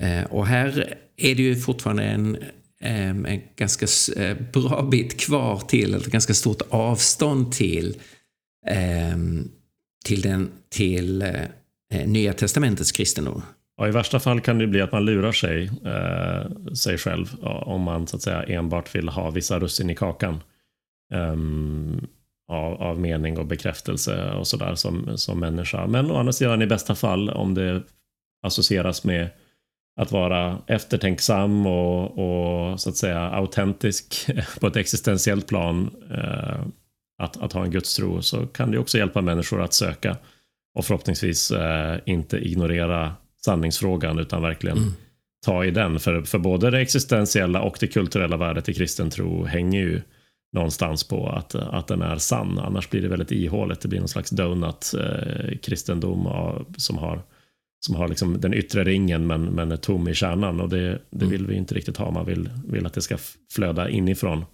Eh, 0.00 0.24
och 0.24 0.46
här 0.46 0.94
är 1.16 1.34
det 1.34 1.42
ju 1.42 1.56
fortfarande 1.56 2.02
en, 2.02 2.36
ehm, 2.80 3.26
en 3.26 3.40
ganska 3.56 3.86
eh, 4.22 4.36
bra 4.52 4.88
bit 4.90 5.20
kvar 5.20 5.58
till, 5.58 5.94
ett 5.94 6.06
ganska 6.06 6.34
stort 6.34 6.62
avstånd 6.68 7.52
till, 7.52 7.96
ehm, 8.66 9.48
till, 10.04 10.20
den, 10.20 10.50
till 10.68 11.22
eh, 11.22 11.42
eh 11.94 12.08
Nya 12.08 12.32
Testamentets 12.32 12.92
kristendom. 12.92 13.42
Ja, 13.80 13.88
I 13.88 13.90
värsta 13.90 14.20
fall 14.20 14.40
kan 14.40 14.58
det 14.58 14.66
bli 14.66 14.80
att 14.80 14.92
man 14.92 15.04
lurar 15.04 15.32
sig, 15.32 15.70
eh, 15.84 16.72
sig 16.74 16.98
själv 16.98 17.26
om 17.42 17.82
man 17.82 18.06
så 18.06 18.16
att 18.16 18.22
säga 18.22 18.42
enbart 18.42 18.94
vill 18.94 19.08
ha 19.08 19.30
vissa 19.30 19.58
russin 19.58 19.90
i 19.90 19.94
kakan. 19.94 20.42
Um, 21.14 22.06
av, 22.48 22.82
av, 22.82 23.00
mening 23.00 23.38
och 23.38 23.46
bekräftelse 23.46 24.30
och 24.30 24.46
sådär 24.46 24.74
som, 24.74 25.18
som 25.18 25.40
människa. 25.40 25.86
Men 25.86 26.10
å 26.10 26.16
andra 26.16 26.32
sidan 26.32 26.62
i 26.62 26.66
bästa 26.66 26.94
fall 26.94 27.30
om 27.30 27.54
det 27.54 27.82
associeras 28.42 29.04
med 29.04 29.28
att 30.00 30.12
vara 30.12 30.58
eftertänksam 30.66 31.66
och, 31.66 32.18
och 32.18 32.80
så 32.80 32.90
att 32.90 32.96
säga 32.96 33.20
autentisk 33.20 34.30
på 34.60 34.66
ett 34.66 34.76
existentiellt 34.76 35.46
plan. 35.46 35.90
Eh, 36.10 36.60
att, 37.22 37.42
att 37.42 37.52
ha 37.52 37.64
en 37.64 37.70
gudstro 37.70 38.22
så 38.22 38.46
kan 38.46 38.70
det 38.70 38.78
också 38.78 38.98
hjälpa 38.98 39.20
människor 39.20 39.62
att 39.62 39.74
söka 39.74 40.16
och 40.78 40.84
förhoppningsvis 40.84 41.50
eh, 41.50 41.98
inte 42.06 42.36
ignorera 42.38 43.14
sanningsfrågan 43.44 44.18
utan 44.18 44.42
verkligen 44.42 44.78
mm. 44.78 44.92
ta 45.46 45.64
i 45.64 45.70
den. 45.70 46.00
För, 46.00 46.22
för 46.22 46.38
både 46.38 46.70
det 46.70 46.80
existentiella 46.80 47.62
och 47.62 47.76
det 47.80 47.86
kulturella 47.86 48.36
värdet 48.36 48.68
i 48.68 48.74
kristen 48.74 49.10
tro 49.10 49.44
hänger 49.44 49.80
ju 49.80 50.02
någonstans 50.52 51.04
på 51.04 51.28
att, 51.28 51.54
att 51.54 51.86
den 51.86 52.02
är 52.02 52.16
sann. 52.16 52.58
Annars 52.58 52.90
blir 52.90 53.02
det 53.02 53.08
väldigt 53.08 53.32
ihåligt. 53.32 53.80
Det 53.80 53.88
blir 53.88 53.98
någon 53.98 54.08
slags 54.08 54.30
donut 54.30 54.94
eh, 54.98 55.58
som 56.76 56.98
har, 56.98 57.22
som 57.86 57.94
har 57.94 58.08
liksom 58.08 58.40
den 58.40 58.54
yttre 58.54 58.84
ringen 58.84 59.26
men, 59.26 59.44
men 59.44 59.72
är 59.72 59.76
tom 59.76 60.08
i 60.08 60.14
kärnan. 60.14 60.60
Och 60.60 60.68
det, 60.68 60.98
det 61.10 61.24
mm. 61.24 61.30
vill 61.30 61.46
vi 61.46 61.54
inte 61.54 61.74
riktigt 61.74 61.96
ha. 61.96 62.10
Man 62.10 62.26
vill, 62.26 62.50
vill 62.66 62.86
att 62.86 62.94
det 62.94 63.02
ska 63.02 63.16
flöda 63.52 63.88
inifrån 63.88 64.44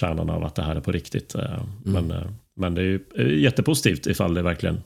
kärnan 0.00 0.30
av 0.30 0.44
att 0.44 0.54
det 0.54 0.62
här 0.62 0.76
är 0.76 0.80
på 0.80 0.92
riktigt. 0.92 1.34
Eh, 1.34 1.54
mm. 1.54 1.66
Men, 1.82 2.10
eh, 2.10 2.26
men 2.56 2.74
det 2.74 2.80
är 2.80 2.84
ju 2.84 3.40
jättepositivt 3.40 4.06
ifall 4.06 4.34
det 4.34 4.42
verkligen 4.42 4.74
Eh, 4.74 4.82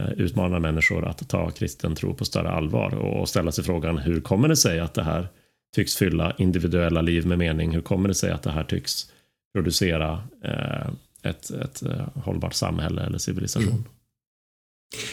Eh, 0.00 0.12
utmanar 0.16 0.60
människor 0.60 1.04
att 1.04 1.28
ta 1.28 1.50
kristen 1.50 1.94
tro 1.94 2.14
på 2.14 2.24
större 2.24 2.50
allvar 2.50 2.94
och 2.94 3.28
ställa 3.28 3.52
sig 3.52 3.64
frågan 3.64 3.98
hur 3.98 4.20
kommer 4.20 4.48
det 4.48 4.56
sig 4.56 4.80
att 4.80 4.94
det 4.94 5.02
här 5.02 5.28
tycks 5.74 5.96
fylla 5.96 6.34
individuella 6.38 7.00
liv 7.00 7.26
med 7.26 7.38
mening? 7.38 7.70
Hur 7.70 7.80
kommer 7.80 8.08
det 8.08 8.14
sig 8.14 8.30
att 8.30 8.42
det 8.42 8.50
här 8.50 8.64
tycks 8.64 9.12
producera 9.54 10.22
eh, 10.44 10.90
ett, 11.22 11.50
ett 11.50 11.82
eh, 11.82 12.08
hållbart 12.14 12.54
samhälle 12.54 13.02
eller 13.02 13.18
civilisation? 13.18 13.68
Mm. 13.68 13.84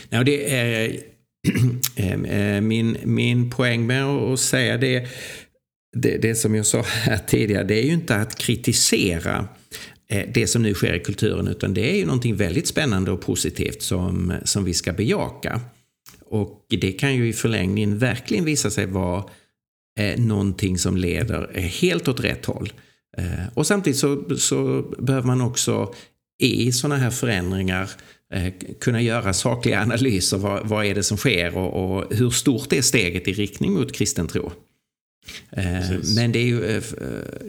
Nej, 0.10 0.26
det 0.26 0.56
är, 0.56 1.02
min, 2.62 2.98
min 3.04 3.50
poäng 3.50 3.88
med 3.88 4.06
att 4.06 4.40
säga 4.40 4.78
det, 4.78 5.08
det, 5.98 6.18
det 6.18 6.36
som 6.36 6.56
jag 6.56 6.66
sa 6.66 6.82
här 6.82 7.18
tidigare, 7.18 7.64
det 7.64 7.80
är 7.80 7.84
ju 7.84 7.94
inte 7.94 8.16
att 8.16 8.36
kritisera 8.36 9.48
Eh, 10.10 10.30
det 10.34 10.48
som 10.48 10.64
nu 10.64 10.74
sker 10.74 10.94
i 10.94 11.00
kulturen, 11.00 11.48
utan 11.48 11.74
det 11.74 11.92
är 11.92 11.96
ju 11.96 12.06
någonting 12.06 12.36
väldigt 12.36 12.68
spännande 12.68 13.12
och 13.12 13.22
positivt 13.22 13.82
som, 13.82 14.34
som 14.44 14.64
vi 14.64 14.74
ska 14.74 14.94
bejaka. 14.94 15.62
Och 16.30 16.66
det 16.70 16.92
kan 16.92 17.16
ju 17.16 17.28
i 17.28 17.34
förlängningen 17.34 17.98
verkligen 17.98 18.46
visa 18.46 18.70
sig 18.70 18.86
vara 18.86 19.24
eh, 20.00 20.20
någonting 20.20 20.78
som 20.78 20.98
leder 20.98 21.52
eh, 21.54 21.64
helt 21.64 22.08
åt 22.08 22.20
rätt 22.20 22.46
håll. 22.46 22.74
Eh, 23.18 23.48
och 23.54 23.68
samtidigt 23.68 24.00
så, 24.00 24.38
så 24.38 24.82
behöver 25.00 25.28
man 25.28 25.42
också 25.42 25.94
i 26.40 26.72
sådana 26.72 26.98
här 26.98 27.10
förändringar 27.10 27.90
eh, 28.34 28.54
kunna 28.80 29.02
göra 29.02 29.34
sakliga 29.34 29.82
analyser. 29.82 30.38
Vad, 30.38 30.68
vad 30.68 30.86
är 30.86 30.96
det 30.96 31.04
som 31.04 31.18
sker 31.18 31.58
och, 31.58 31.98
och, 31.98 32.16
hur 32.16 32.30
stort 32.30 32.74
är 32.74 32.82
steget 32.82 33.28
i 33.28 33.34
riktning 33.34 33.74
mot 33.74 33.94
kristen 33.94 34.28
tro? 34.28 34.52
Eh, 35.52 35.92
men 36.16 36.32
det 36.32 36.40
är, 36.40 36.46
ju, 36.46 36.66
eh, 36.66 36.84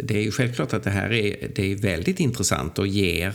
det 0.03 0.19
är 0.19 0.23
ju 0.23 0.31
självklart 0.31 0.73
att 0.73 0.83
det 0.83 0.91
här 0.91 1.13
är, 1.13 1.51
det 1.55 1.73
är 1.73 1.77
väldigt 1.77 2.21
intressant 2.21 2.79
och 2.79 2.87
ger, 2.87 3.35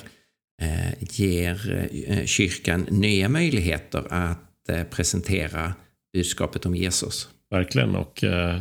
eh, 0.62 0.94
ger 1.00 1.90
eh, 2.08 2.26
kyrkan 2.26 2.88
nya 2.90 3.30
möjligheter 3.30 4.14
att 4.14 4.50
Eh, 4.70 4.84
presentera 4.84 5.74
budskapet 6.14 6.66
om 6.66 6.76
Jesus. 6.76 7.30
Verkligen, 7.52 7.96
och 7.96 8.24
eh, 8.24 8.60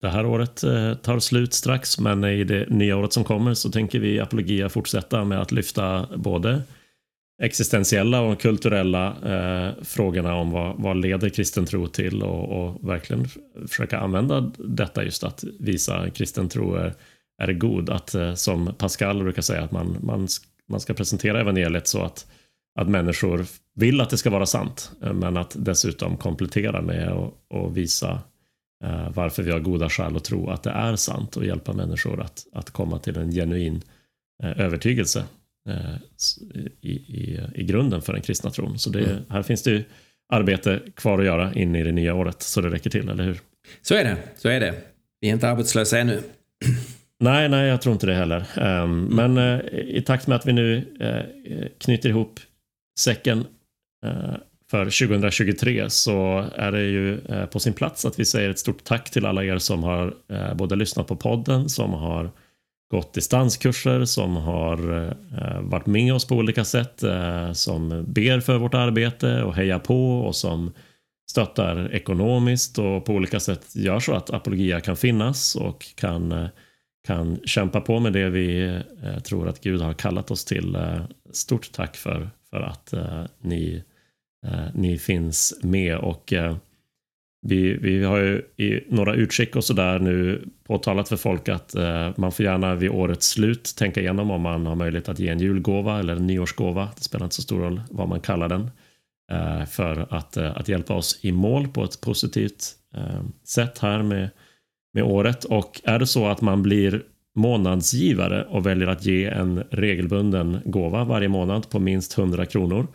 det 0.00 0.08
här 0.08 0.26
året 0.26 0.62
eh, 0.62 0.94
tar 0.94 1.18
slut 1.18 1.54
strax, 1.54 1.98
men 1.98 2.24
i 2.24 2.44
det 2.44 2.68
nya 2.70 2.96
året 2.96 3.12
som 3.12 3.24
kommer 3.24 3.54
så 3.54 3.70
tänker 3.70 3.98
vi 3.98 4.20
Apologia 4.20 4.68
fortsätta 4.68 5.24
med 5.24 5.40
att 5.40 5.52
lyfta 5.52 6.08
både 6.16 6.62
existentiella 7.42 8.20
och 8.20 8.40
kulturella 8.40 9.16
eh, 9.24 9.84
frågorna 9.84 10.34
om 10.34 10.50
vad, 10.50 10.76
vad 10.78 10.96
leder 10.96 11.28
kristen 11.28 11.66
tro 11.66 11.86
till 11.86 12.22
och, 12.22 12.66
och, 12.66 12.88
verkligen 12.88 13.28
försöka 13.68 13.98
använda 13.98 14.52
detta 14.58 15.04
just 15.04 15.24
att 15.24 15.44
visa 15.60 16.10
kristen 16.10 16.48
tro 16.48 16.74
är, 16.74 16.94
är 17.42 17.52
god. 17.52 17.90
Att 17.90 18.14
eh, 18.14 18.34
som 18.34 18.74
Pascal 18.78 19.22
brukar 19.22 19.42
säga 19.42 19.62
att 19.62 19.72
man, 19.72 19.96
man, 20.02 20.28
man 20.68 20.80
ska 20.80 20.94
presentera 20.94 21.40
evangeliet 21.40 21.86
så 21.86 22.02
att 22.02 22.26
att 22.80 22.88
människor 22.88 23.46
vill 23.74 24.00
att 24.00 24.10
det 24.10 24.18
ska 24.18 24.30
vara 24.30 24.46
sant, 24.46 24.92
eh, 25.02 25.12
men 25.12 25.36
att 25.36 25.56
dessutom 25.58 26.16
komplettera 26.16 26.82
med 26.82 27.30
och 27.48 27.76
visa 27.76 28.20
eh, 28.84 29.10
varför 29.14 29.42
vi 29.42 29.50
har 29.50 29.60
goda 29.60 29.88
skäl 29.88 30.16
att 30.16 30.24
tro 30.24 30.50
att 30.50 30.62
det 30.62 30.70
är 30.70 30.96
sant 30.96 31.36
och 31.36 31.44
hjälpa 31.44 31.72
människor 31.72 32.20
att, 32.20 32.46
att 32.52 32.70
komma 32.70 32.98
till 32.98 33.16
en 33.16 33.30
genuin 33.30 33.82
eh, 34.42 34.60
övertygelse 34.60 35.24
i, 36.80 36.90
i, 36.90 37.40
i 37.54 37.64
grunden 37.64 38.02
för 38.02 38.12
den 38.12 38.22
kristna 38.22 38.50
tron. 38.50 38.78
Så 38.78 38.90
det, 38.90 39.04
mm. 39.04 39.22
här 39.28 39.42
finns 39.42 39.62
det 39.62 39.70
ju 39.70 39.84
arbete 40.32 40.80
kvar 40.96 41.18
att 41.18 41.24
göra 41.24 41.54
in 41.54 41.76
i 41.76 41.82
det 41.82 41.92
nya 41.92 42.14
året 42.14 42.42
så 42.42 42.60
det 42.60 42.70
räcker 42.70 42.90
till, 42.90 43.08
eller 43.08 43.24
hur? 43.24 43.40
Så 43.82 43.94
är 43.94 44.04
det, 44.04 44.16
så 44.36 44.48
är 44.48 44.60
det. 44.60 44.74
Vi 45.20 45.28
är 45.28 45.32
inte 45.32 45.48
arbetslösa 45.48 45.98
ännu. 45.98 46.20
Nej, 47.20 47.48
nej, 47.48 47.68
jag 47.68 47.82
tror 47.82 47.92
inte 47.92 48.06
det 48.06 48.14
heller. 48.14 48.46
Um, 48.56 48.64
mm. 48.64 49.32
Men 49.32 49.38
uh, 49.38 49.78
i 49.78 50.02
takt 50.02 50.26
med 50.26 50.36
att 50.36 50.46
vi 50.46 50.52
nu 50.52 50.76
uh, 51.00 51.66
knyter 51.78 52.08
ihop 52.08 52.40
säcken 52.98 53.46
eh, 54.06 54.34
för 54.70 54.84
2023 54.84 55.90
så 55.90 56.44
är 56.54 56.72
det 56.72 56.82
ju 56.82 57.20
eh, 57.28 57.46
på 57.46 57.60
sin 57.60 57.72
plats 57.72 58.04
att 58.04 58.20
vi 58.20 58.24
säger 58.24 58.50
ett 58.50 58.58
stort 58.58 58.84
tack 58.84 59.10
till 59.10 59.26
alla 59.26 59.44
er 59.44 59.58
som 59.58 59.82
har 59.82 60.14
eh, 60.28 60.54
både 60.54 60.76
lyssnat 60.76 61.06
på 61.06 61.16
podden, 61.16 61.68
som 61.68 61.92
har 61.92 62.30
gått 62.94 63.12
distanskurser, 63.12 64.04
som 64.04 64.36
har 64.36 65.06
eh, 65.06 65.60
varit 65.60 65.86
med 65.86 66.14
oss 66.14 66.24
på 66.24 66.34
olika 66.34 66.64
sätt, 66.64 67.02
eh, 67.02 67.52
som 67.52 68.04
ber 68.08 68.40
för 68.40 68.58
vårt 68.58 68.74
arbete 68.74 69.42
och 69.42 69.54
hejar 69.54 69.78
på 69.78 70.20
och 70.20 70.36
som 70.36 70.72
stöttar 71.30 71.94
ekonomiskt 71.94 72.78
och 72.78 73.04
på 73.04 73.12
olika 73.12 73.40
sätt 73.40 73.76
gör 73.76 74.00
så 74.00 74.12
att 74.12 74.30
Apologia 74.30 74.80
kan 74.80 74.96
finnas 74.96 75.54
och 75.56 75.86
kan, 75.94 76.32
eh, 76.32 76.46
kan 77.06 77.38
kämpa 77.44 77.80
på 77.80 78.00
med 78.00 78.12
det 78.12 78.30
vi 78.30 78.80
tror 79.24 79.48
att 79.48 79.60
Gud 79.60 79.80
har 79.80 79.92
kallat 79.92 80.30
oss 80.30 80.44
till. 80.44 80.76
Stort 81.32 81.72
tack 81.72 81.96
för, 81.96 82.30
för 82.50 82.60
att 82.60 82.92
eh, 82.92 83.24
ni, 83.40 83.82
eh, 84.46 84.66
ni 84.74 84.98
finns 84.98 85.54
med. 85.62 85.96
och 85.96 86.32
eh, 86.32 86.56
vi, 87.46 87.76
vi 87.76 88.04
har 88.04 88.18
ju 88.18 88.42
i 88.56 88.84
några 88.88 89.14
utskick 89.14 89.56
och 89.56 89.64
sådär 89.64 89.98
nu 89.98 90.44
påtalat 90.66 91.08
för 91.08 91.16
folk 91.16 91.48
att 91.48 91.74
eh, 91.74 92.10
man 92.16 92.32
får 92.32 92.44
gärna 92.44 92.74
vid 92.74 92.90
årets 92.90 93.28
slut 93.28 93.74
tänka 93.78 94.00
igenom 94.00 94.30
om 94.30 94.42
man 94.42 94.66
har 94.66 94.74
möjlighet 94.74 95.08
att 95.08 95.18
ge 95.18 95.28
en 95.28 95.38
julgåva 95.38 95.98
eller 95.98 96.16
en 96.16 96.26
nyårsgåva. 96.26 96.88
Det 96.96 97.02
spelar 97.04 97.26
inte 97.26 97.36
så 97.36 97.42
stor 97.42 97.60
roll 97.60 97.80
vad 97.90 98.08
man 98.08 98.20
kallar 98.20 98.48
den. 98.48 98.70
Eh, 99.32 99.64
för 99.66 100.06
att, 100.10 100.36
eh, 100.36 100.56
att 100.56 100.68
hjälpa 100.68 100.94
oss 100.94 101.18
i 101.22 101.32
mål 101.32 101.68
på 101.68 101.84
ett 101.84 102.00
positivt 102.00 102.72
eh, 102.96 103.22
sätt 103.44 103.78
här 103.78 104.02
med, 104.02 104.30
med 104.94 105.04
året. 105.04 105.44
Och 105.44 105.80
är 105.84 105.98
det 105.98 106.06
så 106.06 106.26
att 106.26 106.40
man 106.40 106.62
blir 106.62 107.02
månadsgivare 107.36 108.44
och 108.44 108.66
väljer 108.66 108.88
att 108.88 109.06
ge 109.06 109.24
en 109.24 109.64
regelbunden 109.70 110.60
gåva 110.64 111.04
varje 111.04 111.28
månad 111.28 111.70
på 111.70 111.78
minst 111.78 112.18
100 112.18 112.46
kronor. 112.46 112.86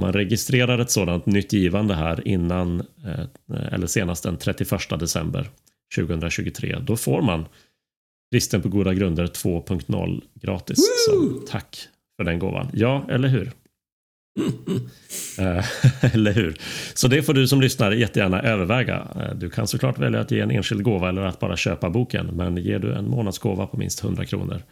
Man 0.00 0.12
registrerar 0.12 0.78
ett 0.78 0.90
sådant 0.90 1.26
nytt 1.26 1.52
givande 1.52 1.94
här 1.94 2.28
innan 2.28 2.80
eh, 2.80 3.72
eller 3.72 3.86
senast 3.86 4.22
den 4.22 4.36
31 4.36 4.70
december 5.00 5.48
2023 5.96 6.78
då 6.86 6.96
får 6.96 7.22
man 7.22 7.44
Kristen 8.32 8.62
på 8.62 8.68
goda 8.68 8.94
grunder 8.94 9.26
2.0 9.26 10.22
gratis 10.34 10.78
Woo! 10.78 11.14
som 11.14 11.46
tack 11.48 11.88
för 12.16 12.24
den 12.24 12.38
gåvan. 12.38 12.70
Ja, 12.72 13.06
eller 13.10 13.28
hur? 13.28 13.52
Eh, 15.38 15.64
eller 16.14 16.32
hur? 16.32 16.56
Så 16.94 17.08
det 17.08 17.22
får 17.22 17.34
du 17.34 17.48
som 17.48 17.60
lyssnar 17.60 17.92
jättegärna 17.92 18.42
överväga. 18.42 19.08
Eh, 19.16 19.34
du 19.34 19.50
kan 19.50 19.66
såklart 19.66 19.98
välja 19.98 20.20
att 20.20 20.30
ge 20.30 20.40
en 20.40 20.50
enskild 20.50 20.82
gåva 20.82 21.08
eller 21.08 21.22
att 21.22 21.40
bara 21.40 21.56
köpa 21.56 21.90
boken. 21.90 22.26
Men 22.26 22.56
ger 22.56 22.78
du 22.78 22.94
en 22.94 23.08
månadsgåva 23.10 23.66
på 23.66 23.76
minst 23.76 24.04
100 24.04 24.24
kronor 24.24 24.62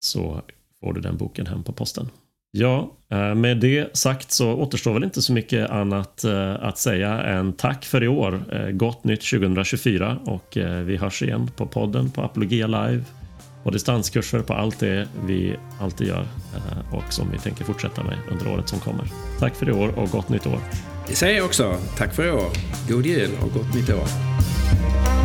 så 0.00 0.42
får 0.80 0.92
du 0.92 1.00
den 1.00 1.16
boken 1.16 1.46
hem 1.46 1.62
på 1.62 1.72
posten. 1.72 2.10
Ja, 2.50 2.96
eh, 3.10 3.34
med 3.34 3.56
det 3.56 3.96
sagt 3.96 4.32
så 4.32 4.52
återstår 4.52 4.94
väl 4.94 5.04
inte 5.04 5.22
så 5.22 5.32
mycket 5.32 5.70
annat 5.70 6.24
eh, 6.24 6.54
att 6.54 6.78
säga 6.78 7.22
än 7.22 7.52
tack 7.52 7.84
för 7.84 8.04
i 8.04 8.08
år. 8.08 8.40
Eh, 8.52 8.70
gott 8.70 9.04
nytt 9.04 9.30
2024 9.30 10.18
och 10.24 10.56
vi 10.84 10.96
hörs 10.96 11.22
igen 11.22 11.50
på 11.56 11.66
podden 11.66 12.10
på 12.10 12.22
Apologia 12.22 12.66
Live 12.66 13.04
och 13.62 13.72
distanskurser 13.72 14.40
på 14.40 14.54
allt 14.54 14.80
det 14.80 15.08
vi 15.26 15.56
alltid 15.80 16.06
gör 16.06 16.26
och 16.92 17.12
som 17.12 17.30
vi 17.30 17.38
tänker 17.38 17.64
fortsätta 17.64 18.04
med 18.04 18.18
under 18.30 18.52
året 18.52 18.68
som 18.68 18.78
kommer. 18.78 19.04
Tack 19.38 19.54
för 19.54 19.68
i 19.68 19.72
år 19.72 19.98
och 19.98 20.08
gott 20.10 20.28
nytt 20.28 20.46
år. 20.46 20.58
Det 21.08 21.14
säger 21.14 21.36
jag 21.36 21.46
också. 21.46 21.76
Tack 21.96 22.14
för 22.14 22.26
i 22.26 22.30
år. 22.30 22.50
God 22.88 23.06
jul 23.06 23.30
och 23.40 23.52
gott 23.52 23.74
nytt 23.74 23.90
år. 23.90 25.17